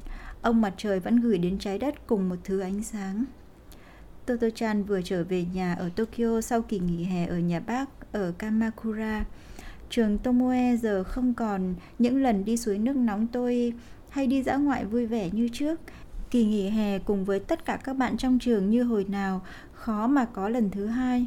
ông 0.42 0.60
mặt 0.60 0.74
trời 0.76 1.00
vẫn 1.00 1.20
gửi 1.20 1.38
đến 1.38 1.58
trái 1.58 1.78
đất 1.78 2.06
cùng 2.06 2.28
một 2.28 2.36
thứ 2.44 2.60
ánh 2.60 2.82
sáng. 2.82 3.24
Toto-chan 4.26 4.84
vừa 4.84 5.02
trở 5.02 5.24
về 5.24 5.44
nhà 5.54 5.74
ở 5.74 5.88
Tokyo 5.96 6.40
sau 6.40 6.62
kỳ 6.62 6.78
nghỉ 6.78 7.04
hè 7.04 7.26
ở 7.26 7.38
nhà 7.38 7.60
bác 7.60 8.12
ở 8.12 8.32
Kamakura. 8.38 9.24
Trường 9.90 10.18
Tomoe 10.18 10.76
giờ 10.76 11.04
không 11.04 11.34
còn 11.34 11.74
những 11.98 12.22
lần 12.22 12.44
đi 12.44 12.56
suối 12.56 12.78
nước 12.78 12.96
nóng 12.96 13.26
tôi 13.26 13.72
hay 14.08 14.26
đi 14.26 14.42
dã 14.42 14.56
ngoại 14.56 14.84
vui 14.84 15.06
vẻ 15.06 15.30
như 15.32 15.48
trước, 15.52 15.80
Kỳ 16.34 16.44
nghỉ 16.44 16.68
hè 16.68 16.98
cùng 16.98 17.24
với 17.24 17.40
tất 17.40 17.64
cả 17.64 17.78
các 17.84 17.96
bạn 17.96 18.16
trong 18.16 18.38
trường 18.38 18.70
như 18.70 18.82
hồi 18.82 19.06
nào, 19.08 19.42
khó 19.72 20.06
mà 20.06 20.24
có 20.24 20.48
lần 20.48 20.70
thứ 20.70 20.86
hai. 20.86 21.26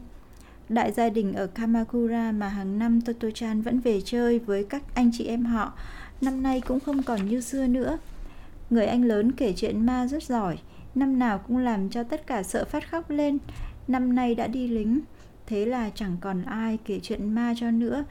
Đại 0.70 0.92
gia 0.92 1.10
đình 1.10 1.34
ở 1.34 1.48
Kamakura 1.48 2.32
mà 2.32 2.50
hàng 2.50 2.80
năm 2.80 3.00
Toto-chan 3.00 3.62
vẫn 3.62 3.80
về 3.80 4.02
chơi 4.06 4.40
với 4.40 4.64
các 4.64 4.84
anh 4.96 5.12
chị 5.14 5.26
em 5.26 5.46
họ, 5.46 5.74
năm 6.22 6.44
nay 6.44 6.62
cũng 6.62 6.80
không 6.80 7.04
còn 7.04 7.28
như 7.30 7.42
xưa 7.42 7.68
nữa. 7.68 7.98
Người 8.70 8.86
anh 8.86 9.04
lớn 9.04 9.32
kể 9.32 9.54
chuyện 9.54 9.86
ma 9.86 10.08
rất 10.08 10.24
giỏi, 10.24 10.58
năm 10.96 11.20
nào 11.20 11.38
cũng 11.38 11.58
làm 11.58 11.90
cho 11.90 12.04
tất 12.04 12.28
cả 12.28 12.44
sợ 12.44 12.66
phát 12.66 12.92
khóc 12.92 13.10
lên. 13.10 13.38
Năm 13.88 14.16
nay 14.16 14.36
đã 14.36 14.48
đi 14.48 14.68
lính, 14.68 15.00
thế 15.46 15.66
là 15.66 15.90
chẳng 15.96 16.18
còn 16.22 16.42
ai 16.42 16.78
kể 16.86 17.00
chuyện 17.04 17.34
ma 17.36 17.54
cho 17.58 17.72
nữa. 17.72 18.04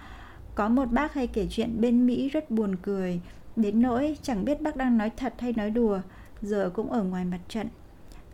Có 0.55 0.69
một 0.69 0.93
bác 0.93 1.15
hay 1.15 1.27
kể 1.27 1.47
chuyện 1.51 1.81
bên 1.81 2.07
Mỹ 2.07 2.29
rất 2.29 2.51
buồn 2.51 2.77
cười, 2.77 3.21
đến 3.57 3.83
nỗi 3.83 4.17
chẳng 4.23 4.45
biết 4.45 4.63
bác 4.63 4.77
đang 4.77 4.99
nói 4.99 5.11
thật 5.17 5.35
hay 5.39 5.53
nói 5.53 5.71
đùa 5.71 6.01
giờ 6.43 6.71
cũng 6.75 6.93
ở 6.93 7.03
ngoài 7.03 7.25
mặt 7.25 7.41
trận. 7.49 7.67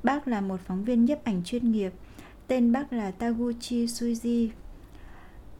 Bác 0.02 0.28
là 0.28 0.40
một 0.40 0.60
phóng 0.66 0.84
viên 0.84 1.04
nhiếp 1.04 1.24
ảnh 1.24 1.42
chuyên 1.44 1.72
nghiệp, 1.72 1.92
tên 2.46 2.72
bác 2.72 2.92
là 2.92 3.10
Taguchi 3.10 3.86
Suji. 3.86 4.48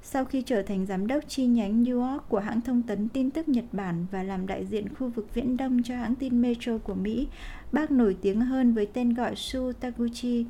Sau 0.02 0.24
khi 0.24 0.42
trở 0.42 0.62
thành 0.62 0.87
giám 0.87 1.07
đốc 1.07 1.28
chi 1.28 1.46
nhánh 1.46 1.85
New 1.85 2.11
York 2.11 2.28
của 2.28 2.38
hãng 2.38 2.61
thông 2.61 2.83
tấn 2.83 3.09
tin 3.09 3.31
tức 3.31 3.48
Nhật 3.48 3.64
Bản 3.72 4.07
và 4.11 4.22
làm 4.22 4.46
đại 4.46 4.66
diện 4.66 4.94
khu 4.94 5.09
vực 5.09 5.35
Viễn 5.35 5.57
Đông 5.57 5.83
cho 5.83 5.96
hãng 5.96 6.14
tin 6.14 6.42
Metro 6.42 6.78
của 6.78 6.94
Mỹ, 6.94 7.28
bác 7.72 7.90
nổi 7.90 8.16
tiếng 8.22 8.40
hơn 8.40 8.74
với 8.74 8.87
tên 8.87 9.14
gọi 9.14 9.37
Su 9.37 9.72
Taguchi. 9.72 10.46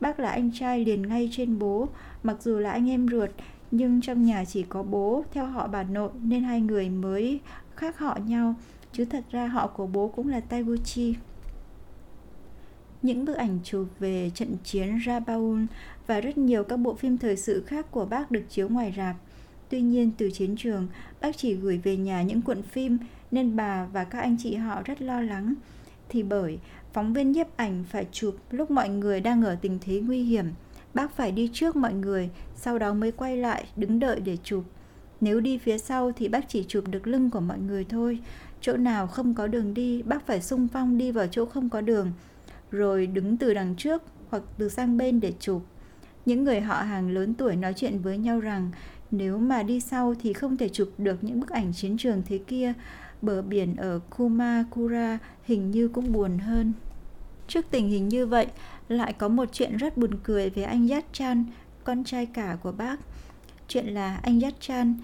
Bác 0.00 0.20
là 0.20 0.30
anh 0.30 0.50
trai 0.54 0.84
liền 0.84 1.02
ngay 1.02 1.28
trên 1.32 1.58
bố, 1.58 1.88
mặc 2.22 2.36
dù 2.42 2.58
là 2.58 2.70
anh 2.70 2.90
em 2.90 3.08
ruột, 3.08 3.30
nhưng 3.70 4.00
trong 4.00 4.22
nhà 4.22 4.44
chỉ 4.44 4.62
có 4.62 4.82
bố 4.82 5.24
theo 5.32 5.46
họ 5.46 5.66
bà 5.66 5.82
nội 5.82 6.10
nên 6.22 6.42
hai 6.42 6.60
người 6.60 6.90
mới 6.90 7.40
khác 7.76 7.98
họ 7.98 8.18
nhau, 8.26 8.54
chứ 8.98 9.04
thật 9.04 9.24
ra 9.30 9.46
họ 9.46 9.66
của 9.66 9.86
bố 9.86 10.08
cũng 10.08 10.28
là 10.28 10.40
Taiguchi. 10.40 11.14
Những 13.02 13.24
bức 13.24 13.36
ảnh 13.36 13.58
chụp 13.64 13.86
về 13.98 14.30
trận 14.34 14.56
chiến 14.64 14.98
Rabaul 15.06 15.64
và 16.06 16.20
rất 16.20 16.38
nhiều 16.38 16.64
các 16.64 16.76
bộ 16.76 16.94
phim 16.94 17.18
thời 17.18 17.36
sự 17.36 17.62
khác 17.66 17.90
của 17.90 18.04
bác 18.04 18.30
được 18.30 18.42
chiếu 18.48 18.68
ngoài 18.68 18.94
rạp. 18.96 19.16
Tuy 19.68 19.80
nhiên 19.80 20.10
từ 20.18 20.30
chiến 20.30 20.56
trường, 20.56 20.88
bác 21.20 21.36
chỉ 21.36 21.54
gửi 21.54 21.78
về 21.78 21.96
nhà 21.96 22.22
những 22.22 22.42
cuộn 22.42 22.62
phim 22.62 22.98
nên 23.30 23.56
bà 23.56 23.86
và 23.92 24.04
các 24.04 24.18
anh 24.18 24.36
chị 24.38 24.54
họ 24.54 24.82
rất 24.84 25.02
lo 25.02 25.20
lắng. 25.20 25.54
Thì 26.08 26.22
bởi 26.22 26.58
phóng 26.92 27.12
viên 27.12 27.32
nhiếp 27.32 27.56
ảnh 27.56 27.84
phải 27.90 28.06
chụp 28.12 28.36
lúc 28.50 28.70
mọi 28.70 28.88
người 28.88 29.20
đang 29.20 29.42
ở 29.42 29.54
tình 29.54 29.78
thế 29.80 30.00
nguy 30.00 30.22
hiểm. 30.22 30.46
Bác 30.94 31.16
phải 31.16 31.32
đi 31.32 31.50
trước 31.52 31.76
mọi 31.76 31.94
người, 31.94 32.30
sau 32.56 32.78
đó 32.78 32.94
mới 32.94 33.12
quay 33.12 33.36
lại 33.36 33.64
đứng 33.76 33.98
đợi 33.98 34.20
để 34.20 34.36
chụp. 34.44 34.64
Nếu 35.20 35.40
đi 35.40 35.58
phía 35.58 35.78
sau 35.78 36.12
thì 36.12 36.28
bác 36.28 36.48
chỉ 36.48 36.64
chụp 36.68 36.84
được 36.88 37.06
lưng 37.06 37.30
của 37.30 37.40
mọi 37.40 37.58
người 37.58 37.84
thôi. 37.84 38.18
Chỗ 38.60 38.76
nào 38.76 39.06
không 39.06 39.34
có 39.34 39.46
đường 39.46 39.74
đi, 39.74 40.02
bác 40.02 40.26
phải 40.26 40.42
sung 40.42 40.68
phong 40.72 40.98
đi 40.98 41.10
vào 41.10 41.26
chỗ 41.26 41.46
không 41.46 41.68
có 41.68 41.80
đường 41.80 42.12
rồi 42.70 43.06
đứng 43.06 43.36
từ 43.36 43.54
đằng 43.54 43.74
trước 43.76 44.02
hoặc 44.28 44.42
từ 44.58 44.68
sang 44.68 44.96
bên 44.96 45.20
để 45.20 45.32
chụp. 45.40 45.62
Những 46.26 46.44
người 46.44 46.60
họ 46.60 46.74
hàng 46.74 47.10
lớn 47.10 47.34
tuổi 47.34 47.56
nói 47.56 47.74
chuyện 47.76 47.98
với 47.98 48.18
nhau 48.18 48.40
rằng 48.40 48.70
nếu 49.10 49.38
mà 49.38 49.62
đi 49.62 49.80
sau 49.80 50.14
thì 50.22 50.32
không 50.32 50.56
thể 50.56 50.68
chụp 50.68 50.88
được 50.98 51.24
những 51.24 51.40
bức 51.40 51.48
ảnh 51.48 51.72
chiến 51.72 51.96
trường 51.98 52.22
thế 52.26 52.38
kia, 52.38 52.72
bờ 53.22 53.42
biển 53.42 53.76
ở 53.76 54.00
Kumakura 54.16 55.18
hình 55.44 55.70
như 55.70 55.88
cũng 55.88 56.12
buồn 56.12 56.38
hơn. 56.38 56.72
Trước 57.48 57.64
tình 57.70 57.88
hình 57.88 58.08
như 58.08 58.26
vậy, 58.26 58.46
lại 58.88 59.12
có 59.12 59.28
một 59.28 59.48
chuyện 59.52 59.76
rất 59.76 59.96
buồn 59.96 60.10
cười 60.22 60.50
về 60.50 60.62
anh 60.62 60.88
Yat 60.88 61.04
Chan, 61.12 61.44
con 61.84 62.04
trai 62.04 62.26
cả 62.26 62.56
của 62.62 62.72
bác. 62.72 63.00
Chuyện 63.68 63.86
là 63.86 64.20
anh 64.22 64.40
Yat 64.40 64.60
Chan 64.60 64.94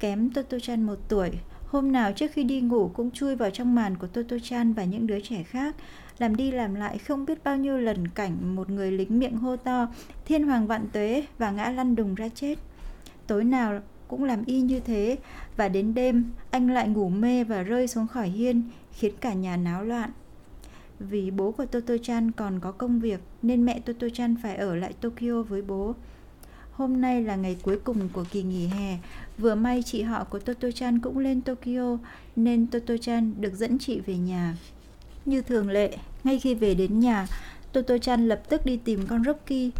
kém 0.00 0.30
Toto 0.30 0.58
Chan 0.58 0.82
một 0.82 0.98
tuổi, 1.08 1.30
hôm 1.70 1.92
nào 1.92 2.12
trước 2.12 2.30
khi 2.32 2.44
đi 2.44 2.60
ngủ 2.60 2.90
cũng 2.94 3.10
chui 3.10 3.36
vào 3.36 3.50
trong 3.50 3.74
màn 3.74 3.96
của 3.96 4.06
Toto 4.06 4.36
Chan 4.42 4.72
và 4.72 4.84
những 4.84 5.06
đứa 5.06 5.20
trẻ 5.20 5.42
khác, 5.42 5.76
làm 6.18 6.36
đi 6.36 6.50
làm 6.50 6.74
lại 6.74 6.98
không 6.98 7.24
biết 7.24 7.44
bao 7.44 7.56
nhiêu 7.56 7.78
lần 7.78 8.08
cảnh 8.08 8.56
một 8.56 8.70
người 8.70 8.90
lính 8.92 9.18
miệng 9.18 9.36
hô 9.36 9.56
to 9.56 9.88
thiên 10.24 10.46
hoàng 10.46 10.66
vạn 10.66 10.86
tuế 10.92 11.24
và 11.38 11.50
ngã 11.50 11.70
lăn 11.70 11.96
đùng 11.96 12.14
ra 12.14 12.28
chết. 12.28 12.58
Tối 13.26 13.44
nào 13.44 13.80
cũng 14.08 14.24
làm 14.24 14.44
y 14.44 14.60
như 14.60 14.80
thế 14.80 15.18
và 15.56 15.68
đến 15.68 15.94
đêm 15.94 16.32
anh 16.50 16.70
lại 16.70 16.88
ngủ 16.88 17.08
mê 17.08 17.44
và 17.44 17.62
rơi 17.62 17.88
xuống 17.88 18.06
khỏi 18.06 18.28
hiên 18.28 18.62
khiến 18.92 19.14
cả 19.20 19.34
nhà 19.34 19.56
náo 19.56 19.84
loạn. 19.84 20.10
Vì 21.00 21.30
bố 21.30 21.52
của 21.52 21.66
Toto 21.66 21.94
Chan 22.02 22.30
còn 22.30 22.60
có 22.60 22.72
công 22.72 23.00
việc 23.00 23.20
nên 23.42 23.64
mẹ 23.64 23.80
Toto 23.80 24.06
Chan 24.12 24.36
phải 24.42 24.56
ở 24.56 24.74
lại 24.74 24.92
Tokyo 25.00 25.42
với 25.42 25.62
bố. 25.62 25.94
Hôm 26.80 27.00
nay 27.00 27.22
là 27.22 27.36
ngày 27.36 27.56
cuối 27.62 27.78
cùng 27.84 28.08
của 28.12 28.24
kỳ 28.30 28.42
nghỉ 28.42 28.66
hè, 28.66 28.98
vừa 29.38 29.54
may 29.54 29.82
chị 29.82 30.02
họ 30.02 30.24
của 30.24 30.38
Toto 30.38 30.70
Chan 30.70 30.98
cũng 30.98 31.18
lên 31.18 31.40
Tokyo 31.40 31.98
nên 32.36 32.66
Toto 32.66 32.96
Chan 32.96 33.34
được 33.38 33.54
dẫn 33.54 33.78
chị 33.78 34.00
về 34.00 34.16
nhà. 34.16 34.56
Như 35.26 35.42
thường 35.42 35.70
lệ, 35.70 35.96
ngay 36.24 36.38
khi 36.38 36.54
về 36.54 36.74
đến 36.74 37.00
nhà, 37.00 37.26
Toto 37.72 37.98
Chan 37.98 38.28
lập 38.28 38.42
tức 38.48 38.66
đi 38.66 38.76
tìm 38.76 39.06
con 39.06 39.24
Rocky, 39.24 39.70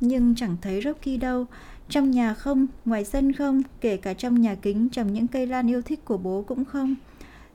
nhưng 0.00 0.34
chẳng 0.34 0.56
thấy 0.62 0.82
Rocky 0.84 1.16
đâu. 1.16 1.46
Trong 1.88 2.10
nhà 2.10 2.34
không, 2.34 2.66
ngoài 2.84 3.04
sân 3.04 3.32
không, 3.32 3.62
kể 3.80 3.96
cả 3.96 4.14
trong 4.14 4.40
nhà 4.40 4.54
kính 4.54 4.88
trồng 4.88 5.12
những 5.12 5.26
cây 5.26 5.46
lan 5.46 5.70
yêu 5.70 5.82
thích 5.82 6.04
của 6.04 6.16
bố 6.16 6.44
cũng 6.48 6.64
không. 6.64 6.94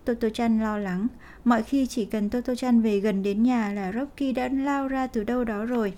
Toto 0.05 0.29
Chan 0.29 0.59
lo 0.59 0.77
lắng, 0.77 1.07
mọi 1.43 1.63
khi 1.63 1.85
chỉ 1.85 2.05
cần 2.05 2.29
Toto 2.29 2.55
Chan 2.55 2.81
về 2.81 2.99
gần 2.99 3.23
đến 3.23 3.43
nhà 3.43 3.71
là 3.71 3.91
Rocky 3.91 4.31
đã 4.31 4.47
lao 4.47 4.87
ra 4.87 5.07
từ 5.07 5.23
đâu 5.23 5.43
đó 5.43 5.65
rồi. 5.65 5.93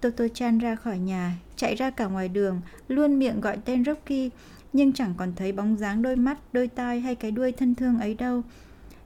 Toto 0.00 0.24
Chan 0.34 0.58
ra 0.58 0.76
khỏi 0.76 0.98
nhà, 0.98 1.32
chạy 1.62 1.74
ra 1.74 1.90
cả 1.90 2.06
ngoài 2.06 2.28
đường, 2.28 2.60
luôn 2.88 3.18
miệng 3.18 3.40
gọi 3.40 3.58
tên 3.64 3.84
Rocky, 3.84 4.30
nhưng 4.72 4.92
chẳng 4.92 5.14
còn 5.16 5.32
thấy 5.36 5.52
bóng 5.52 5.76
dáng 5.76 6.02
đôi 6.02 6.16
mắt, 6.16 6.38
đôi 6.52 6.68
tai 6.68 7.00
hay 7.00 7.14
cái 7.14 7.30
đuôi 7.30 7.52
thân 7.52 7.74
thương 7.74 7.98
ấy 7.98 8.14
đâu. 8.14 8.42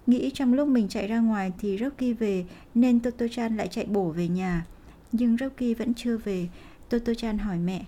Nghĩ 0.06 0.30
trong 0.34 0.54
lúc 0.54 0.68
mình 0.68 0.88
chạy 0.88 1.06
ra 1.06 1.18
ngoài 1.18 1.52
thì 1.58 1.78
Rocky 1.78 2.12
về 2.12 2.44
nên 2.74 2.98
Toto-chan 2.98 3.56
lại 3.56 3.68
chạy 3.68 3.84
bổ 3.84 4.10
về 4.10 4.28
nhà. 4.28 4.66
Nhưng 5.12 5.36
Rocky 5.36 5.74
vẫn 5.74 5.94
chưa 5.94 6.16
về. 6.16 6.48
Toto-chan 6.90 7.38
hỏi 7.38 7.58
mẹ, 7.58 7.84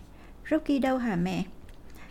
Rocky 0.50 0.78
đâu 0.78 0.98
hả 0.98 1.16
mẹ? 1.16 1.44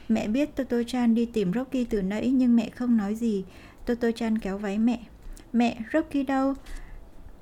Mẹ 0.09 0.27
biết 0.27 0.49
Toto-chan 0.55 1.13
đi 1.13 1.25
tìm 1.25 1.53
Rocky 1.53 1.85
từ 1.85 2.01
nãy 2.01 2.29
nhưng 2.31 2.55
mẹ 2.55 2.69
không 2.69 2.97
nói 2.97 3.15
gì. 3.15 3.43
Toto-chan 3.85 4.37
kéo 4.37 4.57
váy 4.57 4.77
mẹ. 4.77 4.99
Mẹ, 5.53 5.77
Rocky 5.93 6.23
đâu? 6.23 6.53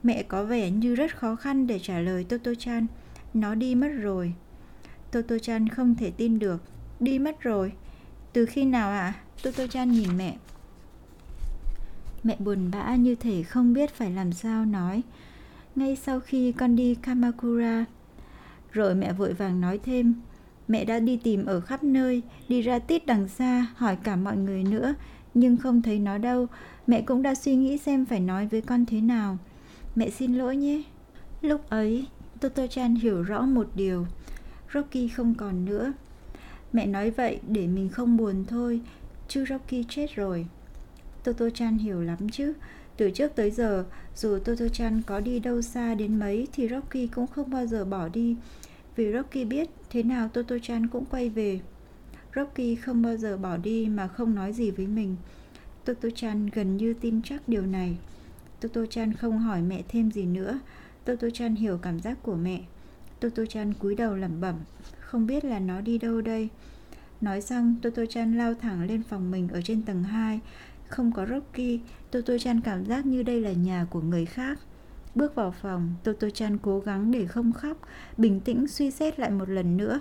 Mẹ 0.03 0.23
có 0.23 0.43
vẻ 0.43 0.71
như 0.71 0.95
rất 0.95 1.17
khó 1.17 1.35
khăn 1.35 1.67
để 1.67 1.79
trả 1.79 1.99
lời 1.99 2.25
Toto-chan. 2.29 2.85
Nó 3.33 3.55
đi 3.55 3.75
mất 3.75 3.89
rồi. 3.89 4.33
Toto-chan 5.15 5.69
không 5.69 5.95
thể 5.95 6.11
tin 6.11 6.39
được. 6.39 6.61
Đi 6.99 7.19
mất 7.19 7.41
rồi. 7.41 7.73
Từ 8.33 8.45
khi 8.45 8.65
nào 8.65 8.89
ạ? 8.89 8.99
À? 8.99 9.13
Toto-chan 9.43 9.91
nhìn 9.91 10.17
mẹ. 10.17 10.37
Mẹ 12.23 12.35
buồn 12.39 12.71
bã 12.71 12.95
như 12.95 13.15
thể 13.15 13.43
không 13.43 13.73
biết 13.73 13.93
phải 13.93 14.11
làm 14.11 14.33
sao 14.33 14.65
nói. 14.65 15.01
Ngay 15.75 15.95
sau 15.95 16.19
khi 16.19 16.51
con 16.51 16.75
đi 16.75 16.95
Kamakura, 16.95 17.85
rồi 18.71 18.95
mẹ 18.95 19.13
vội 19.13 19.33
vàng 19.33 19.61
nói 19.61 19.79
thêm, 19.83 20.15
mẹ 20.67 20.85
đã 20.85 20.99
đi 20.99 21.17
tìm 21.17 21.45
ở 21.45 21.61
khắp 21.61 21.83
nơi, 21.83 22.21
đi 22.49 22.61
ra 22.61 22.79
tít 22.79 23.05
đằng 23.05 23.27
xa, 23.27 23.65
hỏi 23.75 23.97
cả 24.03 24.15
mọi 24.15 24.37
người 24.37 24.63
nữa, 24.63 24.95
nhưng 25.33 25.57
không 25.57 25.81
thấy 25.81 25.99
nó 25.99 26.17
đâu. 26.17 26.47
Mẹ 26.87 27.01
cũng 27.01 27.21
đã 27.21 27.35
suy 27.35 27.55
nghĩ 27.55 27.77
xem 27.77 28.05
phải 28.05 28.19
nói 28.19 28.47
với 28.47 28.61
con 28.61 28.85
thế 28.85 29.01
nào. 29.01 29.37
Mẹ 29.95 30.09
xin 30.09 30.33
lỗi 30.33 30.55
nhé. 30.55 30.83
Lúc 31.41 31.69
ấy, 31.69 32.07
Toto-chan 32.41 32.95
hiểu 32.95 33.23
rõ 33.23 33.41
một 33.41 33.67
điều. 33.75 34.05
Rocky 34.75 35.07
không 35.07 35.35
còn 35.35 35.65
nữa. 35.65 35.93
Mẹ 36.73 36.85
nói 36.85 37.11
vậy 37.11 37.39
để 37.47 37.67
mình 37.67 37.89
không 37.89 38.17
buồn 38.17 38.45
thôi, 38.47 38.81
chứ 39.27 39.45
Rocky 39.49 39.83
chết 39.89 40.15
rồi. 40.15 40.45
Toto-chan 41.23 41.77
hiểu 41.77 42.01
lắm 42.01 42.29
chứ. 42.31 42.53
Từ 42.97 43.11
trước 43.11 43.35
tới 43.35 43.51
giờ, 43.51 43.85
dù 44.15 44.37
Toto-chan 44.37 45.01
có 45.05 45.19
đi 45.19 45.39
đâu 45.39 45.61
xa 45.61 45.95
đến 45.95 46.19
mấy 46.19 46.47
thì 46.53 46.67
Rocky 46.67 47.07
cũng 47.07 47.27
không 47.27 47.49
bao 47.49 47.67
giờ 47.67 47.85
bỏ 47.85 48.07
đi. 48.07 48.35
Vì 48.95 49.13
Rocky 49.13 49.45
biết 49.45 49.69
thế 49.89 50.03
nào 50.03 50.29
Toto-chan 50.33 50.87
cũng 50.87 51.05
quay 51.05 51.29
về. 51.29 51.59
Rocky 52.35 52.75
không 52.75 53.01
bao 53.01 53.17
giờ 53.17 53.37
bỏ 53.37 53.57
đi 53.57 53.87
mà 53.89 54.07
không 54.07 54.35
nói 54.35 54.53
gì 54.53 54.71
với 54.71 54.87
mình. 54.87 55.15
Toto-chan 55.85 56.49
gần 56.53 56.77
như 56.77 56.93
tin 56.93 57.21
chắc 57.21 57.49
điều 57.49 57.65
này. 57.65 57.97
Toto-chan 58.61 59.13
không 59.13 59.39
hỏi 59.39 59.61
mẹ 59.61 59.83
thêm 59.87 60.11
gì 60.11 60.25
nữa. 60.25 60.59
Toto-chan 61.05 61.55
hiểu 61.55 61.77
cảm 61.77 61.99
giác 61.99 62.17
của 62.23 62.35
mẹ. 62.35 62.61
Toto-chan 63.19 63.73
cúi 63.73 63.95
đầu 63.95 64.15
lẩm 64.15 64.41
bẩm, 64.41 64.55
không 64.99 65.27
biết 65.27 65.45
là 65.45 65.59
nó 65.59 65.81
đi 65.81 65.97
đâu 65.97 66.21
đây. 66.21 66.49
Nói 67.21 67.41
xong, 67.41 67.75
Toto-chan 67.81 68.37
lao 68.37 68.53
thẳng 68.53 68.83
lên 68.83 69.03
phòng 69.03 69.31
mình 69.31 69.47
ở 69.47 69.61
trên 69.61 69.81
tầng 69.81 70.03
2. 70.03 70.39
Không 70.87 71.11
có 71.11 71.25
Rocky, 71.25 71.79
Toto-chan 72.11 72.61
cảm 72.61 72.85
giác 72.85 73.05
như 73.05 73.23
đây 73.23 73.41
là 73.41 73.51
nhà 73.51 73.85
của 73.89 74.01
người 74.01 74.25
khác. 74.25 74.59
Bước 75.15 75.35
vào 75.35 75.51
phòng, 75.61 75.93
Toto-chan 76.03 76.57
cố 76.61 76.79
gắng 76.79 77.11
để 77.11 77.25
không 77.25 77.53
khóc, 77.53 77.77
bình 78.17 78.39
tĩnh 78.39 78.67
suy 78.67 78.91
xét 78.91 79.19
lại 79.19 79.29
một 79.29 79.49
lần 79.49 79.77
nữa. 79.77 79.99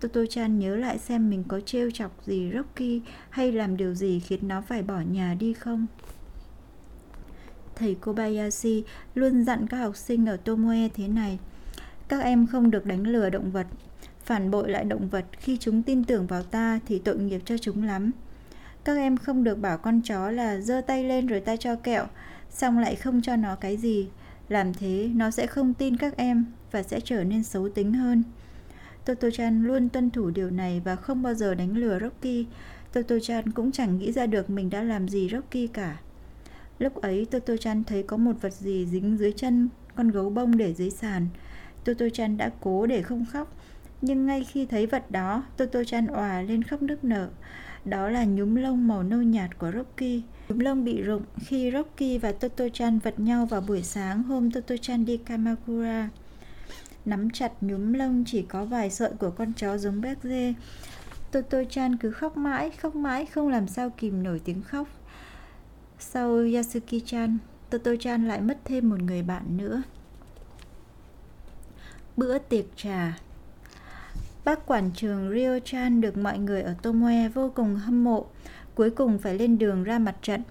Toto-chan 0.00 0.58
nhớ 0.58 0.76
lại 0.76 0.98
xem 0.98 1.30
mình 1.30 1.44
có 1.48 1.60
trêu 1.60 1.90
chọc 1.90 2.24
gì 2.26 2.50
Rocky 2.54 3.00
hay 3.30 3.52
làm 3.52 3.76
điều 3.76 3.94
gì 3.94 4.20
khiến 4.20 4.48
nó 4.48 4.60
phải 4.60 4.82
bỏ 4.82 5.00
nhà 5.00 5.34
đi 5.34 5.52
không. 5.52 5.86
Thầy 7.76 7.94
Kobayashi 7.94 8.84
luôn 9.14 9.44
dặn 9.44 9.66
các 9.66 9.76
học 9.76 9.96
sinh 9.96 10.26
ở 10.26 10.36
Tomoe 10.36 10.88
thế 10.88 11.08
này. 11.08 11.38
Các 12.12 12.22
em 12.22 12.46
không 12.46 12.70
được 12.70 12.86
đánh 12.86 13.06
lừa 13.06 13.30
động 13.30 13.50
vật, 13.50 13.66
phản 14.24 14.50
bội 14.50 14.70
lại 14.70 14.84
động 14.84 15.08
vật 15.08 15.24
khi 15.32 15.56
chúng 15.56 15.82
tin 15.82 16.04
tưởng 16.04 16.26
vào 16.26 16.42
ta 16.42 16.80
thì 16.86 16.98
tội 16.98 17.18
nghiệp 17.18 17.40
cho 17.44 17.58
chúng 17.58 17.82
lắm. 17.82 18.10
Các 18.84 18.96
em 18.96 19.16
không 19.16 19.44
được 19.44 19.58
bảo 19.58 19.78
con 19.78 20.00
chó 20.00 20.30
là 20.30 20.60
giơ 20.60 20.80
tay 20.80 21.04
lên 21.04 21.26
rồi 21.26 21.40
ta 21.40 21.56
cho 21.56 21.76
kẹo, 21.76 22.06
xong 22.50 22.78
lại 22.78 22.96
không 22.96 23.22
cho 23.22 23.36
nó 23.36 23.56
cái 23.56 23.76
gì. 23.76 24.08
Làm 24.48 24.74
thế 24.74 25.10
nó 25.14 25.30
sẽ 25.30 25.46
không 25.46 25.74
tin 25.74 25.96
các 25.96 26.16
em 26.16 26.44
và 26.70 26.82
sẽ 26.82 27.00
trở 27.00 27.24
nên 27.24 27.42
xấu 27.42 27.68
tính 27.68 27.92
hơn. 27.92 28.22
Toto-chan 29.06 29.64
luôn 29.66 29.88
tuân 29.88 30.10
thủ 30.10 30.30
điều 30.30 30.50
này 30.50 30.82
và 30.84 30.96
không 30.96 31.22
bao 31.22 31.34
giờ 31.34 31.54
đánh 31.54 31.76
lừa 31.76 31.98
Rocky. 31.98 32.46
Toto-chan 32.94 33.42
cũng 33.54 33.72
chẳng 33.72 33.98
nghĩ 33.98 34.12
ra 34.12 34.26
được 34.26 34.50
mình 34.50 34.70
đã 34.70 34.82
làm 34.82 35.08
gì 35.08 35.28
Rocky 35.32 35.66
cả. 35.66 36.00
Lúc 36.78 37.02
ấy 37.02 37.26
Toto-chan 37.30 37.82
thấy 37.86 38.02
có 38.02 38.16
một 38.16 38.32
vật 38.40 38.52
gì 38.52 38.86
dính 38.86 39.16
dưới 39.18 39.32
chân 39.32 39.68
con 39.94 40.10
gấu 40.10 40.30
bông 40.30 40.56
để 40.56 40.74
dưới 40.74 40.90
sàn. 40.90 41.26
Toto-chan 41.84 42.36
đã 42.36 42.50
cố 42.60 42.86
để 42.86 43.02
không 43.02 43.26
khóc, 43.32 43.56
nhưng 44.00 44.26
ngay 44.26 44.44
khi 44.44 44.66
thấy 44.66 44.86
vật 44.86 45.10
đó, 45.10 45.44
Toto-chan 45.56 46.06
òa 46.06 46.42
lên 46.42 46.62
khóc 46.62 46.82
nức 46.82 47.04
nở. 47.04 47.28
Đó 47.84 48.08
là 48.08 48.24
nhúm 48.24 48.54
lông 48.54 48.88
màu 48.88 49.02
nâu 49.02 49.22
nhạt 49.22 49.58
của 49.58 49.72
Rocky. 49.72 50.22
Nhúm 50.48 50.58
lông 50.58 50.84
bị 50.84 51.02
rụng 51.02 51.22
khi 51.46 51.70
Rocky 51.70 52.18
và 52.18 52.32
Toto-chan 52.40 52.98
vật 52.98 53.20
nhau 53.20 53.46
vào 53.46 53.60
buổi 53.60 53.82
sáng 53.82 54.22
hôm 54.22 54.48
Toto-chan 54.48 55.04
đi 55.04 55.16
Kamakura. 55.16 56.08
Nắm 57.04 57.30
chặt 57.30 57.52
nhúm 57.60 57.92
lông 57.92 58.24
chỉ 58.26 58.42
có 58.42 58.64
vài 58.64 58.90
sợi 58.90 59.10
của 59.18 59.30
con 59.30 59.52
chó 59.52 59.78
giống 59.78 60.00
béc 60.00 60.18
dê. 60.22 60.54
Toto-chan 61.32 61.96
cứ 61.96 62.10
khóc 62.10 62.36
mãi, 62.36 62.70
khóc 62.70 62.94
mãi, 62.94 63.26
không 63.26 63.48
làm 63.48 63.68
sao 63.68 63.90
kìm 63.90 64.22
nổi 64.22 64.40
tiếng 64.44 64.62
khóc. 64.62 64.88
Sau 65.98 66.36
Yasuki-chan, 66.36 67.36
Toto-chan 67.70 68.26
lại 68.26 68.40
mất 68.40 68.58
thêm 68.64 68.90
một 68.90 69.02
người 69.02 69.22
bạn 69.22 69.56
nữa. 69.56 69.82
Bữa 72.16 72.38
tiệc 72.38 72.64
trà 72.76 73.18
Bác 74.44 74.66
quản 74.66 74.90
trường 74.94 75.32
Rio 75.34 75.58
Chan 75.64 76.00
được 76.00 76.16
mọi 76.16 76.38
người 76.38 76.62
ở 76.62 76.74
Tomoe 76.82 77.28
vô 77.28 77.52
cùng 77.54 77.76
hâm 77.76 78.04
mộ, 78.04 78.26
cuối 78.74 78.90
cùng 78.90 79.18
phải 79.18 79.38
lên 79.38 79.58
đường 79.58 79.84
ra 79.84 79.98
mặt 79.98 80.16
trận. 80.22 80.42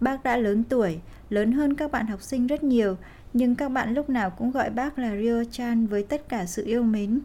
Bác 0.00 0.22
đã 0.22 0.36
lớn 0.36 0.64
tuổi, 0.68 1.00
lớn 1.30 1.52
hơn 1.52 1.74
các 1.74 1.90
bạn 1.90 2.06
học 2.06 2.22
sinh 2.22 2.46
rất 2.46 2.64
nhiều, 2.64 2.96
nhưng 3.32 3.54
các 3.54 3.68
bạn 3.68 3.94
lúc 3.94 4.10
nào 4.10 4.30
cũng 4.30 4.50
gọi 4.50 4.70
bác 4.70 4.98
là 4.98 5.16
Rio 5.16 5.44
Chan 5.50 5.86
với 5.86 6.02
tất 6.02 6.28
cả 6.28 6.46
sự 6.46 6.64
yêu 6.64 6.82
mến. 6.82 7.20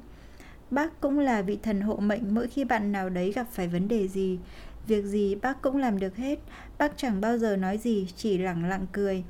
Bác 0.71 1.01
cũng 1.01 1.19
là 1.19 1.41
vị 1.41 1.59
thần 1.63 1.82
hộ 1.82 1.95
mệnh 1.95 2.36
mỗi 2.36 2.47
khi 2.47 2.63
bạn 2.63 2.91
nào 2.91 3.09
đấy 3.09 3.32
gặp 3.32 3.47
phải 3.51 3.67
vấn 3.67 3.88
đề 3.88 4.07
gì. 4.07 4.39
Việc 4.88 5.05
gì 5.05 5.36
bác 5.36 5.61
cũng 5.61 5.78
làm 5.78 5.99
được 5.99 6.15
hết, 6.15 6.39
bác 6.78 6.97
chẳng 6.97 7.21
bao 7.21 7.38
giờ 7.38 7.55
nói 7.55 7.78
gì, 7.78 8.07
chỉ 8.15 8.38
lẳng 8.38 8.65
lặng 8.65 8.86
cười. 8.91 9.23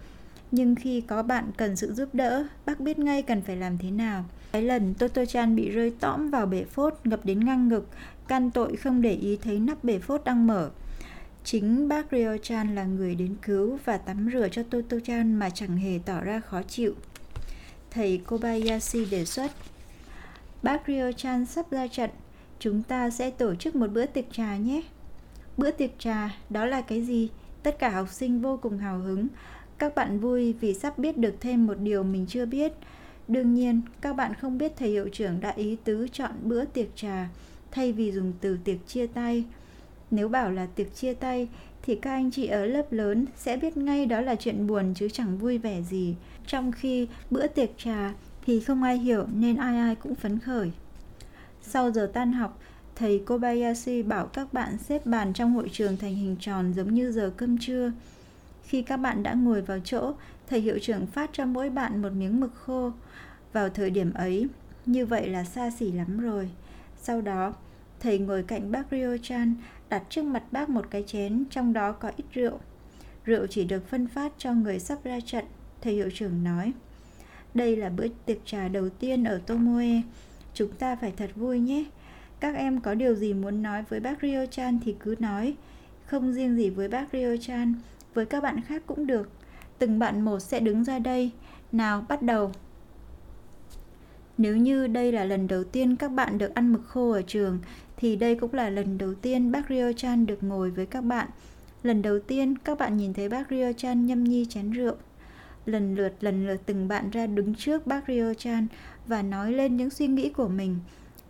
Nhưng 0.51 0.75
khi 0.75 1.01
có 1.01 1.23
bạn 1.23 1.51
cần 1.57 1.75
sự 1.75 1.93
giúp 1.93 2.09
đỡ, 2.13 2.45
bác 2.65 2.79
biết 2.79 2.99
ngay 2.99 3.21
cần 3.21 3.41
phải 3.41 3.55
làm 3.55 3.77
thế 3.77 3.91
nào. 3.91 4.25
Cái 4.51 4.61
lần 4.61 4.93
Toto 4.93 5.25
Chan 5.25 5.55
bị 5.55 5.69
rơi 5.69 5.93
tõm 5.99 6.29
vào 6.29 6.45
bể 6.45 6.63
phốt 6.63 6.93
ngập 7.03 7.25
đến 7.25 7.45
ngang 7.45 7.67
ngực, 7.67 7.87
can 8.27 8.51
tội 8.51 8.75
không 8.75 9.01
để 9.01 9.13
ý 9.13 9.37
thấy 9.43 9.59
nắp 9.59 9.83
bể 9.83 9.99
phốt 9.99 10.21
đang 10.25 10.47
mở. 10.47 10.69
Chính 11.43 11.87
bác 11.87 12.11
Rio 12.11 12.37
Chan 12.37 12.75
là 12.75 12.83
người 12.83 13.15
đến 13.15 13.35
cứu 13.41 13.77
và 13.85 13.97
tắm 13.97 14.29
rửa 14.33 14.47
cho 14.51 14.63
Toto 14.63 14.97
Chan 15.03 15.35
mà 15.35 15.49
chẳng 15.49 15.77
hề 15.77 15.99
tỏ 16.05 16.21
ra 16.21 16.39
khó 16.39 16.61
chịu. 16.61 16.95
Thầy 17.91 18.17
Kobayashi 18.17 19.05
đề 19.05 19.25
xuất 19.25 19.51
Bác 20.63 20.87
Rio 20.87 21.11
Chan 21.11 21.45
sắp 21.45 21.71
ra 21.71 21.87
trận, 21.87 22.09
chúng 22.59 22.83
ta 22.83 23.09
sẽ 23.09 23.29
tổ 23.29 23.55
chức 23.55 23.75
một 23.75 23.87
bữa 23.87 24.05
tiệc 24.05 24.25
trà 24.31 24.57
nhé. 24.57 24.81
Bữa 25.57 25.71
tiệc 25.71 25.99
trà, 25.99 26.37
đó 26.49 26.65
là 26.65 26.81
cái 26.81 27.01
gì? 27.01 27.29
Tất 27.63 27.79
cả 27.79 27.89
học 27.89 28.09
sinh 28.09 28.41
vô 28.41 28.59
cùng 28.61 28.77
hào 28.77 28.99
hứng. 28.99 29.27
Các 29.77 29.95
bạn 29.95 30.19
vui 30.19 30.53
vì 30.53 30.73
sắp 30.73 30.97
biết 30.97 31.17
được 31.17 31.35
thêm 31.39 31.67
một 31.67 31.77
điều 31.79 32.03
mình 32.03 32.25
chưa 32.29 32.45
biết– 32.45 32.73
Đương 33.27 33.53
nhiên, 33.53 33.81
các 34.01 34.13
bạn 34.13 34.33
không 34.33 34.57
biết 34.57 34.73
thầy 34.77 34.89
hiệu 34.89 35.09
trưởng 35.09 35.39
đã 35.39 35.49
ý 35.49 35.77
tứ 35.83 36.07
chọn 36.11 36.31
bữa 36.43 36.65
tiệc 36.65 36.87
trà 36.95 37.29
thay 37.71 37.93
vì 37.93 38.11
dùng 38.11 38.33
từ 38.41 38.57
tiệc 38.63 38.87
chia 38.87 39.07
tay. 39.07 39.45
Nếu 40.11 40.29
bảo 40.29 40.51
là 40.51 40.65
tiệc 40.65 40.95
chia 40.95 41.13
tay 41.13 41.47
thì 41.81 41.95
các 41.95 42.11
anh 42.11 42.31
chị 42.31 42.47
ở 42.47 42.65
lớp 42.65 42.91
lớn 42.91 43.25
sẽ 43.35 43.57
biết 43.57 43.77
ngay 43.77 44.05
đó 44.05 44.21
là 44.21 44.35
chuyện 44.35 44.67
buồn 44.67 44.93
chứ 44.95 45.09
chẳng 45.09 45.37
vui 45.37 45.57
vẻ 45.57 45.81
gì. 45.81 46.15
Trong 46.47 46.71
khi 46.71 47.07
bữa 47.31 47.47
tiệc 47.47 47.69
trà 47.77 48.13
thì 48.45 48.59
không 48.59 48.83
ai 48.83 48.97
hiểu 48.97 49.25
nên 49.33 49.57
ai 49.57 49.77
ai 49.77 49.95
cũng 49.95 50.15
phấn 50.15 50.39
khởi. 50.39 50.71
Sau 51.61 51.91
giờ 51.91 52.11
tan 52.13 52.33
học, 52.33 52.59
thầy 52.95 53.19
Kobayashi 53.19 54.01
bảo 54.03 54.25
các 54.27 54.53
bạn 54.53 54.77
xếp 54.77 55.05
bàn 55.05 55.33
trong 55.33 55.53
hội 55.53 55.69
trường 55.71 55.97
thành 55.97 56.15
hình 56.15 56.35
tròn 56.39 56.73
giống 56.75 56.93
như 56.93 57.11
giờ 57.11 57.31
cơm 57.37 57.57
trưa. 57.57 57.91
Khi 58.67 58.81
các 58.81 58.97
bạn 58.97 59.23
đã 59.23 59.33
ngồi 59.33 59.61
vào 59.61 59.79
chỗ, 59.79 60.13
thầy 60.47 60.61
hiệu 60.61 60.79
trưởng 60.81 61.07
phát 61.07 61.29
cho 61.33 61.45
mỗi 61.45 61.69
bạn 61.69 62.01
một 62.01 62.11
miếng 62.13 62.39
mực 62.39 62.55
khô. 62.55 62.91
Vào 63.53 63.69
thời 63.69 63.89
điểm 63.89 64.13
ấy, 64.13 64.47
như 64.85 65.05
vậy 65.05 65.27
là 65.27 65.43
xa 65.43 65.71
xỉ 65.71 65.91
lắm 65.91 66.19
rồi. 66.19 66.49
Sau 67.01 67.21
đó, 67.21 67.53
thầy 67.99 68.19
ngồi 68.19 68.43
cạnh 68.43 68.71
bác 68.71 68.83
Rio 68.91 69.17
Chan, 69.17 69.55
đặt 69.89 70.03
trước 70.09 70.23
mặt 70.23 70.43
bác 70.51 70.69
một 70.69 70.85
cái 70.89 71.03
chén, 71.07 71.43
trong 71.49 71.73
đó 71.73 71.91
có 71.91 72.11
ít 72.17 72.25
rượu. 72.33 72.59
Rượu 73.25 73.47
chỉ 73.47 73.63
được 73.63 73.89
phân 73.89 74.07
phát 74.07 74.33
cho 74.37 74.53
người 74.53 74.79
sắp 74.79 75.03
ra 75.03 75.19
trận, 75.25 75.45
thầy 75.81 75.93
hiệu 75.93 76.09
trưởng 76.13 76.43
nói. 76.43 76.73
Đây 77.53 77.75
là 77.75 77.89
bữa 77.89 78.07
tiệc 78.25 78.37
trà 78.45 78.67
đầu 78.67 78.89
tiên 78.89 79.23
ở 79.23 79.41
Tomoe. 79.45 80.01
Chúng 80.53 80.71
ta 80.71 80.95
phải 80.95 81.13
thật 81.17 81.29
vui 81.35 81.59
nhé. 81.59 81.85
Các 82.39 82.55
em 82.55 82.81
có 82.81 82.93
điều 82.93 83.15
gì 83.15 83.33
muốn 83.33 83.63
nói 83.63 83.83
với 83.89 83.99
bác 83.99 84.21
Rio 84.21 84.45
Chan 84.45 84.79
thì 84.85 84.95
cứ 84.99 85.15
nói. 85.19 85.55
Không 86.05 86.33
riêng 86.33 86.55
gì 86.55 86.69
với 86.69 86.87
bác 86.87 87.05
Rio 87.13 87.37
Chan, 87.41 87.73
với 88.17 88.25
các 88.25 88.43
bạn 88.43 88.61
khác 88.61 88.83
cũng 88.85 89.07
được. 89.07 89.29
Từng 89.79 89.99
bạn 89.99 90.21
một 90.21 90.39
sẽ 90.39 90.59
đứng 90.59 90.83
ra 90.83 90.99
đây. 90.99 91.31
Nào, 91.71 92.05
bắt 92.09 92.21
đầu. 92.21 92.51
Nếu 94.37 94.57
như 94.57 94.87
đây 94.87 95.11
là 95.11 95.23
lần 95.23 95.47
đầu 95.47 95.63
tiên 95.63 95.95
các 95.95 96.07
bạn 96.07 96.37
được 96.37 96.55
ăn 96.55 96.73
mực 96.73 96.87
khô 96.87 97.11
ở 97.11 97.21
trường, 97.21 97.59
thì 97.97 98.15
đây 98.15 98.35
cũng 98.35 98.53
là 98.53 98.69
lần 98.69 98.97
đầu 98.97 99.13
tiên 99.13 99.51
bác 99.51 99.69
Rio 99.69 99.91
Chan 99.93 100.25
được 100.25 100.43
ngồi 100.43 100.71
với 100.71 100.85
các 100.85 101.01
bạn. 101.01 101.27
Lần 101.83 102.01
đầu 102.01 102.19
tiên 102.19 102.57
các 102.57 102.77
bạn 102.77 102.97
nhìn 102.97 103.13
thấy 103.13 103.29
bác 103.29 103.49
Rio 103.49 103.73
Chan 103.73 104.05
nhâm 104.05 104.23
nhi 104.23 104.45
chén 104.49 104.71
rượu. 104.71 104.95
Lần 105.65 105.95
lượt 105.95 106.13
lần 106.19 106.47
lượt 106.47 106.61
từng 106.65 106.87
bạn 106.87 107.09
ra 107.09 107.27
đứng 107.27 107.55
trước 107.55 107.87
bác 107.87 108.07
Rio 108.07 108.33
Chan 108.33 108.67
và 109.07 109.21
nói 109.21 109.53
lên 109.53 109.77
những 109.77 109.89
suy 109.89 110.07
nghĩ 110.07 110.29
của 110.29 110.47
mình. 110.47 110.79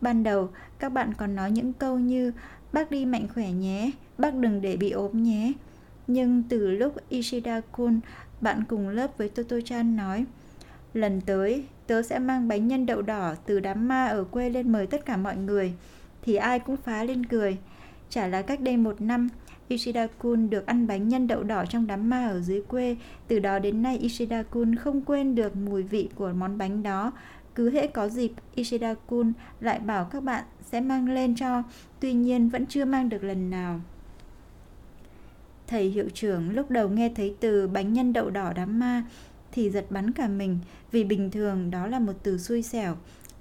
Ban 0.02 0.24
đầu, 0.24 0.50
các 0.80 0.90
bạn 0.90 1.14
còn 1.14 1.36
nói 1.36 1.52
những 1.52 1.74
câu 1.74 2.00
như 2.00 2.32
Bác 2.74 2.92
đi 2.92 3.06
mạnh 3.06 3.28
khỏe 3.34 3.52
nhé, 3.52 3.92
bác 4.18 4.36
đừng 4.36 4.62
để 4.62 4.78
bị 4.78 4.92
ốm 4.92 5.24
nhé. 5.24 5.54
Nhưng 6.08 6.44
từ 6.50 6.72
lúc 6.72 6.96
Ishida-kun, 7.10 8.00
bạn 8.42 8.64
cùng 8.68 8.90
lớp 8.90 9.18
với 9.18 9.30
Toto-chan 9.36 9.96
nói 9.96 10.26
Lần 10.94 11.22
tới, 11.22 11.64
tớ 11.88 12.02
sẽ 12.02 12.20
mang 12.20 12.48
bánh 12.48 12.68
nhân 12.68 12.86
đậu 12.86 13.02
đỏ 13.02 13.36
từ 13.46 13.60
đám 13.60 13.88
ma 13.88 14.08
ở 14.08 14.24
quê 14.24 14.50
lên 14.50 14.72
mời 14.72 14.88
tất 14.88 15.06
cả 15.06 15.18
mọi 15.18 15.38
người. 15.38 15.74
Thì 16.22 16.36
ai 16.36 16.60
cũng 16.60 16.78
phá 16.78 17.04
lên 17.04 17.26
cười. 17.26 17.58
Chả 18.10 18.28
là 18.28 18.42
cách 18.42 18.62
đây 18.62 18.78
một 18.78 19.02
năm, 19.02 19.30
Ishida-kun 19.70 20.50
được 20.50 20.66
ăn 20.66 20.88
bánh 20.88 21.08
nhân 21.08 21.28
đậu 21.28 21.44
đỏ 21.44 21.66
trong 21.66 21.88
đám 21.88 22.10
ma 22.10 22.28
ở 22.28 22.42
dưới 22.42 22.62
quê. 22.62 22.98
Từ 23.28 23.40
đó 23.40 23.60
đến 23.60 23.82
nay 23.82 24.00
Ishida-kun 24.04 24.76
không 24.76 25.02
quên 25.02 25.36
được 25.36 25.56
mùi 25.56 25.84
vị 25.84 26.10
của 26.16 26.34
món 26.34 26.58
bánh 26.58 26.84
đó. 26.84 27.12
Cứ 27.56 27.70
hễ 27.70 27.88
có 27.88 28.10
dịp, 28.10 28.32
Ishida-kun 28.56 29.32
lại 29.60 29.80
bảo 29.80 30.06
các 30.06 30.24
bạn 30.24 30.44
sẽ 30.62 30.82
mang 30.82 31.10
lên 31.10 31.36
cho, 31.36 31.64
tuy 32.00 32.14
nhiên 32.14 32.50
vẫn 32.50 32.66
chưa 32.66 32.86
mang 32.86 33.10
được 33.10 33.24
lần 33.24 33.50
nào. 33.50 33.82
Thầy 35.68 35.90
hiệu 35.90 36.10
trưởng 36.14 36.50
lúc 36.50 36.72
đầu 36.72 36.90
nghe 36.90 37.12
thấy 37.16 37.36
từ 37.40 37.68
bánh 37.68 37.94
nhân 37.94 38.14
đậu 38.14 38.30
đỏ 38.30 38.54
đám 38.56 38.80
ma 38.80 39.04
thì 39.52 39.70
giật 39.70 39.86
bắn 39.90 40.12
cả 40.12 40.28
mình, 40.28 40.60
vì 40.92 41.04
bình 41.04 41.32
thường 41.32 41.72
đó 41.72 41.88
là 41.88 42.00
một 42.00 42.14
từ 42.24 42.38
xui 42.38 42.62
xẻo. 42.62 42.96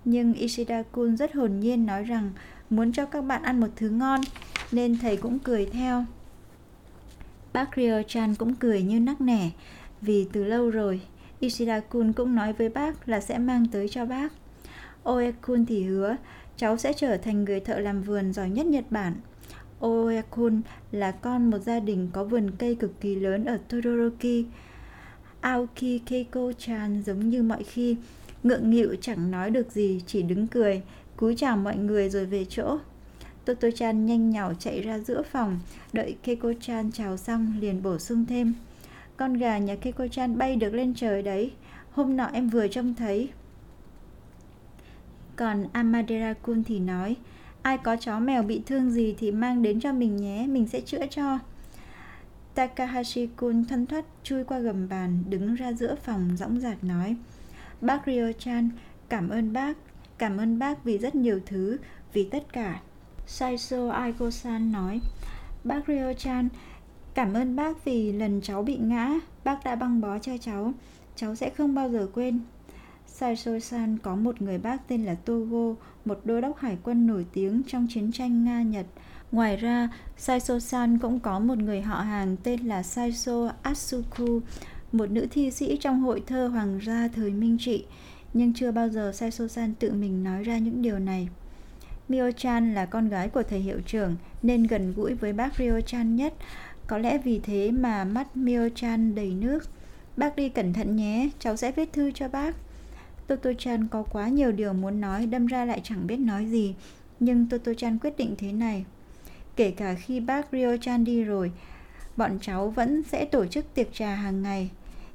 Nhưng 0.05 0.35
Ishida 0.35 0.83
Kun 0.83 1.17
rất 1.17 1.35
hồn 1.35 1.61
nhiên 1.61 1.87
nói 1.87 2.05
rằng 2.05 2.33
muốn 2.71 2.93
cho 2.93 3.07
các 3.07 3.21
bạn 3.21 3.43
ăn 3.43 3.61
một 3.61 3.69
thứ 3.77 3.89
ngon, 3.89 4.21
nên 4.73 4.99
thầy 4.99 5.17
cũng 5.17 5.39
cười 5.39 5.67
theo. 5.67 6.05
Bác 7.53 7.71
Ryo-chan 7.79 8.35
cũng 8.39 8.55
cười 8.55 8.83
như 8.83 9.01
nắc 9.01 9.21
nẻ, 9.21 9.51
vì 10.01 10.27
từ 10.33 10.45
lâu 10.45 10.71
rồi 10.71 11.01
Ishida 11.41 11.81
Kun 11.81 12.13
cũng 12.13 12.35
nói 12.35 12.53
với 12.53 12.69
bác 12.69 13.09
là 13.09 13.21
sẽ 13.21 13.39
mang 13.39 13.67
tới 13.73 13.89
cho 13.89 14.07
bác. 14.07 14.33
Oe-kun 15.05 15.65
thì 15.69 15.85
hứa, 15.85 16.17
cháu 16.57 16.77
sẽ 16.77 16.93
trở 16.93 17.17
thành 17.17 17.45
người 17.45 17.61
thợ 17.61 17.79
làm 17.79 18.03
vườn 18.03 18.33
giỏi 18.33 18.51
nhất 18.51 18.67
Nhật 18.67 18.85
Bản. 18.91 19.15
Oe-kun 19.81 20.61
là 20.93 21.11
con 21.11 21.51
một 21.51 21.59
gia 21.59 21.81
đình 21.81 22.09
có 22.13 22.25
vườn 22.25 22.51
cây 22.59 22.75
cực 22.75 23.01
kỳ 23.01 23.15
lớn 23.15 23.45
ở 23.45 23.59
Todoroki. 23.69 24.45
Aoki 25.41 26.01
Keiko-chan 26.07 27.03
giống 27.03 27.31
như 27.31 27.43
mọi 27.43 27.63
khi, 27.63 27.97
ngượng 28.43 28.71
nghịu 28.71 28.97
chẳng 29.01 29.31
nói 29.31 29.51
được 29.51 29.73
gì, 29.73 30.03
chỉ 30.07 30.23
đứng 30.23 30.47
cười, 30.47 30.83
cúi 31.17 31.37
chào 31.37 31.57
mọi 31.57 31.77
người 31.77 32.11
rồi 32.11 32.27
về 32.27 32.45
chỗ. 32.45 32.79
Toto-chan 33.45 34.07
nhanh 34.07 34.31
nhảu 34.31 34.55
chạy 34.55 34.81
ra 34.81 34.99
giữa 34.99 35.23
phòng, 35.23 35.59
đợi 35.93 36.17
Keiko-chan 36.25 36.91
chào 36.93 37.17
xong 37.17 37.55
liền 37.61 37.83
bổ 37.83 37.99
sung 37.99 38.25
thêm. 38.29 38.55
Con 39.17 39.35
gà 39.35 39.59
nhà 39.59 39.77
Keiko-chan 39.83 40.37
bay 40.37 40.57
được 40.57 40.75
lên 40.75 40.95
trời 40.95 41.23
đấy, 41.23 41.53
hôm 41.91 42.17
nọ 42.17 42.31
em 42.33 42.49
vừa 42.49 42.69
trông 42.69 42.95
thấy. 42.95 43.29
Còn 45.37 45.67
Amadera-kun 45.73 46.63
thì 46.67 46.79
nói, 46.79 47.17
ai 47.67 47.79
có 47.79 47.97
chó 47.97 48.19
mèo 48.19 48.43
bị 48.43 48.63
thương 48.67 48.91
gì 48.91 49.15
thì 49.19 49.31
mang 49.31 49.63
đến 49.63 49.81
cho 49.81 49.93
mình 49.93 50.17
nhé, 50.17 50.47
mình 50.49 50.67
sẽ 50.67 50.81
chữa 50.81 51.07
cho. 51.11 51.39
Takahashi-kun 52.55 53.65
thân 53.69 53.87
thoát 53.87 54.05
chui 54.23 54.45
qua 54.45 54.59
gầm 54.59 54.89
bàn, 54.89 55.25
đứng 55.29 55.55
ra 55.55 55.73
giữa 55.73 55.95
phòng 55.95 56.37
dõng 56.37 56.61
dạc 56.61 56.85
nói, 56.85 57.17
Bác 57.81 58.07
Ryo-chan, 58.07 58.69
cảm 59.09 59.29
ơn 59.29 59.53
bác, 59.53 59.77
cảm 60.19 60.37
ơn 60.37 60.59
bác 60.59 60.85
vì 60.85 60.99
rất 60.99 61.15
nhiều 61.15 61.41
thứ, 61.47 61.77
vì 62.13 62.29
tất 62.31 62.53
cả. 62.53 62.81
Saiso 63.27 63.89
Aiko-san 63.91 64.73
nói, 64.73 65.01
Bác 65.65 65.89
Ryo-chan, 65.89 66.49
cảm 67.15 67.35
ơn 67.35 67.57
bác 67.57 67.85
vì 67.85 68.13
lần 68.13 68.41
cháu 68.43 68.63
bị 68.63 68.77
ngã, 68.77 69.11
bác 69.45 69.65
đã 69.65 69.77
băng 69.77 70.01
bó 70.01 70.19
cho 70.19 70.33
cháu, 70.39 70.73
cháu 71.17 71.35
sẽ 71.35 71.51
không 71.51 71.75
bao 71.75 71.91
giờ 71.91 72.09
quên. 72.15 72.41
Saiso-san 73.19 73.99
có 74.03 74.15
một 74.17 74.43
người 74.43 74.59
bác 74.59 74.89
tên 74.89 75.05
là 75.05 75.15
Togo, 75.15 75.75
một 76.05 76.21
đô 76.25 76.41
đốc 76.41 76.59
hải 76.59 76.79
quân 76.83 77.07
nổi 77.07 77.27
tiếng 77.33 77.63
trong 77.67 77.87
chiến 77.91 78.13
tranh 78.13 78.45
Nga-Nhật. 78.45 78.87
Ngoài 79.33 79.57
ra, 79.57 79.89
Saiso-san 80.19 80.99
cũng 80.99 81.21
có 81.21 81.39
một 81.39 81.59
người 81.59 81.81
họ 81.81 82.01
hàng 82.01 82.37
tên 82.43 82.61
là 82.61 82.83
Saiso 82.83 83.53
Atsuku, 83.63 84.41
một 84.93 85.11
nữ 85.11 85.27
thi 85.31 85.51
sĩ 85.51 85.77
trong 85.81 86.01
hội 86.01 86.23
thơ 86.27 86.49
hoàng 86.49 86.81
gia 86.87 87.09
thời 87.09 87.31
Minh 87.31 87.57
Trị, 87.61 87.85
nhưng 88.35 88.55
chưa 88.55 88.73
bao 88.73 88.89
giờ 88.89 89.13
Saiso-san 89.15 89.73
tự 89.79 89.93
mình 89.93 90.25
nói 90.25 90.43
ra 90.43 90.59
những 90.59 90.83
điều 90.83 90.99
này. 90.99 91.29
Mio-chan 92.09 92.75
là 92.75 92.87
con 92.87 93.09
gái 93.09 93.29
của 93.29 93.43
thầy 93.43 93.61
hiệu 93.61 93.81
trưởng 93.87 94.17
nên 94.43 94.63
gần 94.63 94.93
gũi 94.97 95.15
với 95.15 95.33
bác 95.33 95.53
Rio-chan 95.59 96.17
nhất, 96.17 96.35
có 96.87 96.99
lẽ 96.99 97.19
vì 97.19 97.41
thế 97.43 97.71
mà 97.71 98.05
mắt 98.05 98.29
Mio-chan 98.35 99.15
đầy 99.15 99.31
nước. 99.31 99.61
Bác 100.17 100.37
đi 100.37 100.49
cẩn 100.49 100.73
thận 100.73 100.97
nhé, 100.97 101.29
cháu 101.39 101.57
sẽ 101.57 101.73
viết 101.73 101.93
thư 101.93 102.11
cho 102.11 102.29
bác. 102.29 102.57
Toto-chan 103.29 103.89
có 103.89 104.03
quá 104.03 104.29
nhiều 104.29 104.53
điều 104.53 104.73
muốn 104.73 105.01
nói 105.01 105.27
đâm 105.27 105.47
ra 105.47 105.65
lại 105.65 105.81
chẳng 105.85 106.07
biết 106.07 106.17
nói 106.17 106.47
gì, 106.47 106.75
nhưng 107.21 107.47
Toto-chan 107.51 107.99
quyết 107.99 108.17
định 108.17 108.35
thế 108.39 108.53
này. 108.53 108.85
Kể 109.57 109.71
cả 109.71 109.95
khi 109.95 110.21
bác 110.21 110.53
Rio-chan 110.53 111.05
đi 111.05 111.25
rồi, 111.25 111.53
bọn 112.17 112.39
cháu 112.41 112.69
vẫn 112.69 113.03
sẽ 113.03 113.25
tổ 113.25 113.47
chức 113.47 113.75
tiệc 113.75 113.95
trà 113.95 114.15
hàng 114.15 114.43
ngày. 114.43 114.71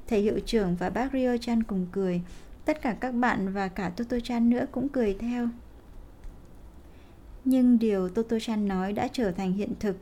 Thầy 0.08 0.20
hiệu 0.20 0.40
trưởng 0.46 0.76
và 0.76 0.90
bác 0.90 1.14
Rio-chan 1.14 1.62
cùng 1.66 1.86
cười. 1.92 2.22
Tất 2.64 2.82
cả 2.82 2.96
các 3.00 3.14
bạn 3.14 3.52
và 3.52 3.68
cả 3.68 3.92
Toto-chan 3.96 4.48
nữa 4.48 4.66
cũng 4.72 4.88
cười 4.88 5.16
theo. 5.20 5.48
Nhưng 7.44 7.78
điều 7.78 8.08
Toto-chan 8.08 8.66
nói 8.66 8.92
đã 8.92 9.08
trở 9.12 9.30
thành 9.30 9.52
hiện 9.52 9.72
thực. 9.80 9.96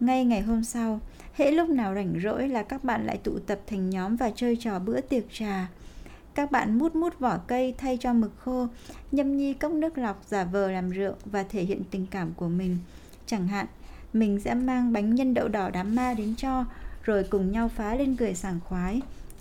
Ngay 0.00 0.24
ngày 0.24 0.40
hôm 0.40 0.64
sau, 0.64 1.00
hễ 1.34 1.50
lúc 1.50 1.68
nào 1.68 1.94
rảnh 1.94 2.20
rỗi 2.22 2.48
là 2.48 2.62
các 2.62 2.84
bạn 2.84 3.06
lại 3.06 3.18
tụ 3.24 3.38
tập 3.38 3.60
thành 3.66 3.90
nhóm 3.90 4.16
và 4.16 4.30
chơi 4.34 4.56
trò 4.56 4.78
bữa 4.78 5.00
tiệc 5.00 5.24
trà. 5.32 5.68
Các 6.36 6.50
bạn 6.50 6.78
mút 6.78 6.96
mút 6.96 7.18
vỏ 7.18 7.38
cây 7.46 7.74
thay 7.78 7.98
cho 8.00 8.12
mực 8.12 8.32
khô, 8.38 8.66
nhâm 9.12 9.36
nhi 9.36 9.54
cốc 9.54 9.72
nước 9.72 9.98
lọc 9.98 10.22
giả 10.28 10.44
vờ 10.44 10.70
làm 10.70 10.90
rượu 10.90 11.14
và 11.24 11.42
thể 11.42 11.62
hiện 11.62 11.82
tình 11.90 12.06
cảm 12.10 12.32
của 12.36 12.48
mình. 12.48 12.78
Chẳng 13.26 13.48
hạn, 13.48 13.66
mình 14.12 14.40
sẽ 14.40 14.54
mang 14.54 14.92
bánh 14.92 15.14
nhân 15.14 15.34
đậu 15.34 15.48
đỏ 15.48 15.70
đám 15.70 15.94
ma 15.94 16.14
đến 16.14 16.34
cho, 16.36 16.64
rồi 17.02 17.24
cùng 17.24 17.52
nhau 17.52 17.68
phá 17.68 17.94
lên 17.94 18.16
cười 18.16 18.34
sảng 18.34 18.60
khoái. 18.64 19.00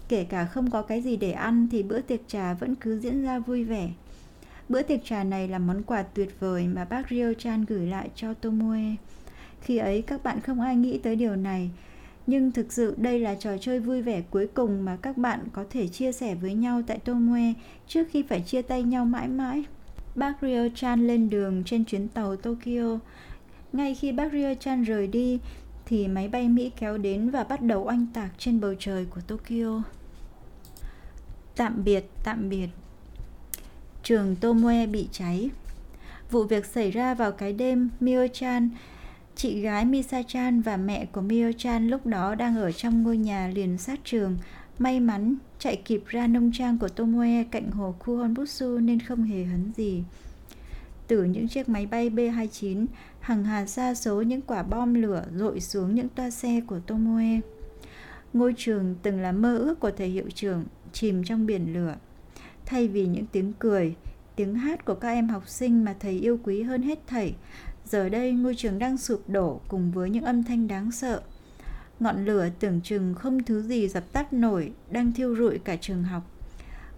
Kể 0.09 0.23
cả 0.23 0.45
không 0.45 0.71
có 0.71 0.81
cái 0.81 1.01
gì 1.01 1.17
để 1.17 1.31
ăn 1.31 1.67
thì 1.71 1.83
bữa 1.83 2.01
tiệc 2.01 2.19
trà 2.27 2.53
vẫn 2.53 2.75
cứ 2.75 2.99
diễn 2.99 3.23
ra 3.23 3.39
vui 3.39 3.63
vẻ. 3.63 3.89
Bữa 4.69 4.81
tiệc 4.81 5.05
trà 5.05 5.23
này 5.23 5.47
là 5.47 5.59
món 5.59 5.83
quà 5.83 6.03
tuyệt 6.03 6.39
vời 6.39 6.67
mà 6.67 6.85
bác 6.85 7.09
Rio 7.09 7.33
Chan 7.33 7.65
gửi 7.65 7.87
lại 7.87 8.09
cho 8.15 8.33
Tomoe. 8.33 8.95
Khi 9.61 9.77
ấy 9.77 10.01
các 10.01 10.23
bạn 10.23 10.41
không 10.41 10.61
ai 10.61 10.75
nghĩ 10.75 10.97
tới 10.97 11.15
điều 11.15 11.35
này, 11.35 11.71
nhưng 12.27 12.51
thực 12.51 12.73
sự 12.73 12.95
đây 12.97 13.19
là 13.19 13.35
trò 13.35 13.57
chơi 13.57 13.79
vui 13.79 14.01
vẻ 14.01 14.21
cuối 14.29 14.47
cùng 14.53 14.85
mà 14.85 14.97
các 15.01 15.17
bạn 15.17 15.39
có 15.53 15.65
thể 15.69 15.87
chia 15.87 16.11
sẻ 16.11 16.35
với 16.35 16.53
nhau 16.53 16.81
tại 16.87 16.97
Tomoe 16.97 17.53
trước 17.87 18.07
khi 18.11 18.23
phải 18.23 18.41
chia 18.41 18.61
tay 18.61 18.83
nhau 18.83 19.05
mãi 19.05 19.27
mãi. 19.27 19.63
Bác 20.15 20.33
Rio 20.41 20.67
Chan 20.75 21.07
lên 21.07 21.29
đường 21.29 21.63
trên 21.65 21.85
chuyến 21.85 22.07
tàu 22.07 22.35
Tokyo. 22.35 22.99
Ngay 23.73 23.95
khi 23.95 24.11
bác 24.11 24.31
Rio 24.31 24.53
Chan 24.53 24.83
rời 24.83 25.07
đi, 25.07 25.39
thì 25.85 26.07
máy 26.07 26.27
bay 26.27 26.49
Mỹ 26.49 26.71
kéo 26.79 26.97
đến 26.97 27.29
và 27.29 27.43
bắt 27.43 27.61
đầu 27.61 27.83
oanh 27.83 28.05
tạc 28.13 28.31
trên 28.37 28.61
bầu 28.61 28.73
trời 28.79 29.05
của 29.05 29.21
Tokyo. 29.27 29.83
Tạm 31.55 31.83
biệt, 31.83 32.05
tạm 32.23 32.49
biệt. 32.49 32.67
Trường 34.03 34.35
Tomoe 34.35 34.85
bị 34.85 35.07
cháy. 35.11 35.49
Vụ 36.31 36.43
việc 36.43 36.65
xảy 36.65 36.91
ra 36.91 37.13
vào 37.13 37.31
cái 37.31 37.53
đêm 37.53 37.89
Mio-chan 38.01 38.69
Chị 39.35 39.61
gái 39.61 39.85
Misa-chan 39.85 40.61
và 40.61 40.77
mẹ 40.77 41.05
của 41.05 41.21
Mio-chan 41.21 41.89
lúc 41.89 42.05
đó 42.05 42.35
đang 42.35 42.57
ở 42.57 42.71
trong 42.71 43.03
ngôi 43.03 43.17
nhà 43.17 43.47
liền 43.47 43.77
sát 43.77 43.99
trường. 44.03 44.37
May 44.79 44.99
mắn 44.99 45.35
chạy 45.59 45.75
kịp 45.75 46.03
ra 46.07 46.27
nông 46.27 46.51
trang 46.53 46.77
của 46.77 46.87
Tomoe 46.87 47.43
cạnh 47.43 47.71
hồ 47.71 47.95
Kuhonbutsu 48.05 48.77
nên 48.77 48.99
không 48.99 49.23
hề 49.23 49.43
hấn 49.43 49.71
gì. 49.77 50.03
Từ 51.07 51.23
những 51.23 51.47
chiếc 51.47 51.69
máy 51.69 51.85
bay 51.85 52.09
B-29, 52.09 52.85
hàng 53.19 53.43
hà 53.43 53.65
xa 53.65 53.95
số 53.95 54.21
những 54.21 54.41
quả 54.41 54.63
bom 54.63 54.93
lửa 54.93 55.25
rội 55.35 55.59
xuống 55.59 55.95
những 55.95 56.09
toa 56.09 56.29
xe 56.29 56.61
của 56.67 56.79
Tomoe. 56.79 57.39
Ngôi 58.33 58.53
trường 58.57 58.95
từng 59.03 59.19
là 59.19 59.31
mơ 59.31 59.57
ước 59.57 59.79
của 59.79 59.91
thầy 59.91 60.07
hiệu 60.07 60.29
trưởng, 60.35 60.65
chìm 60.93 61.23
trong 61.23 61.45
biển 61.45 61.73
lửa. 61.73 61.95
Thay 62.65 62.87
vì 62.87 63.05
những 63.05 63.25
tiếng 63.25 63.53
cười, 63.59 63.95
tiếng 64.35 64.55
hát 64.55 64.85
của 64.85 64.95
các 64.95 65.09
em 65.09 65.27
học 65.27 65.47
sinh 65.47 65.85
mà 65.85 65.95
thầy 65.99 66.19
yêu 66.19 66.39
quý 66.43 66.63
hơn 66.63 66.81
hết 66.81 67.07
thảy 67.07 67.33
Giờ 67.85 68.09
đây 68.09 68.31
ngôi 68.31 68.55
trường 68.55 68.79
đang 68.79 68.97
sụp 68.97 69.29
đổ 69.29 69.61
cùng 69.67 69.91
với 69.91 70.09
những 70.09 70.23
âm 70.23 70.43
thanh 70.43 70.67
đáng 70.67 70.91
sợ. 70.91 71.21
Ngọn 71.99 72.25
lửa 72.25 72.49
tưởng 72.59 72.81
chừng 72.81 73.13
không 73.15 73.43
thứ 73.43 73.61
gì 73.61 73.87
dập 73.87 74.03
tắt 74.13 74.33
nổi 74.33 74.71
đang 74.91 75.11
thiêu 75.13 75.35
rụi 75.35 75.57
cả 75.57 75.75
trường 75.75 76.03
học. 76.03 76.23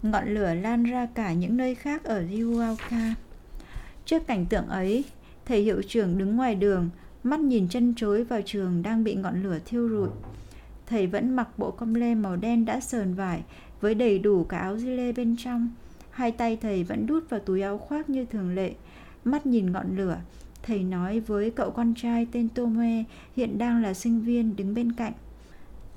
Ngọn 0.01 0.27
lửa 0.27 0.53
lan 0.53 0.83
ra 0.83 1.07
cả 1.15 1.33
những 1.33 1.57
nơi 1.57 1.75
khác 1.75 2.03
ở 2.03 2.23
Ryuoka. 2.31 3.15
Trước 4.05 4.27
cảnh 4.27 4.45
tượng 4.45 4.67
ấy, 4.67 5.03
thầy 5.45 5.61
hiệu 5.61 5.81
trưởng 5.87 6.17
đứng 6.17 6.35
ngoài 6.35 6.55
đường, 6.55 6.89
mắt 7.23 7.39
nhìn 7.39 7.69
chân 7.69 7.93
chối 7.97 8.23
vào 8.23 8.41
trường 8.45 8.81
đang 8.81 9.03
bị 9.03 9.15
ngọn 9.15 9.43
lửa 9.43 9.59
thiêu 9.65 9.89
rụi. 9.89 10.09
Thầy 10.87 11.07
vẫn 11.07 11.35
mặc 11.35 11.49
bộ 11.59 11.71
com 11.71 11.93
lê 11.93 12.15
màu 12.15 12.35
đen 12.35 12.65
đã 12.65 12.79
sờn 12.79 13.13
vải 13.13 13.43
với 13.81 13.95
đầy 13.95 14.19
đủ 14.19 14.43
cả 14.43 14.57
áo 14.57 14.75
lê 14.75 15.11
bên 15.11 15.35
trong. 15.39 15.69
Hai 16.09 16.31
tay 16.31 16.57
thầy 16.61 16.83
vẫn 16.83 17.07
đút 17.07 17.29
vào 17.29 17.39
túi 17.39 17.61
áo 17.61 17.77
khoác 17.77 18.09
như 18.09 18.25
thường 18.25 18.55
lệ, 18.55 18.73
mắt 19.23 19.45
nhìn 19.45 19.71
ngọn 19.71 19.97
lửa. 19.97 20.17
Thầy 20.67 20.83
nói 20.83 21.19
với 21.19 21.51
cậu 21.51 21.71
con 21.71 21.93
trai 21.97 22.27
tên 22.31 22.49
Tome 22.49 23.03
hiện 23.35 23.57
đang 23.57 23.81
là 23.81 23.93
sinh 23.93 24.21
viên 24.21 24.55
đứng 24.55 24.73
bên 24.73 24.91
cạnh. 24.91 25.13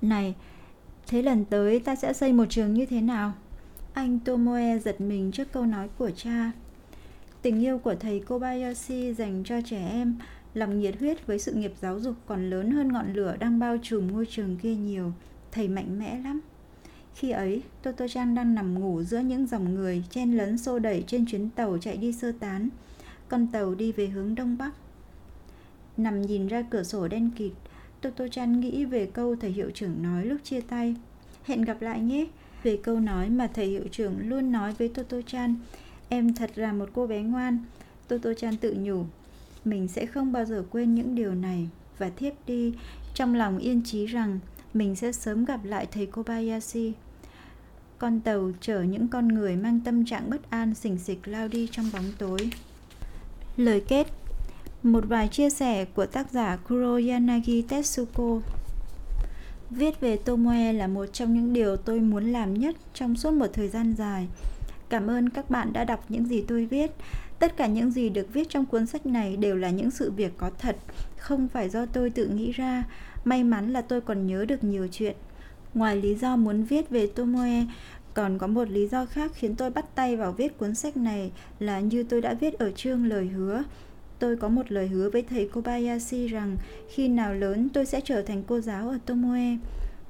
Này, 0.02 0.34
thế 1.06 1.22
lần 1.22 1.44
tới 1.44 1.80
ta 1.80 1.96
sẽ 1.96 2.12
xây 2.12 2.32
một 2.32 2.44
trường 2.48 2.74
như 2.74 2.86
thế 2.86 3.00
nào? 3.00 3.32
Anh 3.92 4.18
Tomoe 4.18 4.78
giật 4.78 5.00
mình 5.00 5.32
trước 5.32 5.52
câu 5.52 5.66
nói 5.66 5.88
của 5.98 6.10
cha. 6.10 6.52
Tình 7.42 7.60
yêu 7.60 7.78
của 7.78 7.94
thầy 7.94 8.20
Kobayashi 8.20 9.14
dành 9.14 9.42
cho 9.44 9.60
trẻ 9.60 9.88
em, 9.88 10.16
lòng 10.54 10.80
nhiệt 10.80 10.98
huyết 10.98 11.26
với 11.26 11.38
sự 11.38 11.52
nghiệp 11.52 11.72
giáo 11.80 12.00
dục 12.00 12.14
còn 12.26 12.50
lớn 12.50 12.70
hơn 12.70 12.92
ngọn 12.92 13.12
lửa 13.12 13.36
đang 13.40 13.58
bao 13.58 13.76
trùm 13.82 14.12
ngôi 14.12 14.26
trường 14.26 14.56
kia 14.56 14.74
nhiều. 14.74 15.12
Thầy 15.52 15.68
mạnh 15.68 15.98
mẽ 15.98 16.20
lắm. 16.24 16.40
Khi 17.14 17.30
ấy, 17.30 17.62
Toto-chan 17.82 18.34
đang 18.34 18.54
nằm 18.54 18.80
ngủ 18.80 19.02
giữa 19.02 19.18
những 19.18 19.46
dòng 19.46 19.74
người 19.74 20.04
chen 20.10 20.32
lấn 20.32 20.58
xô 20.58 20.78
đẩy 20.78 21.04
trên 21.06 21.26
chuyến 21.26 21.50
tàu 21.50 21.78
chạy 21.78 21.96
đi 21.96 22.12
sơ 22.12 22.32
tán. 22.32 22.68
Con 23.30 23.46
tàu 23.46 23.74
đi 23.74 23.92
về 23.92 24.06
hướng 24.06 24.34
đông 24.34 24.58
bắc. 24.58 24.70
Nằm 25.96 26.22
nhìn 26.22 26.48
ra 26.48 26.62
cửa 26.70 26.82
sổ 26.82 27.08
đen 27.08 27.30
kịt, 27.36 27.52
Toto-chan 28.02 28.60
nghĩ 28.60 28.84
về 28.84 29.06
câu 29.06 29.36
thầy 29.36 29.50
hiệu 29.50 29.70
trưởng 29.74 30.02
nói 30.02 30.24
lúc 30.24 30.38
chia 30.44 30.60
tay. 30.60 30.96
Hẹn 31.44 31.62
gặp 31.62 31.82
lại 31.82 32.00
nhé. 32.00 32.26
Về 32.62 32.78
câu 32.82 33.00
nói 33.00 33.30
mà 33.30 33.48
thầy 33.54 33.66
hiệu 33.66 33.84
trưởng 33.90 34.28
luôn 34.28 34.52
nói 34.52 34.74
với 34.78 34.90
Toto-chan, 34.94 35.54
em 36.08 36.34
thật 36.34 36.50
là 36.54 36.72
một 36.72 36.88
cô 36.92 37.06
bé 37.06 37.22
ngoan. 37.22 37.58
Toto-chan 38.08 38.56
tự 38.60 38.76
nhủ, 38.78 39.04
mình 39.64 39.88
sẽ 39.88 40.06
không 40.06 40.32
bao 40.32 40.44
giờ 40.44 40.64
quên 40.70 40.94
những 40.94 41.14
điều 41.14 41.34
này 41.34 41.68
và 41.98 42.10
thiếp 42.16 42.32
đi 42.46 42.74
trong 43.14 43.34
lòng 43.34 43.58
yên 43.58 43.82
chí 43.84 44.06
rằng 44.06 44.38
mình 44.74 44.96
sẽ 44.96 45.12
sớm 45.12 45.44
gặp 45.44 45.64
lại 45.64 45.86
thầy 45.92 46.06
Kobayashi. 46.06 46.92
Con 47.98 48.20
tàu 48.20 48.50
chở 48.60 48.82
những 48.82 49.08
con 49.08 49.28
người 49.28 49.56
mang 49.56 49.80
tâm 49.84 50.04
trạng 50.04 50.30
bất 50.30 50.50
an 50.50 50.74
xình 50.74 50.98
xịch 50.98 51.28
lao 51.28 51.48
đi 51.48 51.68
trong 51.72 51.90
bóng 51.92 52.12
tối. 52.18 52.50
Lời 53.60 53.80
kết 53.88 54.06
Một 54.82 55.04
vài 55.08 55.28
chia 55.28 55.50
sẻ 55.50 55.84
của 55.84 56.06
tác 56.06 56.30
giả 56.30 56.56
Kuroyanagi 56.56 57.62
Tetsuko 57.68 58.40
Viết 59.70 60.00
về 60.00 60.16
Tomoe 60.16 60.72
là 60.72 60.86
một 60.86 61.06
trong 61.06 61.34
những 61.34 61.52
điều 61.52 61.76
tôi 61.76 62.00
muốn 62.00 62.32
làm 62.32 62.54
nhất 62.54 62.76
trong 62.94 63.16
suốt 63.16 63.30
một 63.30 63.46
thời 63.52 63.68
gian 63.68 63.94
dài. 63.98 64.26
Cảm 64.88 65.10
ơn 65.10 65.28
các 65.28 65.50
bạn 65.50 65.72
đã 65.72 65.84
đọc 65.84 66.04
những 66.08 66.26
gì 66.26 66.44
tôi 66.48 66.66
viết. 66.66 66.90
Tất 67.38 67.56
cả 67.56 67.66
những 67.66 67.90
gì 67.90 68.08
được 68.08 68.32
viết 68.32 68.48
trong 68.50 68.66
cuốn 68.66 68.86
sách 68.86 69.06
này 69.06 69.36
đều 69.36 69.56
là 69.56 69.70
những 69.70 69.90
sự 69.90 70.10
việc 70.10 70.32
có 70.36 70.50
thật, 70.58 70.76
không 71.18 71.48
phải 71.48 71.68
do 71.68 71.86
tôi 71.86 72.10
tự 72.10 72.28
nghĩ 72.28 72.52
ra. 72.52 72.84
May 73.24 73.44
mắn 73.44 73.72
là 73.72 73.80
tôi 73.80 74.00
còn 74.00 74.26
nhớ 74.26 74.44
được 74.44 74.64
nhiều 74.64 74.88
chuyện. 74.92 75.16
Ngoài 75.74 75.96
lý 75.96 76.14
do 76.14 76.36
muốn 76.36 76.64
viết 76.64 76.90
về 76.90 77.06
Tomoe, 77.06 77.64
còn 78.14 78.38
có 78.38 78.46
một 78.46 78.70
lý 78.70 78.86
do 78.88 79.06
khác 79.06 79.30
khiến 79.34 79.54
tôi 79.56 79.70
bắt 79.70 79.94
tay 79.94 80.16
vào 80.16 80.32
viết 80.32 80.58
cuốn 80.58 80.74
sách 80.74 80.96
này 80.96 81.30
là 81.58 81.80
như 81.80 82.02
tôi 82.02 82.20
đã 82.20 82.34
viết 82.34 82.58
ở 82.58 82.70
chương 82.70 83.06
lời 83.06 83.26
hứa. 83.26 83.62
Tôi 84.18 84.36
có 84.36 84.48
một 84.48 84.72
lời 84.72 84.88
hứa 84.88 85.10
với 85.10 85.22
thầy 85.22 85.48
Kobayashi 85.48 86.26
rằng 86.26 86.56
khi 86.88 87.08
nào 87.08 87.34
lớn 87.34 87.68
tôi 87.72 87.86
sẽ 87.86 88.00
trở 88.04 88.22
thành 88.22 88.42
cô 88.46 88.60
giáo 88.60 88.88
ở 88.88 88.98
Tomoe. 89.06 89.56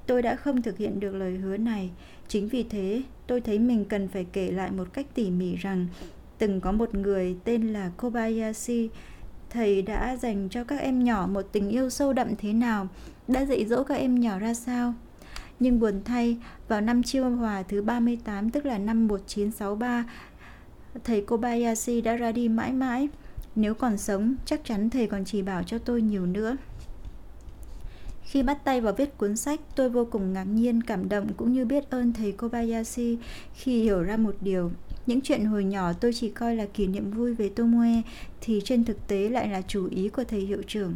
Tôi 0.07 0.23
đã 0.23 0.37
không 0.37 0.63
thực 0.63 0.79
hiện 0.79 1.01
được 1.01 1.15
lời 1.15 1.37
hứa 1.37 1.57
này. 1.57 1.91
Chính 2.29 2.49
vì 2.49 2.63
thế, 2.63 3.03
tôi 3.27 3.41
thấy 3.41 3.59
mình 3.59 3.85
cần 3.85 4.09
phải 4.09 4.27
kể 4.33 4.51
lại 4.51 4.71
một 4.71 4.93
cách 4.93 5.07
tỉ 5.15 5.31
mỉ 5.31 5.57
rằng 5.57 5.87
từng 6.39 6.61
có 6.61 6.73
một 6.73 6.95
người 6.95 7.37
tên 7.45 7.73
là 7.73 7.91
Kobayashi 7.97 8.89
thầy 9.51 9.83
đã 9.83 10.17
dành 10.17 10.49
cho 10.49 10.65
các 10.65 10.81
em 10.81 11.05
nhỏ 11.05 11.27
một 11.27 11.43
tình 11.53 11.69
yêu 11.69 11.91
sâu 11.91 12.13
đậm 12.13 12.37
thế 12.39 12.53
nào, 12.53 12.89
đã 13.29 13.45
dạy 13.45 13.65
dỗ 13.67 13.85
các 13.85 13.95
em 13.95 14.21
nhỏ 14.21 14.39
ra 14.39 14.55
sao. 14.55 14.95
Nhưng 15.61 15.81
buồn 15.81 16.01
thay, 16.05 16.37
vào 16.69 16.81
năm 16.81 17.03
chiêu 17.03 17.31
hòa 17.31 17.63
thứ 17.63 17.83
38 17.83 18.51
tức 18.51 18.67
là 18.67 18.79
năm 18.79 19.09
1963, 19.09 20.05
thầy 21.05 21.21
Kobayashi 21.21 22.01
đã 22.01 22.17
ra 22.17 22.33
đi 22.33 22.49
mãi 22.49 22.73
mãi. 22.73 23.09
Nếu 23.57 23.75
còn 23.75 23.99
sống, 23.99 24.35
chắc 24.45 24.61
chắn 24.65 24.91
thầy 24.91 25.07
còn 25.07 25.25
chỉ 25.25 25.43
bảo 25.43 25.63
cho 25.63 25.79
tôi 25.79 26.03
nhiều 26.03 26.27
nữa. 26.27 26.57
Khi 28.23 28.43
bắt 28.43 28.65
tay 28.65 28.81
vào 28.81 28.93
viết 28.93 29.19
cuốn 29.19 29.37
sách, 29.37 29.61
tôi 29.77 29.91
vô 29.91 30.05
cùng 30.05 30.33
ngạc 30.33 30.45
nhiên, 30.45 30.83
cảm 30.83 31.09
động 31.09 31.33
cũng 31.37 31.53
như 31.53 31.65
biết 31.65 31.91
ơn 31.91 32.13
thầy 32.13 32.33
Kobayashi 32.33 33.19
khi 33.55 33.83
hiểu 33.83 34.03
ra 34.03 34.17
một 34.17 34.35
điều. 34.41 34.71
Những 35.07 35.21
chuyện 35.21 35.45
hồi 35.45 35.65
nhỏ 35.65 35.93
tôi 35.93 36.13
chỉ 36.13 36.29
coi 36.29 36.57
là 36.57 36.67
kỷ 36.67 36.87
niệm 36.87 37.11
vui 37.11 37.35
về 37.35 37.49
Tomoe 37.49 38.03
thì 38.41 38.61
trên 38.65 38.85
thực 38.85 39.09
tế 39.09 39.29
lại 39.29 39.49
là 39.49 39.63
chủ 39.63 39.89
ý 39.91 40.09
của 40.09 40.25
thầy 40.25 40.41
hiệu 40.41 40.63
trưởng. 40.67 40.95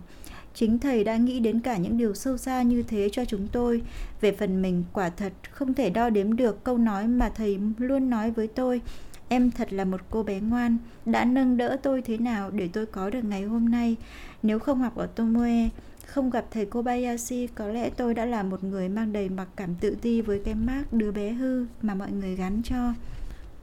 Chính 0.55 0.79
thầy 0.79 1.05
đã 1.05 1.17
nghĩ 1.17 1.41
đến 1.41 1.61
cả 1.61 1.77
những 1.77 1.97
điều 1.97 2.15
sâu 2.15 2.37
xa 2.37 2.63
như 2.63 2.83
thế 2.83 3.09
cho 3.13 3.25
chúng 3.25 3.49
tôi. 3.53 3.83
Về 4.21 4.33
phần 4.33 4.63
mình, 4.63 4.85
quả 4.93 5.11
thật 5.11 5.33
không 5.51 5.75
thể 5.75 5.91
đo 5.91 6.11
đếm 6.11 6.37
được 6.37 6.65
câu 6.65 6.79
nói 6.79 7.07
mà 7.07 7.29
thầy 7.29 7.59
luôn 7.79 8.11
nói 8.11 8.31
với 8.31 8.47
tôi. 8.47 8.81
Em 9.29 9.51
thật 9.51 9.73
là 9.73 9.85
một 9.85 10.01
cô 10.11 10.23
bé 10.23 10.41
ngoan, 10.41 10.79
đã 11.07 11.25
nâng 11.25 11.57
đỡ 11.57 11.77
tôi 11.83 12.03
thế 12.03 12.19
nào 12.19 12.51
để 12.51 12.69
tôi 12.73 12.87
có 12.87 13.11
được 13.11 13.25
ngày 13.25 13.43
hôm 13.43 13.69
nay. 13.69 13.97
Nếu 14.43 14.59
không 14.59 14.79
học 14.79 14.97
ở 14.97 15.07
Tomoe, 15.07 15.69
không 16.07 16.31
gặp 16.31 16.45
thầy 16.51 16.67
Kobayashi, 16.67 17.47
có 17.47 17.69
lẽ 17.69 17.91
tôi 17.91 18.15
đã 18.15 18.25
là 18.25 18.43
một 18.43 18.65
người 18.65 18.89
mang 18.89 19.13
đầy 19.13 19.29
mặc 19.29 19.49
cảm 19.57 19.75
tự 19.75 19.97
ti 20.03 20.21
với 20.21 20.41
cái 20.45 20.55
mác 20.55 20.93
đứa 20.93 21.13
bé 21.13 21.33
hư 21.33 21.67
mà 21.83 21.95
mọi 21.95 22.13
người 22.13 22.37
gắn 22.37 22.63
cho. 22.65 22.93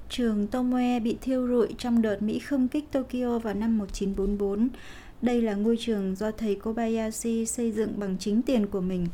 Trường 0.09 0.47
Tomoe 0.47 0.99
bị 0.99 1.17
thiêu 1.21 1.47
rụi 1.47 1.67
trong 1.77 2.01
đợt 2.01 2.21
Mỹ 2.21 2.39
không 2.39 2.67
kích 2.67 2.91
Tokyo 2.91 3.39
vào 3.39 3.53
năm 3.53 3.77
1944. 3.77 4.69
Đây 5.21 5.41
là 5.41 5.53
ngôi 5.53 5.77
trường 5.79 6.15
do 6.15 6.31
thầy 6.31 6.55
Kobayashi 6.55 7.45
xây 7.45 7.71
dựng 7.71 7.99
bằng 7.99 8.17
chính 8.19 8.41
tiền 8.41 8.67
của 8.67 8.81
mình. 8.81 9.07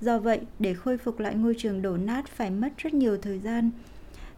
Do 0.00 0.18
vậy, 0.18 0.40
để 0.58 0.74
khôi 0.74 0.98
phục 0.98 1.18
lại 1.18 1.34
ngôi 1.34 1.54
trường 1.58 1.82
đổ 1.82 1.96
nát 1.96 2.26
phải 2.28 2.50
mất 2.50 2.68
rất 2.78 2.94
nhiều 2.94 3.16
thời 3.16 3.38
gian. 3.38 3.70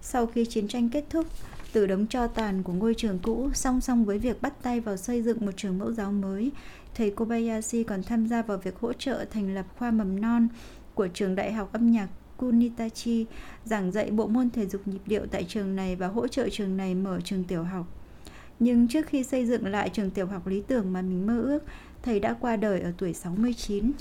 Sau 0.00 0.26
khi 0.26 0.44
chiến 0.44 0.68
tranh 0.68 0.88
kết 0.88 1.04
thúc, 1.10 1.26
từ 1.72 1.86
đống 1.86 2.06
cho 2.06 2.26
tàn 2.26 2.62
của 2.62 2.72
ngôi 2.72 2.94
trường 2.94 3.18
cũ 3.18 3.50
song 3.54 3.80
song 3.80 4.04
với 4.04 4.18
việc 4.18 4.42
bắt 4.42 4.62
tay 4.62 4.80
vào 4.80 4.96
xây 4.96 5.22
dựng 5.22 5.46
một 5.46 5.52
trường 5.56 5.78
mẫu 5.78 5.92
giáo 5.92 6.12
mới, 6.12 6.50
thầy 6.94 7.10
Kobayashi 7.10 7.84
còn 7.84 8.02
tham 8.02 8.26
gia 8.26 8.42
vào 8.42 8.58
việc 8.58 8.78
hỗ 8.78 8.92
trợ 8.92 9.24
thành 9.30 9.54
lập 9.54 9.66
khoa 9.78 9.90
mầm 9.90 10.20
non 10.20 10.48
của 10.94 11.08
trường 11.14 11.34
đại 11.34 11.52
học 11.52 11.72
âm 11.72 11.90
nhạc 11.90 12.08
Kunitachi 12.36 13.26
giảng 13.64 13.92
dạy 13.92 14.10
bộ 14.10 14.26
môn 14.26 14.50
thể 14.50 14.66
dục 14.66 14.88
nhịp 14.88 15.00
điệu 15.06 15.26
tại 15.30 15.44
trường 15.44 15.76
này 15.76 15.96
và 15.96 16.06
hỗ 16.06 16.28
trợ 16.28 16.48
trường 16.52 16.76
này 16.76 16.94
mở 16.94 17.20
trường 17.24 17.44
tiểu 17.44 17.62
học. 17.62 17.97
Nhưng 18.60 18.88
trước 18.88 19.06
khi 19.06 19.24
xây 19.24 19.46
dựng 19.46 19.66
lại 19.66 19.88
trường 19.88 20.10
tiểu 20.10 20.26
học 20.26 20.46
lý 20.46 20.62
tưởng 20.66 20.92
mà 20.92 21.02
mình 21.02 21.26
mơ 21.26 21.40
ước, 21.40 21.62
thầy 22.02 22.20
đã 22.20 22.34
qua 22.40 22.56
đời 22.56 22.80
ở 22.80 22.92
tuổi 22.98 23.14
69. 23.14 23.92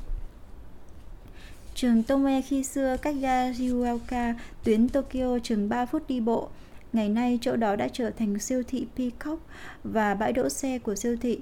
Trường 1.75 2.03
Tome 2.03 2.41
khi 2.41 2.63
xưa 2.63 2.97
cách 3.01 3.15
ga 3.21 3.53
Ryuoka, 3.53 4.35
tuyến 4.63 4.89
Tokyo 4.89 5.39
chừng 5.39 5.69
3 5.69 5.85
phút 5.85 6.07
đi 6.07 6.19
bộ. 6.19 6.49
Ngày 6.93 7.09
nay 7.09 7.39
chỗ 7.41 7.55
đó 7.55 7.75
đã 7.75 7.87
trở 7.93 8.09
thành 8.09 8.39
siêu 8.39 8.63
thị 8.67 8.87
Peacock 8.95 9.41
và 9.83 10.15
bãi 10.15 10.33
đỗ 10.33 10.49
xe 10.49 10.79
của 10.79 10.95
siêu 10.95 11.15
thị. 11.21 11.39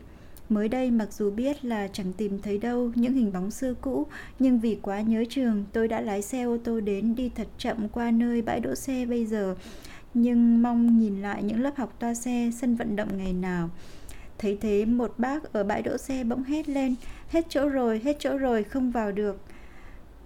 Mới 0.49 0.67
đây 0.67 0.91
mặc 0.91 1.13
dù 1.13 1.31
biết 1.31 1.65
là 1.65 1.87
chẳng 1.87 2.13
tìm 2.13 2.41
thấy 2.41 2.57
đâu 2.57 2.91
những 2.95 3.13
hình 3.13 3.33
bóng 3.33 3.51
xưa 3.51 3.73
cũ, 3.81 4.07
nhưng 4.39 4.59
vì 4.59 4.77
quá 4.81 5.01
nhớ 5.01 5.23
trường, 5.29 5.63
tôi 5.73 5.87
đã 5.87 6.01
lái 6.01 6.21
xe 6.21 6.43
ô 6.43 6.57
tô 6.63 6.79
đến 6.79 7.15
đi 7.15 7.31
thật 7.35 7.47
chậm 7.57 7.89
qua 7.89 8.11
nơi 8.11 8.41
bãi 8.41 8.59
đỗ 8.59 8.75
xe 8.75 9.05
bây 9.05 9.25
giờ. 9.25 9.55
Nhưng 10.17 10.61
mong 10.61 10.99
nhìn 10.99 11.21
lại 11.21 11.43
những 11.43 11.61
lớp 11.61 11.75
học 11.77 11.95
toa 11.99 12.13
xe, 12.13 12.49
sân 12.53 12.75
vận 12.75 12.95
động 12.95 13.17
ngày 13.17 13.33
nào. 13.33 13.69
Thấy 14.37 14.57
thế 14.61 14.85
một 14.85 15.13
bác 15.17 15.53
ở 15.53 15.63
bãi 15.63 15.81
đỗ 15.81 15.97
xe 15.97 16.23
bỗng 16.23 16.43
hét 16.43 16.69
lên, 16.69 16.95
hết 17.29 17.45
chỗ 17.49 17.69
rồi, 17.69 18.01
hết 18.03 18.17
chỗ 18.19 18.37
rồi, 18.37 18.63
không 18.63 18.91
vào 18.91 19.11
được. 19.11 19.41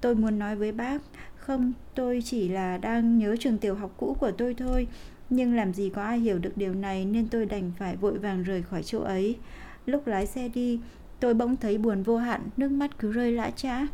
Tôi 0.02 0.16
muốn 0.16 0.40
nói 0.40 0.56
với 0.56 0.72
bác, 0.72 1.02
không, 1.36 1.74
tôi 1.96 2.22
chỉ 2.26 2.50
là 2.50 2.78
đang 2.78 3.18
nhớ 3.18 3.36
trường 3.40 3.58
tiểu 3.58 3.76
học 3.76 3.94
cũ 3.98 4.16
của 4.20 4.32
tôi 4.32 4.54
thôi. 4.54 4.88
Nhưng 5.30 5.56
làm 5.56 5.74
gì 5.74 5.90
có 5.90 6.04
ai 6.04 6.20
hiểu 6.20 6.40
được 6.40 6.58
điều 6.58 6.74
này 6.74 7.06
nên 7.06 7.28
tôi 7.28 7.46
đành 7.46 7.72
phải 7.80 7.96
vội 7.96 8.18
vàng 8.18 8.44
rời 8.44 8.62
khỏi 8.62 8.84
chỗ 8.84 9.00
ấy. 9.02 9.38
Lúc 9.86 10.08
lái 10.08 10.26
xe 10.28 10.48
đi, 10.48 10.80
tôi 11.20 11.34
bỗng 11.34 11.58
thấy 11.58 11.78
buồn 11.78 12.04
vô 12.04 12.18
hạn, 12.18 12.42
nước 12.58 12.72
mắt 12.72 13.00
cứ 13.00 13.12
rơi 13.12 13.32
lã 13.32 13.52
chã. 13.56 13.88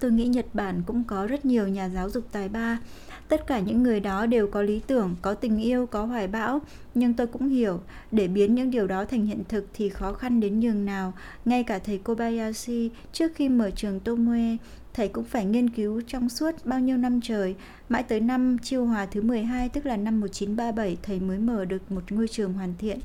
Tôi 0.00 0.12
nghĩ 0.12 0.26
Nhật 0.26 0.46
Bản 0.52 0.82
cũng 0.86 1.04
có 1.04 1.26
rất 1.26 1.44
nhiều 1.44 1.68
nhà 1.68 1.88
giáo 1.88 2.10
dục 2.10 2.24
tài 2.32 2.48
ba. 2.48 2.78
Tất 3.28 3.46
cả 3.46 3.60
những 3.60 3.82
người 3.82 4.00
đó 4.00 4.26
đều 4.26 4.46
có 4.46 4.62
lý 4.62 4.80
tưởng, 4.86 5.16
có 5.22 5.34
tình 5.34 5.58
yêu, 5.58 5.86
có 5.86 6.04
hoài 6.04 6.28
bão. 6.28 6.60
Nhưng 6.94 7.14
tôi 7.14 7.26
cũng 7.26 7.48
hiểu, 7.48 7.80
để 8.10 8.28
biến 8.28 8.54
những 8.54 8.70
điều 8.70 8.86
đó 8.86 9.04
thành 9.04 9.26
hiện 9.26 9.42
thực 9.48 9.66
thì 9.74 9.88
khó 9.88 10.12
khăn 10.12 10.40
đến 10.40 10.60
nhường 10.60 10.84
nào. 10.84 11.12
Ngay 11.44 11.62
cả 11.62 11.78
thầy 11.78 11.98
Kobayashi, 11.98 12.90
trước 13.12 13.32
khi 13.34 13.48
mở 13.48 13.70
trường 13.70 14.00
Tomoe, 14.00 14.56
thầy 14.94 15.08
cũng 15.08 15.24
phải 15.24 15.44
nghiên 15.44 15.70
cứu 15.70 16.00
trong 16.06 16.28
suốt 16.28 16.54
bao 16.64 16.80
nhiêu 16.80 16.96
năm 16.96 17.20
trời. 17.20 17.54
Mãi 17.88 18.02
tới 18.02 18.20
năm 18.20 18.56
chiêu 18.62 18.84
hòa 18.84 19.06
thứ 19.06 19.22
12, 19.22 19.68
tức 19.68 19.86
là 19.86 19.96
năm 19.96 20.20
1937, 20.20 20.96
thầy 21.02 21.20
mới 21.20 21.38
mở 21.38 21.64
được 21.64 21.92
một 21.92 22.12
ngôi 22.12 22.28
trường 22.28 22.52
hoàn 22.52 22.74
thiện 22.78 22.98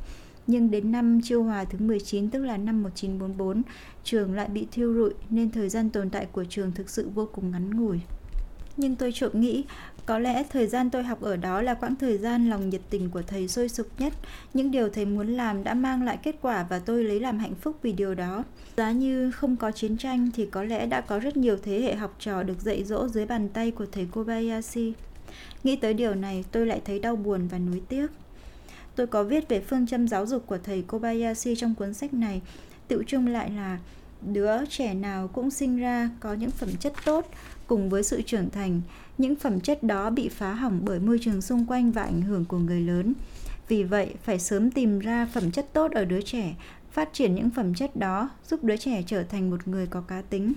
nhưng 0.50 0.72
đến 0.72 0.92
năm 0.92 1.22
chiêu 1.24 1.44
hòa 1.44 1.64
thứ 1.64 1.80
19 1.80 2.30
tức 2.30 2.46
là 2.46 2.58
năm 2.58 2.84
1944, 2.84 3.62
trường 4.04 4.34
lại 4.34 4.48
bị 4.48 4.68
thiêu 4.72 4.94
rụi 4.94 5.14
nên 5.30 5.52
thời 5.52 5.70
gian 5.70 5.90
tồn 5.90 6.10
tại 6.10 6.26
của 6.26 6.46
trường 6.50 6.72
thực 6.72 6.90
sự 6.90 7.10
vô 7.16 7.30
cùng 7.34 7.52
ngắn 7.52 7.82
ngủi. 7.82 8.00
Nhưng 8.78 8.96
tôi 8.96 9.12
trộm 9.12 9.32
nghĩ, 9.34 9.64
có 10.06 10.20
lẽ 10.20 10.44
thời 10.50 10.68
gian 10.68 10.90
tôi 10.90 11.04
học 11.04 11.22
ở 11.22 11.36
đó 11.36 11.62
là 11.62 11.74
quãng 11.74 11.96
thời 11.96 12.18
gian 12.18 12.50
lòng 12.50 12.70
nhiệt 12.70 12.82
tình 12.90 13.10
của 13.10 13.22
thầy 13.22 13.48
sôi 13.48 13.70
sục 13.70 13.88
nhất. 14.00 14.14
Những 14.54 14.72
điều 14.72 14.90
thầy 14.90 15.06
muốn 15.06 15.28
làm 15.28 15.64
đã 15.64 15.74
mang 15.74 16.04
lại 16.04 16.18
kết 16.24 16.36
quả 16.42 16.66
và 16.70 16.80
tôi 16.80 17.04
lấy 17.04 17.20
làm 17.20 17.40
hạnh 17.40 17.56
phúc 17.62 17.78
vì 17.82 17.92
điều 17.92 18.16
đó. 18.16 18.44
Giá 18.78 18.92
như 18.92 19.32
không 19.32 19.56
có 19.56 19.72
chiến 19.72 19.98
tranh 19.98 20.30
thì 20.36 20.46
có 20.46 20.64
lẽ 20.64 20.86
đã 20.86 21.02
có 21.02 21.20
rất 21.20 21.38
nhiều 21.38 21.58
thế 21.64 21.82
hệ 21.82 21.96
học 21.96 22.16
trò 22.20 22.44
được 22.44 22.62
dạy 22.62 22.84
dỗ 22.84 23.08
dưới 23.08 23.26
bàn 23.26 23.50
tay 23.50 23.72
của 23.72 23.86
thầy 23.92 24.08
Kobayashi. 24.12 24.94
Nghĩ 25.64 25.76
tới 25.76 25.94
điều 25.94 26.16
này, 26.16 26.46
tôi 26.52 26.66
lại 26.66 26.82
thấy 26.86 27.00
đau 27.00 27.16
buồn 27.16 27.48
và 27.48 27.60
nuối 27.60 27.82
tiếc. 27.90 28.08
Tôi 28.96 29.08
có 29.08 29.24
viết 29.24 29.50
về 29.50 29.60
phương 29.60 29.88
châm 29.88 30.08
giáo 30.08 30.26
dục 30.26 30.48
của 30.48 30.58
thầy 30.58 30.82
Kobayashi 30.82 31.56
trong 31.56 31.76
cuốn 31.76 31.94
sách 31.94 32.14
này, 32.14 32.42
tự 32.88 33.04
chung 33.08 33.28
lại 33.28 33.50
là 33.50 33.80
đứa 34.22 34.66
trẻ 34.66 34.94
nào 34.94 35.28
cũng 35.28 35.52
sinh 35.52 35.78
ra 35.78 36.10
có 36.20 36.34
những 36.34 36.52
phẩm 36.52 36.70
chất 36.80 36.94
tốt 37.06 37.32
cùng 37.68 37.90
với 37.90 38.04
sự 38.04 38.22
trưởng 38.22 38.50
thành. 38.50 38.82
Những 39.18 39.36
phẩm 39.36 39.60
chất 39.60 39.84
đó 39.84 40.10
bị 40.10 40.30
phá 40.30 40.54
hỏng 40.54 40.80
bởi 40.84 41.00
môi 41.00 41.20
trường 41.22 41.42
xung 41.42 41.66
quanh 41.66 41.92
và 41.92 42.04
ảnh 42.04 42.22
hưởng 42.22 42.46
của 42.46 42.58
người 42.58 42.82
lớn. 42.82 43.14
Vì 43.68 43.84
vậy, 43.84 44.14
phải 44.24 44.40
sớm 44.40 44.72
tìm 44.72 45.00
ra 45.00 45.26
phẩm 45.34 45.52
chất 45.52 45.74
tốt 45.74 45.92
ở 45.92 46.06
đứa 46.06 46.22
trẻ, 46.22 46.56
phát 46.92 47.10
triển 47.14 47.36
những 47.36 47.50
phẩm 47.50 47.74
chất 47.74 47.96
đó, 47.96 48.30
giúp 48.48 48.64
đứa 48.64 48.78
trẻ 48.78 49.04
trở 49.08 49.24
thành 49.24 49.50
một 49.50 49.68
người 49.68 49.88
có 49.88 50.02
cá 50.02 50.22
tính. 50.22 50.54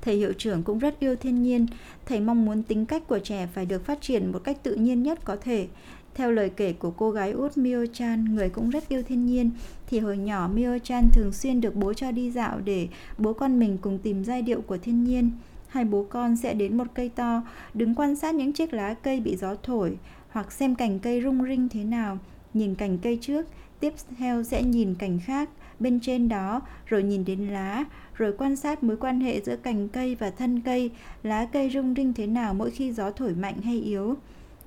Thầy 0.00 0.16
hiệu 0.16 0.32
trưởng 0.38 0.62
cũng 0.62 0.78
rất 0.78 1.00
yêu 1.00 1.16
thiên 1.16 1.42
nhiên. 1.42 1.66
Thầy 2.06 2.20
mong 2.20 2.44
muốn 2.44 2.62
tính 2.62 2.86
cách 2.86 3.08
của 3.08 3.18
trẻ 3.18 3.48
phải 3.54 3.66
được 3.66 3.86
phát 3.86 4.00
triển 4.00 4.32
một 4.32 4.38
cách 4.44 4.62
tự 4.62 4.74
nhiên 4.74 5.02
nhất 5.02 5.18
có 5.24 5.36
thể 5.36 5.68
theo 6.14 6.30
lời 6.30 6.50
kể 6.56 6.72
của 6.72 6.90
cô 6.90 7.10
gái 7.10 7.30
út 7.30 7.58
Mio 7.58 7.86
Chan, 7.92 8.34
người 8.34 8.48
cũng 8.48 8.70
rất 8.70 8.88
yêu 8.88 9.02
thiên 9.02 9.26
nhiên, 9.26 9.50
thì 9.86 9.98
hồi 9.98 10.18
nhỏ 10.18 10.50
Mio 10.54 10.78
Chan 10.78 11.08
thường 11.12 11.32
xuyên 11.32 11.60
được 11.60 11.74
bố 11.74 11.92
cho 11.94 12.10
đi 12.10 12.30
dạo 12.30 12.60
để 12.64 12.88
bố 13.18 13.32
con 13.32 13.58
mình 13.58 13.78
cùng 13.80 13.98
tìm 13.98 14.24
giai 14.24 14.42
điệu 14.42 14.60
của 14.60 14.78
thiên 14.78 15.04
nhiên. 15.04 15.30
Hai 15.68 15.84
bố 15.84 16.06
con 16.10 16.36
sẽ 16.36 16.54
đến 16.54 16.76
một 16.76 16.86
cây 16.94 17.08
to, 17.08 17.42
đứng 17.74 17.94
quan 17.94 18.16
sát 18.16 18.34
những 18.34 18.52
chiếc 18.52 18.72
lá 18.72 18.94
cây 18.94 19.20
bị 19.20 19.36
gió 19.36 19.54
thổi, 19.62 19.96
hoặc 20.30 20.52
xem 20.52 20.74
cành 20.74 20.98
cây 20.98 21.22
rung 21.22 21.44
rinh 21.44 21.68
thế 21.68 21.84
nào, 21.84 22.18
nhìn 22.54 22.74
cành 22.74 22.98
cây 22.98 23.18
trước, 23.20 23.46
tiếp 23.80 23.92
theo 24.18 24.42
sẽ 24.42 24.62
nhìn 24.62 24.94
cành 24.94 25.18
khác, 25.24 25.48
bên 25.80 26.00
trên 26.00 26.28
đó, 26.28 26.60
rồi 26.86 27.02
nhìn 27.02 27.24
đến 27.24 27.48
lá, 27.48 27.84
rồi 28.14 28.34
quan 28.38 28.56
sát 28.56 28.82
mối 28.82 28.96
quan 28.96 29.20
hệ 29.20 29.40
giữa 29.40 29.56
cành 29.56 29.88
cây 29.88 30.14
và 30.14 30.30
thân 30.30 30.60
cây, 30.60 30.90
lá 31.22 31.46
cây 31.52 31.70
rung 31.74 31.94
rinh 31.94 32.12
thế 32.14 32.26
nào 32.26 32.54
mỗi 32.54 32.70
khi 32.70 32.92
gió 32.92 33.10
thổi 33.10 33.34
mạnh 33.34 33.60
hay 33.62 33.80
yếu. 33.80 34.16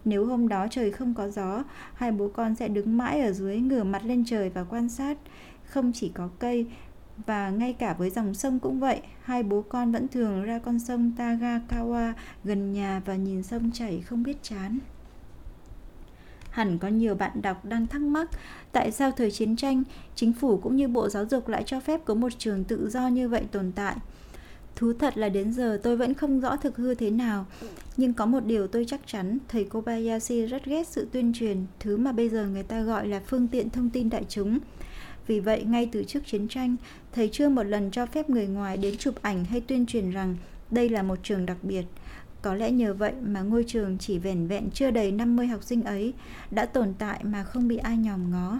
Nếu 0.05 0.25
hôm 0.25 0.47
đó 0.47 0.67
trời 0.71 0.91
không 0.91 1.13
có 1.13 1.29
gió, 1.29 1.63
hai 1.93 2.11
bố 2.11 2.27
con 2.27 2.55
sẽ 2.55 2.67
đứng 2.67 2.97
mãi 2.97 3.21
ở 3.21 3.31
dưới 3.31 3.57
ngửa 3.57 3.83
mặt 3.83 4.01
lên 4.05 4.23
trời 4.25 4.49
và 4.49 4.63
quan 4.63 4.89
sát. 4.89 5.17
Không 5.65 5.91
chỉ 5.93 6.11
có 6.13 6.29
cây, 6.39 6.67
và 7.25 7.49
ngay 7.49 7.73
cả 7.73 7.93
với 7.93 8.09
dòng 8.09 8.33
sông 8.33 8.59
cũng 8.59 8.79
vậy, 8.79 9.01
hai 9.21 9.43
bố 9.43 9.61
con 9.61 9.91
vẫn 9.91 10.07
thường 10.07 10.43
ra 10.43 10.59
con 10.59 10.79
sông 10.79 11.11
Tagakawa 11.17 12.13
gần 12.43 12.73
nhà 12.73 13.01
và 13.05 13.15
nhìn 13.15 13.43
sông 13.43 13.71
chảy 13.73 14.01
không 14.01 14.23
biết 14.23 14.37
chán. 14.43 14.79
Hẳn 16.49 16.77
có 16.77 16.87
nhiều 16.87 17.15
bạn 17.15 17.41
đọc 17.41 17.65
đang 17.65 17.87
thắc 17.87 18.01
mắc 18.01 18.29
tại 18.71 18.91
sao 18.91 19.11
thời 19.11 19.31
chiến 19.31 19.55
tranh, 19.55 19.83
chính 20.15 20.33
phủ 20.33 20.57
cũng 20.57 20.75
như 20.75 20.87
Bộ 20.87 21.09
Giáo 21.09 21.25
dục 21.25 21.47
lại 21.47 21.63
cho 21.65 21.79
phép 21.79 22.01
có 22.05 22.13
một 22.13 22.31
trường 22.37 22.63
tự 22.63 22.89
do 22.89 23.07
như 23.07 23.29
vậy 23.29 23.43
tồn 23.51 23.71
tại. 23.75 23.95
Thú 24.75 24.93
thật 24.99 25.17
là 25.17 25.29
đến 25.29 25.53
giờ 25.53 25.79
tôi 25.83 25.97
vẫn 25.97 26.13
không 26.13 26.39
rõ 26.39 26.55
thực 26.55 26.77
hư 26.77 26.95
thế 26.95 27.09
nào, 27.09 27.45
nhưng 27.97 28.13
có 28.13 28.25
một 28.25 28.45
điều 28.45 28.67
tôi 28.67 28.85
chắc 28.87 29.01
chắn, 29.05 29.37
thầy 29.47 29.63
Kobayashi 29.63 30.45
rất 30.45 30.65
ghét 30.65 30.87
sự 30.87 31.07
tuyên 31.11 31.33
truyền, 31.33 31.57
thứ 31.79 31.97
mà 31.97 32.11
bây 32.11 32.29
giờ 32.29 32.47
người 32.47 32.63
ta 32.63 32.81
gọi 32.81 33.07
là 33.07 33.21
phương 33.27 33.47
tiện 33.47 33.69
thông 33.69 33.89
tin 33.89 34.09
đại 34.09 34.25
chúng. 34.29 34.59
Vì 35.27 35.39
vậy, 35.39 35.63
ngay 35.63 35.89
từ 35.91 36.03
trước 36.03 36.19
chiến 36.25 36.47
tranh, 36.47 36.75
thầy 37.11 37.29
chưa 37.31 37.49
một 37.49 37.63
lần 37.63 37.91
cho 37.91 38.05
phép 38.05 38.29
người 38.29 38.47
ngoài 38.47 38.77
đến 38.77 38.97
chụp 38.97 39.15
ảnh 39.21 39.45
hay 39.45 39.61
tuyên 39.61 39.85
truyền 39.85 40.11
rằng 40.11 40.35
đây 40.71 40.89
là 40.89 41.03
một 41.03 41.19
trường 41.23 41.45
đặc 41.45 41.57
biệt. 41.61 41.85
Có 42.41 42.55
lẽ 42.55 42.71
nhờ 42.71 42.93
vậy 42.93 43.13
mà 43.21 43.41
ngôi 43.41 43.63
trường 43.67 43.97
chỉ 43.97 44.19
vẻn 44.19 44.47
vẹn 44.47 44.69
chưa 44.73 44.91
đầy 44.91 45.11
50 45.11 45.47
học 45.47 45.63
sinh 45.63 45.83
ấy 45.83 46.13
đã 46.51 46.65
tồn 46.65 46.93
tại 46.99 47.23
mà 47.23 47.43
không 47.43 47.67
bị 47.67 47.77
ai 47.77 47.97
nhòm 47.97 48.31
ngó. 48.31 48.59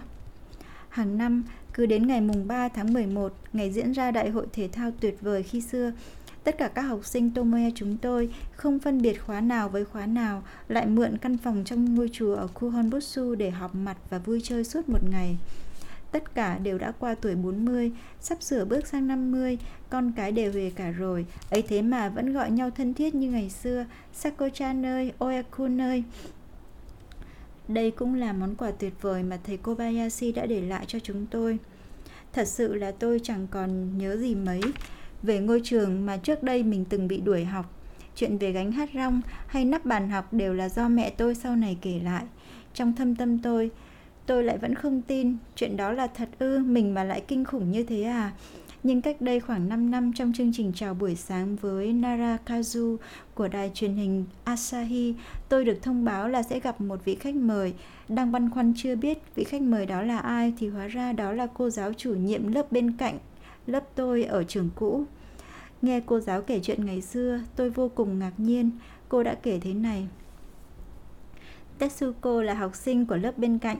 Hàng 0.94 1.18
năm, 1.18 1.44
cứ 1.72 1.86
đến 1.86 2.06
ngày 2.06 2.20
mùng 2.20 2.48
3 2.48 2.68
tháng 2.68 2.92
11, 2.92 3.32
ngày 3.52 3.70
diễn 3.70 3.92
ra 3.92 4.10
đại 4.10 4.30
hội 4.30 4.46
thể 4.52 4.68
thao 4.72 4.90
tuyệt 5.00 5.16
vời 5.20 5.42
khi 5.42 5.60
xưa, 5.60 5.92
tất 6.44 6.58
cả 6.58 6.68
các 6.68 6.82
học 6.82 7.04
sinh 7.04 7.30
Tomoe 7.30 7.70
chúng 7.74 7.96
tôi 7.96 8.34
không 8.52 8.78
phân 8.78 9.02
biệt 9.02 9.22
khóa 9.26 9.40
nào 9.40 9.68
với 9.68 9.84
khóa 9.84 10.06
nào 10.06 10.42
lại 10.68 10.86
mượn 10.86 11.18
căn 11.18 11.38
phòng 11.38 11.62
trong 11.64 11.94
ngôi 11.94 12.10
chùa 12.12 12.34
ở 12.34 12.46
khu 12.46 12.70
Honbutsu 12.70 13.34
để 13.34 13.50
họp 13.50 13.74
mặt 13.74 13.96
và 14.10 14.18
vui 14.18 14.40
chơi 14.44 14.64
suốt 14.64 14.88
một 14.88 15.04
ngày. 15.10 15.38
Tất 16.12 16.34
cả 16.34 16.58
đều 16.58 16.78
đã 16.78 16.92
qua 16.98 17.14
tuổi 17.14 17.34
40, 17.34 17.92
sắp 18.20 18.42
sửa 18.42 18.64
bước 18.64 18.86
sang 18.86 19.06
50, 19.06 19.58
con 19.90 20.12
cái 20.16 20.32
đều 20.32 20.52
về 20.52 20.72
cả 20.76 20.90
rồi, 20.90 21.26
ấy 21.50 21.62
thế 21.62 21.82
mà 21.82 22.08
vẫn 22.08 22.32
gọi 22.32 22.50
nhau 22.50 22.70
thân 22.70 22.94
thiết 22.94 23.14
như 23.14 23.30
ngày 23.30 23.50
xưa, 23.50 23.86
Sako-chan 24.22 24.86
ơi, 24.86 25.12
Oyaku 25.18 25.68
ơi. 25.80 26.04
Đây 27.68 27.90
cũng 27.90 28.14
là 28.14 28.32
món 28.32 28.54
quà 28.54 28.70
tuyệt 28.70 28.92
vời 29.00 29.22
mà 29.22 29.38
thầy 29.44 29.56
Kobayashi 29.56 30.32
đã 30.32 30.46
để 30.46 30.60
lại 30.60 30.84
cho 30.86 30.98
chúng 30.98 31.26
tôi. 31.26 31.58
Thật 32.32 32.48
sự 32.48 32.74
là 32.74 32.90
tôi 32.90 33.20
chẳng 33.22 33.46
còn 33.50 33.98
nhớ 33.98 34.16
gì 34.16 34.34
mấy 34.34 34.60
về 35.22 35.40
ngôi 35.40 35.60
trường 35.64 36.06
mà 36.06 36.16
trước 36.16 36.42
đây 36.42 36.62
mình 36.62 36.84
từng 36.84 37.08
bị 37.08 37.20
đuổi 37.20 37.44
học. 37.44 37.80
Chuyện 38.16 38.38
về 38.38 38.52
gánh 38.52 38.72
hát 38.72 38.90
rong 38.94 39.20
hay 39.46 39.64
nắp 39.64 39.84
bàn 39.84 40.10
học 40.10 40.32
đều 40.32 40.54
là 40.54 40.68
do 40.68 40.88
mẹ 40.88 41.10
tôi 41.10 41.34
sau 41.34 41.56
này 41.56 41.78
kể 41.80 42.00
lại. 42.04 42.24
Trong 42.74 42.94
thâm 42.94 43.16
tâm 43.16 43.38
tôi, 43.38 43.70
tôi 44.26 44.44
lại 44.44 44.58
vẫn 44.58 44.74
không 44.74 45.02
tin 45.02 45.36
chuyện 45.54 45.76
đó 45.76 45.92
là 45.92 46.06
thật 46.06 46.28
ư, 46.38 46.58
mình 46.58 46.94
mà 46.94 47.04
lại 47.04 47.22
kinh 47.28 47.44
khủng 47.44 47.70
như 47.70 47.84
thế 47.84 48.02
à. 48.02 48.32
Nhưng 48.84 49.02
cách 49.02 49.20
đây 49.20 49.40
khoảng 49.40 49.68
5 49.68 49.90
năm 49.90 50.12
trong 50.12 50.32
chương 50.32 50.52
trình 50.52 50.72
chào 50.74 50.94
buổi 50.94 51.14
sáng 51.14 51.56
với 51.56 51.92
Narakazu 51.92 52.96
của 53.34 53.48
đài 53.48 53.70
truyền 53.74 53.94
hình 53.94 54.24
Asahi, 54.44 55.14
tôi 55.48 55.64
được 55.64 55.82
thông 55.82 56.04
báo 56.04 56.28
là 56.28 56.42
sẽ 56.42 56.60
gặp 56.60 56.80
một 56.80 57.04
vị 57.04 57.14
khách 57.14 57.34
mời. 57.34 57.74
Đang 58.08 58.32
băn 58.32 58.50
khoăn 58.50 58.72
chưa 58.76 58.96
biết 58.96 59.18
vị 59.34 59.44
khách 59.44 59.62
mời 59.62 59.86
đó 59.86 60.02
là 60.02 60.18
ai 60.18 60.54
thì 60.58 60.68
hóa 60.68 60.86
ra 60.86 61.12
đó 61.12 61.32
là 61.32 61.46
cô 61.54 61.70
giáo 61.70 61.92
chủ 61.92 62.14
nhiệm 62.14 62.52
lớp 62.52 62.72
bên 62.72 62.92
cạnh 62.92 63.18
lớp 63.66 63.84
tôi 63.94 64.24
ở 64.24 64.44
trường 64.44 64.70
cũ. 64.74 65.04
Nghe 65.82 66.00
cô 66.06 66.20
giáo 66.20 66.42
kể 66.42 66.60
chuyện 66.62 66.86
ngày 66.86 67.00
xưa, 67.00 67.40
tôi 67.56 67.70
vô 67.70 67.88
cùng 67.94 68.18
ngạc 68.18 68.32
nhiên. 68.36 68.70
Cô 69.08 69.22
đã 69.22 69.34
kể 69.34 69.60
thế 69.60 69.74
này. 69.74 70.08
Tetsuko 71.78 72.42
là 72.42 72.54
học 72.54 72.74
sinh 72.74 73.06
của 73.06 73.16
lớp 73.16 73.38
bên 73.38 73.58
cạnh. 73.58 73.78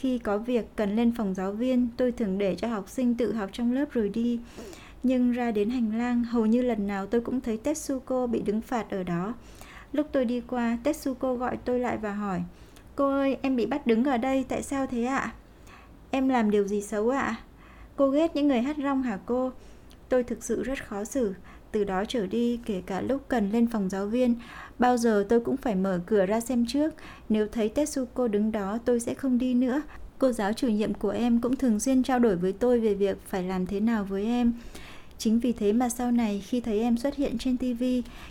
Khi 0.00 0.18
có 0.18 0.38
việc 0.38 0.76
cần 0.76 0.96
lên 0.96 1.12
phòng 1.12 1.34
giáo 1.34 1.52
viên, 1.52 1.88
tôi 1.96 2.12
thường 2.12 2.38
để 2.38 2.54
cho 2.54 2.68
học 2.68 2.88
sinh 2.88 3.14
tự 3.14 3.32
học 3.32 3.50
trong 3.52 3.72
lớp 3.72 3.84
rồi 3.92 4.08
đi. 4.08 4.40
Nhưng 5.02 5.32
ra 5.32 5.50
đến 5.50 5.70
hành 5.70 5.98
lang, 5.98 6.24
hầu 6.24 6.46
như 6.46 6.62
lần 6.62 6.86
nào 6.86 7.06
tôi 7.06 7.20
cũng 7.20 7.40
thấy 7.40 7.56
Tetsuko 7.56 8.26
bị 8.26 8.42
đứng 8.42 8.60
phạt 8.60 8.90
ở 8.90 9.02
đó. 9.02 9.34
Lúc 9.92 10.06
tôi 10.12 10.24
đi 10.24 10.40
qua, 10.40 10.78
Tetsuko 10.84 11.34
gọi 11.34 11.56
tôi 11.64 11.78
lại 11.78 11.96
và 11.96 12.12
hỏi 12.12 12.42
Cô 12.96 13.10
ơi, 13.10 13.36
em 13.42 13.56
bị 13.56 13.66
bắt 13.66 13.86
đứng 13.86 14.04
ở 14.04 14.16
đây, 14.16 14.44
tại 14.48 14.62
sao 14.62 14.86
thế 14.86 15.04
ạ? 15.04 15.32
Em 16.10 16.28
làm 16.28 16.50
điều 16.50 16.68
gì 16.68 16.80
xấu 16.82 17.10
ạ? 17.10 17.36
Cô 17.96 18.10
ghét 18.10 18.36
những 18.36 18.48
người 18.48 18.60
hát 18.60 18.76
rong 18.82 19.02
hả 19.02 19.18
cô? 19.26 19.52
Tôi 20.08 20.22
thực 20.22 20.44
sự 20.44 20.62
rất 20.62 20.86
khó 20.86 21.04
xử. 21.04 21.34
Từ 21.74 21.84
đó 21.84 22.04
trở 22.08 22.26
đi, 22.26 22.58
kể 22.66 22.82
cả 22.86 23.00
lúc 23.00 23.28
cần 23.28 23.50
lên 23.50 23.66
phòng 23.66 23.90
giáo 23.90 24.06
viên, 24.06 24.34
bao 24.78 24.96
giờ 24.96 25.26
tôi 25.28 25.40
cũng 25.40 25.56
phải 25.56 25.74
mở 25.74 26.00
cửa 26.06 26.26
ra 26.26 26.40
xem 26.40 26.66
trước. 26.68 26.94
Nếu 27.28 27.46
thấy 27.46 27.68
Tetsuko 27.68 28.28
đứng 28.28 28.52
đó, 28.52 28.78
tôi 28.84 29.00
sẽ 29.00 29.14
không 29.14 29.38
đi 29.38 29.54
nữa. 29.54 29.82
Cô 30.18 30.32
giáo 30.32 30.52
chủ 30.52 30.68
nhiệm 30.68 30.94
của 30.94 31.10
em 31.10 31.40
cũng 31.40 31.56
thường 31.56 31.80
xuyên 31.80 32.02
trao 32.02 32.18
đổi 32.18 32.36
với 32.36 32.52
tôi 32.52 32.80
về 32.80 32.94
việc 32.94 33.18
phải 33.26 33.42
làm 33.42 33.66
thế 33.66 33.80
nào 33.80 34.04
với 34.04 34.24
em. 34.24 34.52
Chính 35.18 35.40
vì 35.40 35.52
thế 35.52 35.72
mà 35.72 35.88
sau 35.88 36.12
này 36.12 36.42
khi 36.46 36.60
thấy 36.60 36.80
em 36.80 36.96
xuất 36.96 37.16
hiện 37.16 37.38
trên 37.38 37.56
TV, 37.56 37.84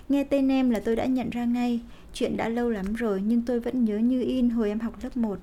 nghe 0.09 0.23
tên 0.23 0.51
em 0.51 0.69
là 0.69 0.79
tôi 0.79 0.95
đã 0.95 1.05
nhận 1.05 1.29
ra 1.29 1.45
ngay. 1.45 1.79
Chuyện 2.13 2.37
đã 2.37 2.49
lâu 2.49 2.69
lắm 2.69 2.93
rồi 2.93 3.21
nhưng 3.25 3.41
tôi 3.41 3.59
vẫn 3.59 3.85
nhớ 3.85 3.97
như 3.97 4.21
in 4.21 4.49
hồi 4.49 4.69
em 4.69 4.79
học 4.79 4.93
lớp 5.03 5.17
1. 5.17 5.39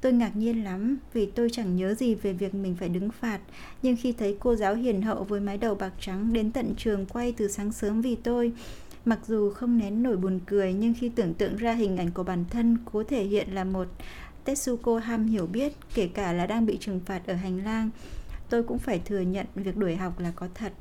Tôi 0.00 0.12
ngạc 0.12 0.36
nhiên 0.36 0.64
lắm 0.64 0.98
vì 1.12 1.26
tôi 1.26 1.48
chẳng 1.52 1.76
nhớ 1.76 1.94
gì 1.94 2.14
về 2.14 2.32
việc 2.32 2.54
mình 2.54 2.76
phải 2.80 2.88
đứng 2.88 3.10
phạt, 3.10 3.40
nhưng 3.82 3.96
khi 3.96 4.12
thấy 4.12 4.36
cô 4.40 4.56
giáo 4.56 4.74
hiền 4.74 5.02
hậu 5.02 5.24
với 5.24 5.40
mái 5.40 5.58
đầu 5.58 5.74
bạc 5.74 5.92
trắng 6.00 6.32
đến 6.32 6.52
tận 6.52 6.74
trường 6.76 7.06
quay 7.06 7.32
từ 7.32 7.48
sáng 7.48 7.72
sớm 7.72 8.00
vì 8.00 8.14
tôi, 8.14 8.52
mặc 9.04 9.18
dù 9.26 9.50
không 9.50 9.78
nén 9.78 10.02
nổi 10.02 10.16
buồn 10.16 10.40
cười 10.46 10.72
nhưng 10.72 10.94
khi 11.00 11.08
tưởng 11.08 11.34
tượng 11.34 11.56
ra 11.56 11.72
hình 11.72 11.96
ảnh 11.96 12.10
của 12.10 12.22
bản 12.22 12.44
thân 12.50 12.78
cố 12.92 13.04
thể 13.04 13.24
hiện 13.24 13.54
là 13.54 13.64
một 13.64 13.88
Tetsuko 14.44 14.98
ham 14.98 15.26
hiểu 15.26 15.46
biết, 15.46 15.72
kể 15.94 16.08
cả 16.14 16.32
là 16.32 16.46
đang 16.46 16.66
bị 16.66 16.76
trừng 16.80 17.00
phạt 17.06 17.26
ở 17.26 17.34
hành 17.34 17.64
lang, 17.64 17.90
tôi 18.50 18.62
cũng 18.62 18.78
phải 18.78 19.00
thừa 19.04 19.20
nhận 19.20 19.46
việc 19.54 19.76
đuổi 19.76 19.96
học 19.96 20.20
là 20.20 20.32
có 20.36 20.48
thật. 20.54 20.72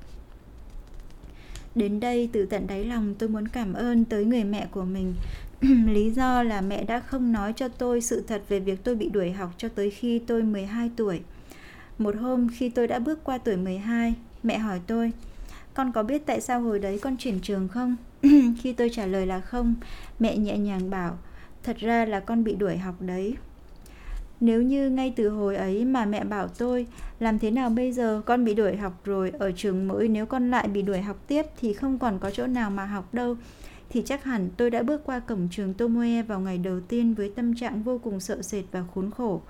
Đến 1.76 2.00
đây 2.00 2.30
từ 2.34 2.46
tận 2.46 2.68
đáy 2.68 2.86
lòng 2.86 3.16
tôi 3.20 3.30
muốn 3.30 3.48
cảm 3.48 3.74
ơn 3.74 4.06
tới 4.06 4.26
người 4.26 4.44
mẹ 4.44 4.68
của 4.72 4.86
mình 4.86 5.14
Lý 5.86 6.12
do 6.12 6.44
là 6.44 6.62
mẹ 6.62 6.84
đã 6.84 7.00
không 7.00 7.32
nói 7.32 7.54
cho 7.54 7.68
tôi 7.68 8.02
sự 8.02 8.24
thật 8.28 8.42
về 8.50 8.60
việc 8.60 8.84
tôi 8.84 8.96
bị 8.96 9.10
đuổi 9.10 9.32
học 9.32 9.50
cho 9.58 9.70
tới 9.70 9.90
khi 9.90 10.20
tôi 10.20 10.44
12 10.44 10.92
tuổi. 10.96 11.22
Một 11.98 12.16
hôm 12.16 12.48
khi 12.56 12.70
tôi 12.70 12.88
đã 12.88 13.00
bước 13.00 13.24
qua 13.24 13.38
tuổi 13.38 13.58
12, 13.58 14.14
mẹ 14.44 14.58
hỏi 14.58 14.80
tôi, 14.88 15.12
con 15.74 15.92
có 15.92 16.04
biết 16.04 16.26
tại 16.26 16.42
sao 16.42 16.62
hồi 16.62 16.80
đấy 16.80 17.00
con 17.02 17.18
chuyển 17.18 17.40
trường 17.40 17.68
không? 17.68 17.96
khi 18.62 18.74
tôi 18.74 18.90
trả 18.90 19.06
lời 19.06 19.26
là 19.26 19.40
không, 19.40 19.76
mẹ 20.20 20.38
nhẹ 20.38 20.58
nhàng 20.58 20.90
bảo, 20.90 21.18
thật 21.64 21.78
ra 21.78 22.06
là 22.06 22.20
con 22.20 22.44
bị 22.44 22.56
đuổi 22.56 22.78
học 22.78 22.96
đấy. 23.00 23.36
Nếu 24.40 24.62
như 24.62 24.90
ngay 24.90 25.14
từ 25.16 25.30
hồi 25.30 25.56
ấy 25.56 25.86
mà 25.86 26.06
mẹ 26.06 26.24
bảo 26.24 26.48
tôi 26.48 26.88
làm 27.20 27.40
thế 27.40 27.52
nào 27.52 27.70
bây 27.70 27.92
giờ 27.92 28.22
con 28.26 28.46
bị 28.46 28.54
đuổi 28.54 28.78
học 28.78 29.02
rồi 29.06 29.32
ở 29.40 29.52
trường 29.52 29.88
mới 29.88 30.08
nếu 30.08 30.26
con 30.26 30.52
lại 30.52 30.68
bị 30.68 30.82
đuổi 30.82 31.02
học 31.02 31.18
tiếp 31.28 31.46
thì 31.62 31.74
không 31.74 32.00
còn 32.00 32.20
có 32.20 32.32
chỗ 32.32 32.48
nào 32.48 32.70
mà 32.70 32.86
học 32.86 33.14
đâu 33.14 33.38
thì 33.90 34.04
chắc 34.06 34.24
hẳn 34.24 34.50
tôi 34.58 34.70
đã 34.70 34.84
bước 34.84 35.02
qua 35.06 35.20
cổng 35.20 35.48
trường 35.52 35.74
Tomoe 35.74 36.22
vào 36.22 36.40
ngày 36.40 36.58
đầu 36.58 36.80
tiên 36.80 37.14
với 37.14 37.32
tâm 37.36 37.56
trạng 37.56 37.84
vô 37.84 37.98
cùng 37.98 38.20
sợ 38.20 38.42
sệt 38.42 38.64
và 38.72 38.84
khốn 38.94 39.12
khổ. 39.12 39.42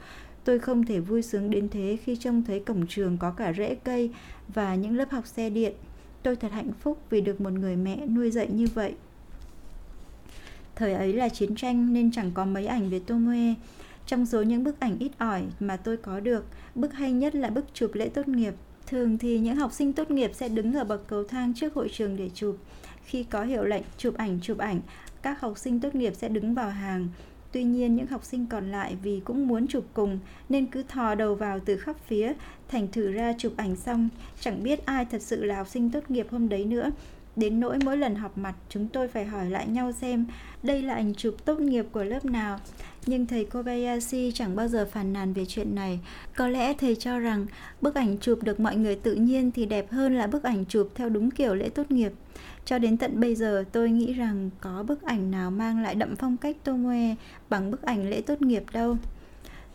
Tôi 0.43 0.59
không 0.59 0.85
thể 0.85 0.99
vui 0.99 1.21
sướng 1.21 1.49
đến 1.49 1.69
thế 1.69 1.97
khi 2.03 2.15
trông 2.15 2.43
thấy 2.43 2.59
cổng 2.59 2.87
trường 2.87 3.17
có 3.17 3.31
cả 3.31 3.53
rễ 3.53 3.75
cây 3.75 4.11
và 4.53 4.75
những 4.75 4.95
lớp 4.97 5.09
học 5.09 5.27
xe 5.27 5.49
điện. 5.49 5.73
Tôi 6.23 6.35
thật 6.35 6.51
hạnh 6.51 6.71
phúc 6.79 7.01
vì 7.09 7.21
được 7.21 7.41
một 7.41 7.53
người 7.53 7.75
mẹ 7.75 8.05
nuôi 8.07 8.31
dạy 8.31 8.47
như 8.51 8.67
vậy. 8.73 8.93
Thời 10.75 10.93
ấy 10.93 11.13
là 11.13 11.29
chiến 11.29 11.55
tranh 11.55 11.93
nên 11.93 12.11
chẳng 12.11 12.31
có 12.33 12.45
mấy 12.45 12.65
ảnh 12.65 12.89
về 12.89 12.99
Tomoe. 12.99 13.53
Trong 14.05 14.25
số 14.25 14.41
những 14.41 14.63
bức 14.63 14.79
ảnh 14.79 14.97
ít 14.99 15.11
ỏi 15.17 15.43
mà 15.59 15.77
tôi 15.77 15.97
có 15.97 16.19
được, 16.19 16.45
bức 16.75 16.93
hay 16.93 17.11
nhất 17.11 17.35
là 17.35 17.49
bức 17.49 17.65
chụp 17.73 17.91
lễ 17.93 18.09
tốt 18.09 18.27
nghiệp. 18.27 18.53
Thường 18.87 19.17
thì 19.17 19.39
những 19.39 19.55
học 19.55 19.73
sinh 19.73 19.93
tốt 19.93 20.11
nghiệp 20.11 20.31
sẽ 20.33 20.49
đứng 20.49 20.73
ở 20.73 20.83
bậc 20.83 21.07
cầu 21.07 21.23
thang 21.23 21.53
trước 21.55 21.73
hội 21.73 21.89
trường 21.93 22.17
để 22.17 22.29
chụp. 22.33 22.57
Khi 23.05 23.23
có 23.23 23.43
hiệu 23.43 23.63
lệnh 23.63 23.83
chụp 23.97 24.17
ảnh 24.17 24.39
chụp 24.41 24.57
ảnh, 24.57 24.79
các 25.21 25.41
học 25.41 25.57
sinh 25.57 25.79
tốt 25.79 25.95
nghiệp 25.95 26.13
sẽ 26.15 26.29
đứng 26.29 26.53
vào 26.53 26.69
hàng. 26.69 27.07
Tuy 27.51 27.63
nhiên 27.63 27.95
những 27.95 28.07
học 28.07 28.25
sinh 28.25 28.45
còn 28.45 28.71
lại 28.71 28.95
vì 29.03 29.21
cũng 29.25 29.47
muốn 29.47 29.67
chụp 29.67 29.85
cùng 29.93 30.19
nên 30.49 30.65
cứ 30.65 30.83
thò 30.83 31.15
đầu 31.15 31.35
vào 31.35 31.59
từ 31.59 31.77
khắp 31.77 31.95
phía, 32.07 32.33
thành 32.67 32.87
thử 32.87 33.11
ra 33.11 33.33
chụp 33.37 33.53
ảnh 33.57 33.75
xong, 33.75 34.09
chẳng 34.39 34.63
biết 34.63 34.85
ai 34.85 35.05
thật 35.05 35.21
sự 35.21 35.43
là 35.45 35.55
học 35.55 35.67
sinh 35.67 35.91
tốt 35.91 36.11
nghiệp 36.11 36.27
hôm 36.31 36.49
đấy 36.49 36.65
nữa. 36.65 36.91
Đến 37.35 37.59
nỗi 37.59 37.77
mỗi 37.85 37.97
lần 37.97 38.15
họp 38.15 38.37
mặt 38.37 38.53
chúng 38.69 38.87
tôi 38.87 39.07
phải 39.07 39.25
hỏi 39.25 39.49
lại 39.49 39.67
nhau 39.67 39.91
xem 39.91 40.25
đây 40.63 40.81
là 40.81 40.93
ảnh 40.93 41.13
chụp 41.13 41.35
tốt 41.45 41.59
nghiệp 41.59 41.85
của 41.91 42.03
lớp 42.03 42.25
nào. 42.25 42.59
Nhưng 43.05 43.25
thầy 43.25 43.45
Kobayashi 43.45 44.31
chẳng 44.35 44.55
bao 44.55 44.67
giờ 44.67 44.85
phàn 44.85 45.13
nàn 45.13 45.33
về 45.33 45.45
chuyện 45.45 45.75
này. 45.75 45.99
Có 46.35 46.47
lẽ 46.47 46.73
thầy 46.73 46.95
cho 46.95 47.19
rằng 47.19 47.45
bức 47.81 47.95
ảnh 47.95 48.17
chụp 48.21 48.43
được 48.43 48.59
mọi 48.59 48.75
người 48.75 48.95
tự 48.95 49.15
nhiên 49.15 49.51
thì 49.51 49.65
đẹp 49.65 49.91
hơn 49.91 50.15
là 50.15 50.27
bức 50.27 50.43
ảnh 50.43 50.65
chụp 50.65 50.89
theo 50.95 51.09
đúng 51.09 51.31
kiểu 51.31 51.55
lễ 51.55 51.69
tốt 51.69 51.91
nghiệp. 51.91 52.11
Cho 52.65 52.79
đến 52.79 52.97
tận 52.97 53.19
bây 53.19 53.35
giờ 53.35 53.63
tôi 53.71 53.89
nghĩ 53.89 54.13
rằng 54.13 54.49
có 54.61 54.83
bức 54.87 55.01
ảnh 55.01 55.31
nào 55.31 55.51
mang 55.51 55.83
lại 55.83 55.95
đậm 55.95 56.15
phong 56.15 56.37
cách 56.37 56.57
Tomoe 56.63 57.15
bằng 57.49 57.71
bức 57.71 57.81
ảnh 57.81 58.09
lễ 58.09 58.21
tốt 58.21 58.41
nghiệp 58.41 58.63
đâu. 58.73 58.97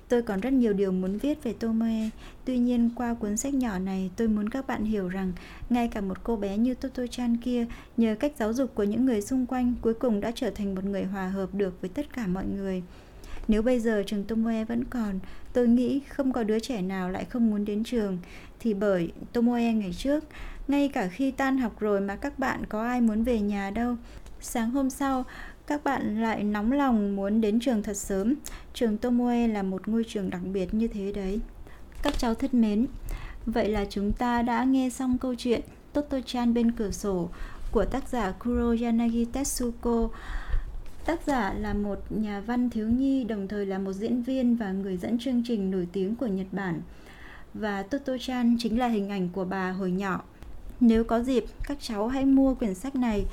Tôi 0.08 0.22
còn 0.22 0.40
rất 0.40 0.52
nhiều 0.52 0.72
điều 0.72 0.92
muốn 0.92 1.18
viết 1.18 1.42
về 1.42 1.52
Tomoe, 1.52 2.10
tuy 2.44 2.58
nhiên 2.58 2.90
qua 2.96 3.14
cuốn 3.14 3.36
sách 3.36 3.54
nhỏ 3.54 3.78
này 3.78 4.10
tôi 4.16 4.28
muốn 4.28 4.48
các 4.48 4.66
bạn 4.66 4.84
hiểu 4.84 5.08
rằng 5.08 5.32
ngay 5.70 5.88
cả 5.88 6.00
một 6.00 6.24
cô 6.24 6.36
bé 6.36 6.56
như 6.56 6.74
Toto-chan 6.80 7.36
kia 7.42 7.66
nhờ 7.96 8.14
cách 8.20 8.32
giáo 8.38 8.52
dục 8.52 8.74
của 8.74 8.84
những 8.84 9.06
người 9.06 9.22
xung 9.22 9.46
quanh 9.46 9.74
cuối 9.80 9.94
cùng 9.94 10.20
đã 10.20 10.32
trở 10.34 10.50
thành 10.50 10.74
một 10.74 10.84
người 10.84 11.04
hòa 11.04 11.28
hợp 11.28 11.54
được 11.54 11.80
với 11.80 11.90
tất 11.94 12.06
cả 12.12 12.26
mọi 12.26 12.46
người. 12.46 12.82
Nếu 13.48 13.62
bây 13.62 13.80
giờ 13.80 14.02
trường 14.06 14.24
Tomoe 14.24 14.64
vẫn 14.64 14.84
còn, 14.84 15.18
tôi 15.52 15.68
nghĩ 15.68 16.00
không 16.08 16.32
có 16.32 16.42
đứa 16.42 16.58
trẻ 16.58 16.82
nào 16.82 17.10
lại 17.10 17.24
không 17.24 17.50
muốn 17.50 17.64
đến 17.64 17.84
trường 17.84 18.18
thì 18.60 18.74
bởi 18.74 19.12
Tomoe 19.32 19.72
ngày 19.72 19.92
trước, 19.98 20.24
ngay 20.68 20.88
cả 20.88 21.08
khi 21.08 21.30
tan 21.30 21.58
học 21.58 21.80
rồi 21.80 22.00
mà 22.00 22.16
các 22.16 22.38
bạn 22.38 22.66
có 22.66 22.82
ai 22.82 23.00
muốn 23.00 23.22
về 23.22 23.40
nhà 23.40 23.70
đâu. 23.70 23.96
Sáng 24.40 24.70
hôm 24.70 24.90
sau, 24.90 25.24
các 25.66 25.84
bạn 25.84 26.22
lại 26.22 26.44
nóng 26.44 26.72
lòng 26.72 27.16
muốn 27.16 27.40
đến 27.40 27.60
trường 27.60 27.82
thật 27.82 27.96
sớm. 27.96 28.34
Trường 28.74 28.98
Tomoe 28.98 29.48
là 29.48 29.62
một 29.62 29.88
ngôi 29.88 30.04
trường 30.08 30.30
đặc 30.30 30.40
biệt 30.52 30.74
như 30.74 30.88
thế 30.88 31.12
đấy. 31.12 31.40
Các 32.02 32.18
cháu 32.18 32.34
thân 32.34 32.60
mến, 32.60 32.86
vậy 33.46 33.68
là 33.68 33.84
chúng 33.90 34.12
ta 34.12 34.42
đã 34.42 34.64
nghe 34.64 34.90
xong 34.90 35.18
câu 35.18 35.34
chuyện 35.34 35.60
Toto-chan 35.94 36.54
bên 36.54 36.72
cửa 36.72 36.90
sổ 36.90 37.28
của 37.72 37.84
tác 37.84 38.08
giả 38.08 38.32
Kuro 38.32 38.74
Yanagi 38.82 39.24
Tetsuko. 39.32 40.08
Tác 41.06 41.26
giả 41.26 41.52
là 41.52 41.74
một 41.74 41.98
nhà 42.10 42.40
văn 42.40 42.70
thiếu 42.70 42.88
nhi, 42.88 43.24
đồng 43.24 43.48
thời 43.48 43.66
là 43.66 43.78
một 43.78 43.92
diễn 43.92 44.22
viên 44.22 44.56
và 44.56 44.72
người 44.72 44.96
dẫn 44.96 45.18
chương 45.18 45.42
trình 45.46 45.70
nổi 45.70 45.88
tiếng 45.92 46.16
của 46.16 46.26
Nhật 46.26 46.46
Bản. 46.52 46.82
Và 47.54 47.82
Toto-chan 47.90 48.56
chính 48.58 48.78
là 48.78 48.88
hình 48.88 49.08
ảnh 49.08 49.28
của 49.32 49.44
bà 49.44 49.70
hồi 49.70 49.90
nhỏ. 49.90 50.22
Nếu 50.80 51.04
có 51.04 51.20
dịp, 51.22 51.44
các 51.64 51.78
cháu 51.80 52.08
hãy 52.08 52.24
mua 52.24 52.54
quyển 52.54 52.74
sách 52.74 52.96
này 52.96 53.24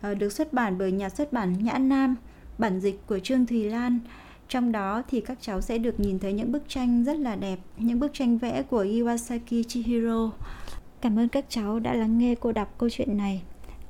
ờ, 0.00 0.14
được 0.14 0.32
xuất 0.32 0.52
bản 0.52 0.78
bởi 0.78 0.92
nhà 0.92 1.08
xuất 1.08 1.32
bản 1.32 1.64
Nhã 1.64 1.78
Nam, 1.78 2.16
bản 2.58 2.80
dịch 2.80 3.06
của 3.06 3.18
Trương 3.18 3.46
Thùy 3.46 3.64
Lan. 3.64 3.98
Trong 4.48 4.72
đó 4.72 5.02
thì 5.08 5.20
các 5.20 5.38
cháu 5.40 5.60
sẽ 5.60 5.78
được 5.78 6.00
nhìn 6.00 6.18
thấy 6.18 6.32
những 6.32 6.52
bức 6.52 6.68
tranh 6.68 7.04
rất 7.04 7.16
là 7.16 7.36
đẹp, 7.36 7.58
những 7.76 8.00
bức 8.00 8.14
tranh 8.14 8.38
vẽ 8.38 8.62
của 8.62 8.84
Iwasaki 8.84 9.62
Chihiro. 9.62 10.30
Cảm 11.00 11.18
ơn 11.18 11.28
các 11.28 11.44
cháu 11.48 11.78
đã 11.78 11.94
lắng 11.94 12.18
nghe 12.18 12.34
cô 12.34 12.52
đọc 12.52 12.74
câu 12.78 12.90
chuyện 12.90 13.16
này. 13.16 13.42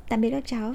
Tạm 0.09 0.20
biệt 0.20 0.30
các 0.30 0.47
cháu. 0.47 0.74